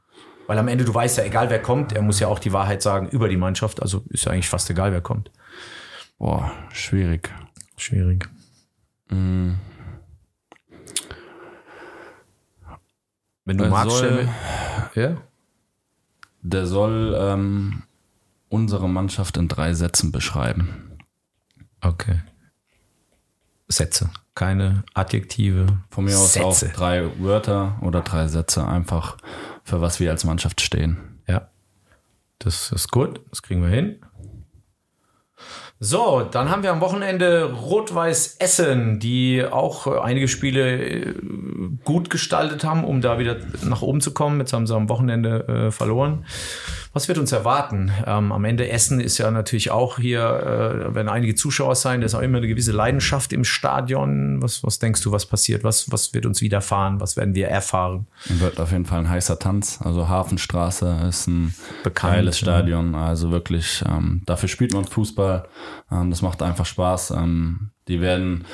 Weil 0.46 0.58
am 0.58 0.68
Ende, 0.68 0.84
du 0.84 0.94
weißt 0.94 1.16
ja, 1.16 1.24
egal 1.24 1.48
wer 1.48 1.62
kommt, 1.62 1.92
er 1.92 2.02
muss 2.02 2.20
ja 2.20 2.28
auch 2.28 2.38
die 2.38 2.52
Wahrheit 2.52 2.82
sagen 2.82 3.08
über 3.08 3.30
die 3.30 3.38
Mannschaft. 3.38 3.80
Also 3.80 4.04
ist 4.10 4.26
ja 4.26 4.32
eigentlich 4.32 4.50
fast 4.50 4.68
egal, 4.68 4.92
wer 4.92 5.00
kommt. 5.00 5.30
Boah, 6.18 6.52
schwierig. 6.72 7.32
Schwierig. 7.76 8.28
Mm, 9.10 9.52
Wenn 13.44 13.58
du 13.58 13.64
Er 13.64 13.70
magst, 13.70 13.96
soll- 13.96 14.28
ja? 14.94 15.16
Der 16.42 16.66
soll 16.66 17.16
ähm, 17.18 17.82
unsere 18.48 18.88
Mannschaft 18.88 19.36
in 19.36 19.48
drei 19.48 19.74
Sätzen 19.74 20.10
beschreiben. 20.12 20.98
Okay. 21.80 22.22
Sätze, 23.68 24.10
keine 24.34 24.84
Adjektive. 24.94 25.66
Von 25.90 26.04
mir 26.04 26.16
aus 26.16 26.34
Sätze. 26.34 26.44
auch 26.68 26.72
drei 26.76 27.10
Wörter 27.20 27.78
oder 27.82 28.00
drei 28.00 28.28
Sätze, 28.28 28.66
einfach 28.66 29.16
für 29.64 29.80
was 29.80 29.98
wir 30.00 30.10
als 30.10 30.24
Mannschaft 30.24 30.60
stehen. 30.60 31.20
Ja, 31.26 31.50
das 32.38 32.70
ist 32.72 32.90
gut. 32.92 33.20
Das 33.30 33.42
kriegen 33.42 33.62
wir 33.62 33.68
hin. 33.68 33.98
So, 35.78 36.22
dann 36.22 36.48
haben 36.48 36.62
wir 36.62 36.72
am 36.72 36.80
Wochenende 36.80 37.52
Rot-Weiß 37.52 38.36
Essen, 38.38 38.98
die 38.98 39.44
auch 39.44 39.86
äh, 39.86 39.98
einige 40.00 40.26
Spiele 40.26 40.82
äh, 40.82 41.14
gut 41.84 42.08
gestaltet 42.08 42.64
haben, 42.64 42.82
um 42.82 43.02
da 43.02 43.18
wieder 43.18 43.36
nach 43.62 43.82
oben 43.82 44.00
zu 44.00 44.14
kommen. 44.14 44.40
Jetzt 44.40 44.54
haben 44.54 44.66
sie 44.66 44.74
am 44.74 44.88
Wochenende 44.88 45.66
äh, 45.66 45.70
verloren. 45.70 46.24
Was 46.96 47.08
wird 47.08 47.18
uns 47.18 47.30
erwarten? 47.30 47.92
Ähm, 48.06 48.32
am 48.32 48.46
Ende 48.46 48.70
Essen 48.70 49.00
ist 49.00 49.18
ja 49.18 49.30
natürlich 49.30 49.70
auch 49.70 49.98
hier, 49.98 50.22
äh, 50.22 50.94
werden 50.94 51.10
einige 51.10 51.34
Zuschauer 51.34 51.74
sein, 51.74 52.00
da 52.00 52.06
ist 52.06 52.14
auch 52.14 52.22
immer 52.22 52.38
eine 52.38 52.48
gewisse 52.48 52.72
Leidenschaft 52.72 53.34
im 53.34 53.44
Stadion. 53.44 54.40
Was, 54.40 54.64
was 54.64 54.78
denkst 54.78 55.02
du, 55.02 55.12
was 55.12 55.26
passiert? 55.26 55.62
Was, 55.62 55.92
was 55.92 56.14
wird 56.14 56.24
uns 56.24 56.40
widerfahren? 56.40 56.98
Was 56.98 57.18
werden 57.18 57.34
wir 57.34 57.48
erfahren? 57.48 58.06
Wird 58.24 58.58
auf 58.58 58.72
jeden 58.72 58.86
Fall 58.86 59.00
ein 59.00 59.10
heißer 59.10 59.38
Tanz. 59.38 59.78
Also 59.82 60.08
Hafenstraße 60.08 61.02
ist 61.06 61.26
ein 61.26 61.54
Bekannt, 61.84 62.14
geiles 62.14 62.38
Stadion. 62.38 62.94
Also 62.94 63.30
wirklich, 63.30 63.84
ähm, 63.86 64.22
dafür 64.24 64.48
spielt 64.48 64.72
man 64.72 64.86
Fußball. 64.86 65.46
Ähm, 65.92 66.08
das 66.08 66.22
macht 66.22 66.40
einfach 66.40 66.64
Spaß. 66.64 67.10
Ähm, 67.10 67.72
die 67.88 68.00
werden 68.00 68.44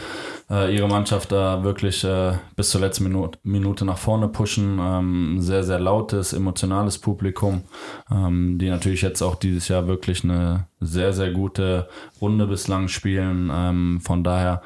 äh, 0.50 0.74
ihre 0.74 0.88
Mannschaft 0.88 1.32
da 1.32 1.64
wirklich 1.64 2.04
äh, 2.04 2.34
bis 2.54 2.70
zur 2.70 2.82
letzten 2.82 3.04
Minute, 3.04 3.38
Minute 3.42 3.84
nach 3.84 3.96
vorne 3.96 4.28
pushen. 4.28 4.78
Ähm, 4.80 5.40
sehr, 5.40 5.64
sehr 5.64 5.80
lautes, 5.80 6.34
emotionales 6.34 6.98
Publikum, 6.98 7.62
ähm, 8.10 8.58
die 8.58 8.68
natürlich 8.68 9.02
jetzt 9.02 9.22
auch 9.22 9.36
dieses 9.36 9.68
Jahr 9.68 9.86
wirklich 9.86 10.24
eine 10.24 10.66
sehr, 10.80 11.14
sehr 11.14 11.30
gute 11.30 11.88
Runde 12.20 12.46
bislang 12.46 12.88
spielen. 12.88 13.50
Ähm, 13.52 14.00
von 14.02 14.22
daher 14.22 14.62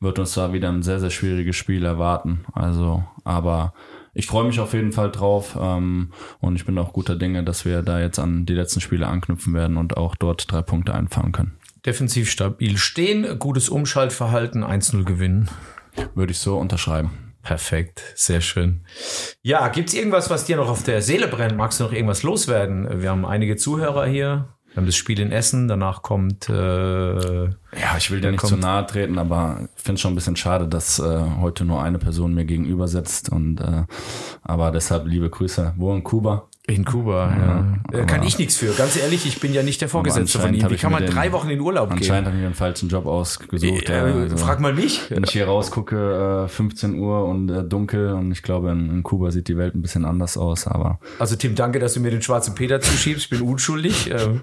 wird 0.00 0.18
uns 0.18 0.34
da 0.34 0.52
wieder 0.52 0.68
ein 0.68 0.82
sehr, 0.82 0.98
sehr 0.98 1.10
schwieriges 1.10 1.54
Spiel 1.54 1.84
erwarten. 1.84 2.44
Also, 2.52 3.04
aber 3.22 3.72
ich 4.14 4.26
freue 4.26 4.44
mich 4.44 4.58
auf 4.58 4.72
jeden 4.72 4.90
Fall 4.90 5.12
drauf 5.12 5.56
ähm, 5.60 6.10
und 6.40 6.56
ich 6.56 6.66
bin 6.66 6.76
auch 6.78 6.92
guter 6.92 7.14
Dinge, 7.14 7.44
dass 7.44 7.64
wir 7.64 7.82
da 7.82 8.00
jetzt 8.00 8.18
an 8.18 8.46
die 8.46 8.54
letzten 8.54 8.80
Spiele 8.80 9.06
anknüpfen 9.06 9.54
werden 9.54 9.76
und 9.76 9.96
auch 9.96 10.16
dort 10.16 10.50
drei 10.50 10.62
Punkte 10.62 10.92
einfahren 10.92 11.30
können 11.30 11.58
defensiv 11.88 12.30
stabil 12.30 12.76
stehen, 12.76 13.38
gutes 13.38 13.70
Umschaltverhalten, 13.70 14.62
1-0 14.62 15.04
gewinnen. 15.04 15.48
Würde 16.14 16.32
ich 16.32 16.38
so 16.38 16.58
unterschreiben. 16.58 17.32
Perfekt, 17.42 18.02
sehr 18.14 18.42
schön. 18.42 18.84
Ja, 19.40 19.68
gibt 19.68 19.88
es 19.88 19.94
irgendwas, 19.94 20.28
was 20.28 20.44
dir 20.44 20.56
noch 20.56 20.68
auf 20.68 20.82
der 20.82 21.00
Seele 21.00 21.28
brennt? 21.28 21.56
Magst 21.56 21.80
du 21.80 21.84
noch 21.84 21.92
irgendwas 21.92 22.22
loswerden? 22.22 23.00
Wir 23.00 23.08
haben 23.08 23.24
einige 23.24 23.56
Zuhörer 23.56 24.06
hier. 24.06 24.48
Wir 24.66 24.76
haben 24.76 24.86
das 24.86 24.96
Spiel 24.96 25.18
in 25.18 25.32
Essen, 25.32 25.66
danach 25.66 26.02
kommt. 26.02 26.50
Äh, 26.50 27.44
ja, 27.44 27.96
ich 27.96 28.10
will 28.10 28.20
dir 28.20 28.32
nicht 28.32 28.46
zu 28.46 28.58
nahe 28.58 28.84
treten, 28.84 29.18
aber 29.18 29.60
ich 29.74 29.82
finde 29.82 29.94
es 29.94 30.02
schon 30.02 30.12
ein 30.12 30.14
bisschen 30.14 30.36
schade, 30.36 30.68
dass 30.68 30.98
äh, 30.98 31.24
heute 31.40 31.64
nur 31.64 31.82
eine 31.82 31.98
Person 31.98 32.34
mir 32.34 32.44
gegenüber 32.44 32.86
sitzt. 32.86 33.30
Und, 33.30 33.62
äh, 33.62 33.84
aber 34.42 34.70
deshalb 34.72 35.06
liebe 35.06 35.30
Grüße. 35.30 35.72
Wo 35.78 35.94
in 35.94 36.04
Kuba? 36.04 36.50
In 36.68 36.84
Kuba, 36.84 37.34
ja. 37.92 37.98
ja. 37.98 38.04
Kann 38.04 38.22
ich 38.24 38.38
nichts 38.38 38.58
für. 38.58 38.74
Ganz 38.74 38.94
ehrlich, 38.98 39.24
ich 39.24 39.40
bin 39.40 39.54
ja 39.54 39.62
nicht 39.62 39.80
der 39.80 39.88
Vorgesetzte 39.88 40.38
von 40.38 40.52
ihm. 40.52 40.68
Wie 40.68 40.76
kann 40.76 40.92
man 40.92 41.06
drei 41.06 41.32
Wochen 41.32 41.48
in 41.48 41.60
Urlaub 41.60 41.90
anscheinend 41.90 42.00
gehen? 42.00 42.10
Anscheinend 42.10 42.26
habe 42.26 42.36
ich 42.36 42.40
mir 42.40 42.46
einen 42.46 42.54
falschen 42.54 42.88
Job 42.90 43.06
ausgesucht. 43.06 43.88
Äh, 43.88 43.94
also, 43.94 44.36
frag 44.36 44.60
mal 44.60 44.74
mich. 44.74 45.10
Wenn 45.10 45.24
ich 45.24 45.30
hier 45.30 45.46
rausgucke, 45.46 46.44
äh, 46.44 46.48
15 46.48 46.98
Uhr 46.98 47.24
und 47.24 47.48
äh, 47.48 47.64
dunkel 47.64 48.12
und 48.12 48.32
ich 48.32 48.42
glaube, 48.42 48.70
in, 48.70 48.90
in, 48.90 49.02
Kuba 49.02 49.30
sieht 49.30 49.48
die 49.48 49.56
Welt 49.56 49.74
ein 49.74 49.80
bisschen 49.80 50.04
anders 50.04 50.36
aus. 50.36 50.66
Aber 50.66 51.00
also 51.18 51.36
Tim, 51.36 51.54
danke, 51.54 51.78
dass 51.78 51.94
du 51.94 52.00
mir 52.00 52.10
den 52.10 52.20
schwarzen 52.20 52.54
Peter 52.54 52.82
zuschiebst. 52.82 53.24
Ich 53.24 53.30
bin 53.30 53.40
unschuldig. 53.40 54.10
ähm, 54.10 54.42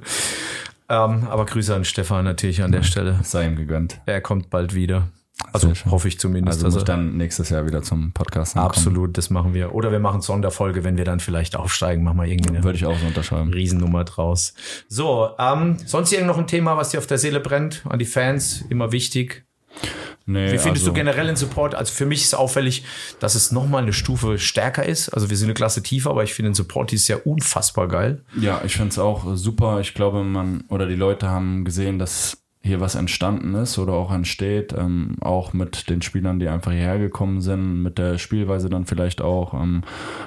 ähm, 0.90 1.28
aber 1.30 1.46
Grüße 1.46 1.76
an 1.76 1.86
Stefan 1.86 2.26
natürlich 2.26 2.64
an 2.64 2.72
der 2.72 2.82
Stelle. 2.82 3.20
Sei 3.22 3.46
ihm 3.46 3.56
gegönnt. 3.56 4.02
Er 4.08 4.22
kommt 4.22 4.50
bald 4.50 4.74
wieder. 4.74 5.10
Also 5.52 5.74
hoffe 5.90 6.08
ich 6.08 6.18
zumindest. 6.18 6.64
Also 6.64 6.68
muss 6.68 6.84
ich 6.84 6.86
dann 6.86 7.18
nächstes 7.18 7.50
Jahr 7.50 7.66
wieder 7.66 7.82
zum 7.82 8.14
Podcast 8.14 8.56
ankommen. 8.56 8.70
Absolut, 8.70 9.18
das 9.18 9.30
machen 9.30 9.54
wir. 9.54 9.76
Oder 9.76 9.92
wir 9.92 10.00
machen 10.00 10.22
Sonderfolge, 10.22 10.84
wenn 10.84 10.98
wir 10.98 11.04
dann 11.04 11.20
vielleicht 11.20 11.56
aufsteigen, 11.58 12.04
machen 12.04 12.18
wir 12.18 12.26
irgendwie 12.26 12.50
eine 12.50 12.64
Würde 12.64 12.78
ich 12.78 12.86
auch 12.86 12.98
so 12.98 13.06
unterschreiben. 13.06 13.54
Riesennummer 13.54 14.06
draus. 14.06 14.54
So, 14.88 15.32
ähm, 15.38 15.78
sonst 15.86 16.14
irgend 16.14 16.28
noch 16.28 16.38
ein 16.38 16.48
Thema, 16.48 16.78
was 16.78 16.90
dir 16.90 17.00
auf 17.00 17.08
der 17.08 17.18
Seele 17.18 17.42
brennt? 17.42 17.84
An 17.88 18.00
die 18.00 18.06
Fans, 18.06 18.64
immer 18.70 18.92
wichtig. 18.92 19.46
Nee, 20.28 20.46
Wie 20.46 20.58
findest 20.58 20.84
also, 20.84 20.88
du 20.88 20.94
generell 20.94 21.28
den 21.28 21.36
Support? 21.36 21.76
Also 21.76 21.94
für 21.94 22.08
mich 22.08 22.24
ist 22.24 22.34
auffällig, 22.34 22.84
dass 23.20 23.36
es 23.36 23.52
nochmal 23.52 23.84
eine 23.84 23.94
Stufe 23.94 24.40
stärker 24.40 24.84
ist. 24.84 25.10
Also 25.10 25.30
wir 25.30 25.38
sind 25.38 25.48
eine 25.48 25.54
Klasse 25.54 25.84
tiefer, 25.84 26.10
aber 26.10 26.24
ich 26.24 26.34
finde 26.34 26.50
den 26.52 26.56
Support 26.56 26.94
ist 26.94 27.08
ja 27.08 27.18
unfassbar 27.18 27.88
geil. 27.88 28.24
Ja, 28.40 28.62
ich 28.66 28.76
finde 28.76 28.90
es 28.90 28.98
auch 28.98 29.36
super. 29.36 29.82
Ich 29.82 29.94
glaube, 29.94 30.24
man 30.24 30.64
oder 30.70 30.88
die 30.88 30.96
Leute 30.96 31.30
haben 31.30 31.64
gesehen, 31.64 32.00
dass 32.00 32.38
hier 32.66 32.80
was 32.80 32.96
entstanden 32.96 33.54
ist 33.54 33.78
oder 33.78 33.94
auch 33.94 34.12
entsteht, 34.12 34.74
ähm, 34.74 35.18
auch 35.22 35.54
mit 35.54 35.88
den 35.88 36.02
Spielern, 36.02 36.40
die 36.40 36.48
einfach 36.48 36.72
hierher 36.72 36.98
gekommen 36.98 37.40
sind, 37.40 37.84
mit 37.84 38.00
der 38.00 38.18
Spielweise 38.18 38.70
dann 38.70 38.86
vielleicht 38.86 39.22
auch. 39.22 39.54
Ähm, 39.54 39.84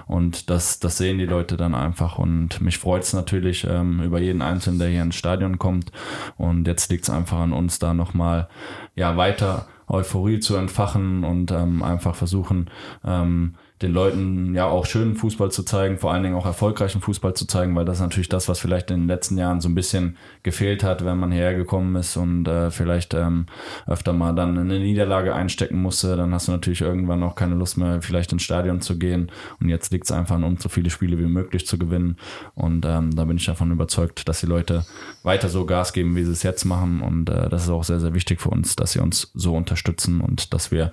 und 0.06 0.48
das, 0.48 0.78
das 0.78 0.98
sehen 0.98 1.18
die 1.18 1.26
Leute 1.26 1.56
dann 1.56 1.74
einfach. 1.74 2.16
Und 2.16 2.60
mich 2.60 2.78
freut 2.78 3.02
es 3.02 3.12
natürlich 3.12 3.66
ähm, 3.68 4.02
über 4.02 4.20
jeden 4.20 4.40
Einzelnen, 4.40 4.78
der 4.78 4.88
hier 4.88 5.02
ins 5.02 5.16
Stadion 5.16 5.58
kommt. 5.58 5.90
Und 6.36 6.68
jetzt 6.68 6.92
liegt 6.92 7.04
es 7.04 7.10
einfach 7.10 7.40
an 7.40 7.52
uns, 7.52 7.80
da 7.80 7.92
nochmal 7.92 8.48
ja, 8.94 9.16
weiter 9.16 9.66
Euphorie 9.88 10.38
zu 10.38 10.54
entfachen 10.54 11.24
und 11.24 11.50
ähm, 11.50 11.82
einfach 11.82 12.14
versuchen, 12.14 12.70
ähm, 13.04 13.54
den 13.82 13.92
Leuten 13.92 14.54
ja 14.54 14.66
auch 14.66 14.86
schönen 14.86 15.14
Fußball 15.14 15.50
zu 15.50 15.62
zeigen, 15.62 15.98
vor 15.98 16.12
allen 16.12 16.22
Dingen 16.24 16.34
auch 16.34 16.46
erfolgreichen 16.46 17.00
Fußball 17.00 17.34
zu 17.34 17.46
zeigen, 17.46 17.76
weil 17.76 17.84
das 17.84 17.98
ist 17.98 18.02
natürlich 18.02 18.28
das, 18.28 18.48
was 18.48 18.58
vielleicht 18.58 18.90
in 18.90 19.00
den 19.00 19.08
letzten 19.08 19.38
Jahren 19.38 19.60
so 19.60 19.68
ein 19.68 19.74
bisschen 19.74 20.16
gefehlt 20.42 20.82
hat, 20.82 21.04
wenn 21.04 21.18
man 21.18 21.30
hierher 21.30 21.54
gekommen 21.54 21.94
ist 21.96 22.16
und 22.16 22.48
äh, 22.48 22.70
vielleicht 22.70 23.14
ähm, 23.14 23.46
öfter 23.86 24.12
mal 24.12 24.34
dann 24.34 24.58
eine 24.58 24.80
Niederlage 24.80 25.34
einstecken 25.34 25.80
musste, 25.80 26.16
dann 26.16 26.34
hast 26.34 26.48
du 26.48 26.52
natürlich 26.52 26.80
irgendwann 26.80 27.22
auch 27.22 27.36
keine 27.36 27.54
Lust 27.54 27.78
mehr, 27.78 28.02
vielleicht 28.02 28.32
ins 28.32 28.42
Stadion 28.42 28.80
zu 28.80 28.98
gehen. 28.98 29.30
Und 29.60 29.68
jetzt 29.68 29.92
liegt 29.92 30.06
es 30.06 30.12
einfach 30.12 30.34
an 30.34 30.44
uns, 30.44 30.62
so 30.62 30.68
viele 30.68 30.90
Spiele 30.90 31.18
wie 31.18 31.26
möglich 31.26 31.66
zu 31.66 31.78
gewinnen. 31.78 32.16
Und 32.54 32.84
ähm, 32.84 33.14
da 33.14 33.24
bin 33.24 33.36
ich 33.36 33.46
davon 33.46 33.70
überzeugt, 33.70 34.28
dass 34.28 34.40
die 34.40 34.46
Leute 34.46 34.84
weiter 35.22 35.48
so 35.48 35.66
Gas 35.66 35.92
geben, 35.92 36.16
wie 36.16 36.24
sie 36.24 36.32
es 36.32 36.42
jetzt 36.42 36.64
machen. 36.64 37.00
Und 37.00 37.30
äh, 37.30 37.48
das 37.48 37.64
ist 37.64 37.70
auch 37.70 37.84
sehr, 37.84 38.00
sehr 38.00 38.14
wichtig 38.14 38.40
für 38.40 38.50
uns, 38.50 38.74
dass 38.74 38.92
sie 38.92 39.00
uns 39.00 39.30
so 39.34 39.54
unterstützen 39.54 40.20
und 40.20 40.52
dass 40.52 40.72
wir 40.72 40.90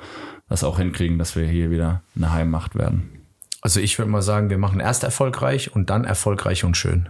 das 0.47 0.63
auch 0.63 0.77
hinkriegen, 0.77 1.17
dass 1.17 1.35
wir 1.35 1.47
hier 1.47 1.71
wieder 1.71 2.03
eine 2.15 2.31
Heimmacht 2.31 2.75
werden. 2.75 3.25
Also 3.61 3.79
ich 3.79 3.97
würde 3.97 4.11
mal 4.11 4.21
sagen, 4.21 4.49
wir 4.49 4.57
machen 4.57 4.79
erst 4.79 5.03
erfolgreich 5.03 5.73
und 5.73 5.89
dann 5.89 6.05
erfolgreich 6.05 6.63
und 6.63 6.77
schön. 6.77 7.09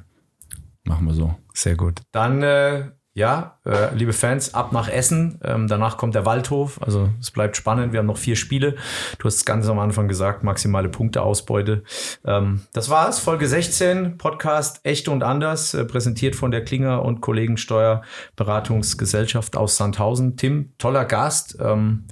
Machen 0.86 1.06
wir 1.06 1.14
so. 1.14 1.36
Sehr 1.54 1.76
gut. 1.76 2.02
Dann 2.12 2.44
äh, 2.44 2.92
ja, 3.18 3.60
äh, 3.66 3.96
liebe 3.96 4.12
Fans, 4.12 4.54
ab 4.54 4.74
nach 4.74 4.90
Essen. 4.90 5.40
Ähm, 5.42 5.70
danach 5.70 5.96
kommt 5.96 6.16
der 6.16 6.26
Waldhof. 6.26 6.82
Also 6.82 7.08
es 7.22 7.32
bleibt 7.32 7.56
spannend. 7.56 7.94
Wir 7.94 8.00
haben 8.00 8.08
noch 8.08 8.18
vier 8.18 8.36
Spiele. 8.36 8.76
Du 9.20 9.26
hast 9.26 9.36
es 9.36 9.46
ganz 9.46 9.70
am 9.70 9.80
Anfang 9.80 10.10
gesagt, 10.10 10.44
maximale 10.44 10.90
Punkteausbeute. 10.90 11.86
Ähm, 12.26 12.64
das 12.74 12.90
war's, 12.90 13.20
Folge 13.20 13.48
16, 13.48 14.18
Podcast 14.18 14.82
Echt 14.84 15.08
und 15.08 15.24
Anders, 15.24 15.74
äh, 15.74 15.86
präsentiert 15.86 16.36
von 16.36 16.52
der 16.52 16.66
Klinger 16.66 17.04
und 17.04 17.22
Kollegensteuerberatungsgesellschaft 17.22 19.56
aus 19.56 19.78
Sandhausen. 19.78 20.36
Tim, 20.36 20.74
toller 20.78 21.06
Gast. 21.06 21.58
Ähm, 21.62 22.08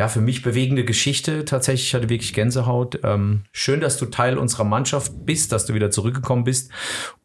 ja, 0.00 0.08
für 0.08 0.22
mich 0.22 0.40
bewegende 0.40 0.82
Geschichte. 0.82 1.44
Tatsächlich 1.44 1.88
ich 1.88 1.94
hatte 1.94 2.08
wirklich 2.08 2.32
Gänsehaut. 2.32 3.00
Ähm, 3.04 3.42
schön, 3.52 3.82
dass 3.82 3.98
du 3.98 4.06
Teil 4.06 4.38
unserer 4.38 4.64
Mannschaft 4.64 5.12
bist, 5.26 5.52
dass 5.52 5.66
du 5.66 5.74
wieder 5.74 5.90
zurückgekommen 5.90 6.42
bist. 6.42 6.72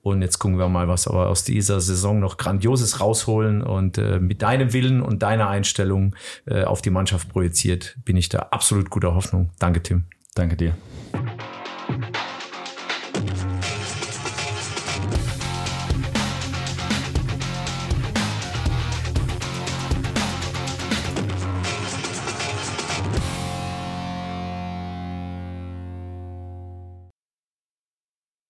Und 0.01 0.21
jetzt 0.21 0.39
gucken 0.39 0.59
wir 0.59 0.67
mal, 0.67 0.89
was 0.89 1.07
aber 1.07 1.30
aus 1.30 1.45
dieser 1.45 1.80
Saison 1.80 2.19
noch 2.19 2.36
Grandioses 2.36 2.99
rausholen. 2.99 3.61
Und 3.61 3.97
äh, 3.97 4.19
mit 4.19 4.41
deinem 4.41 4.73
Willen 4.73 5.01
und 5.01 5.23
deiner 5.23 5.47
Einstellung 5.47 6.17
äh, 6.47 6.65
auf 6.65 6.82
die 6.82 6.89
Mannschaft 6.89 7.30
projiziert, 7.30 7.95
bin 8.03 8.17
ich 8.17 8.28
da 8.28 8.39
absolut 8.51 8.89
guter 8.89 9.15
Hoffnung. 9.15 9.51
Danke, 9.57 9.82
Tim. 9.82 10.03
Danke 10.34 10.57
dir. 10.57 10.76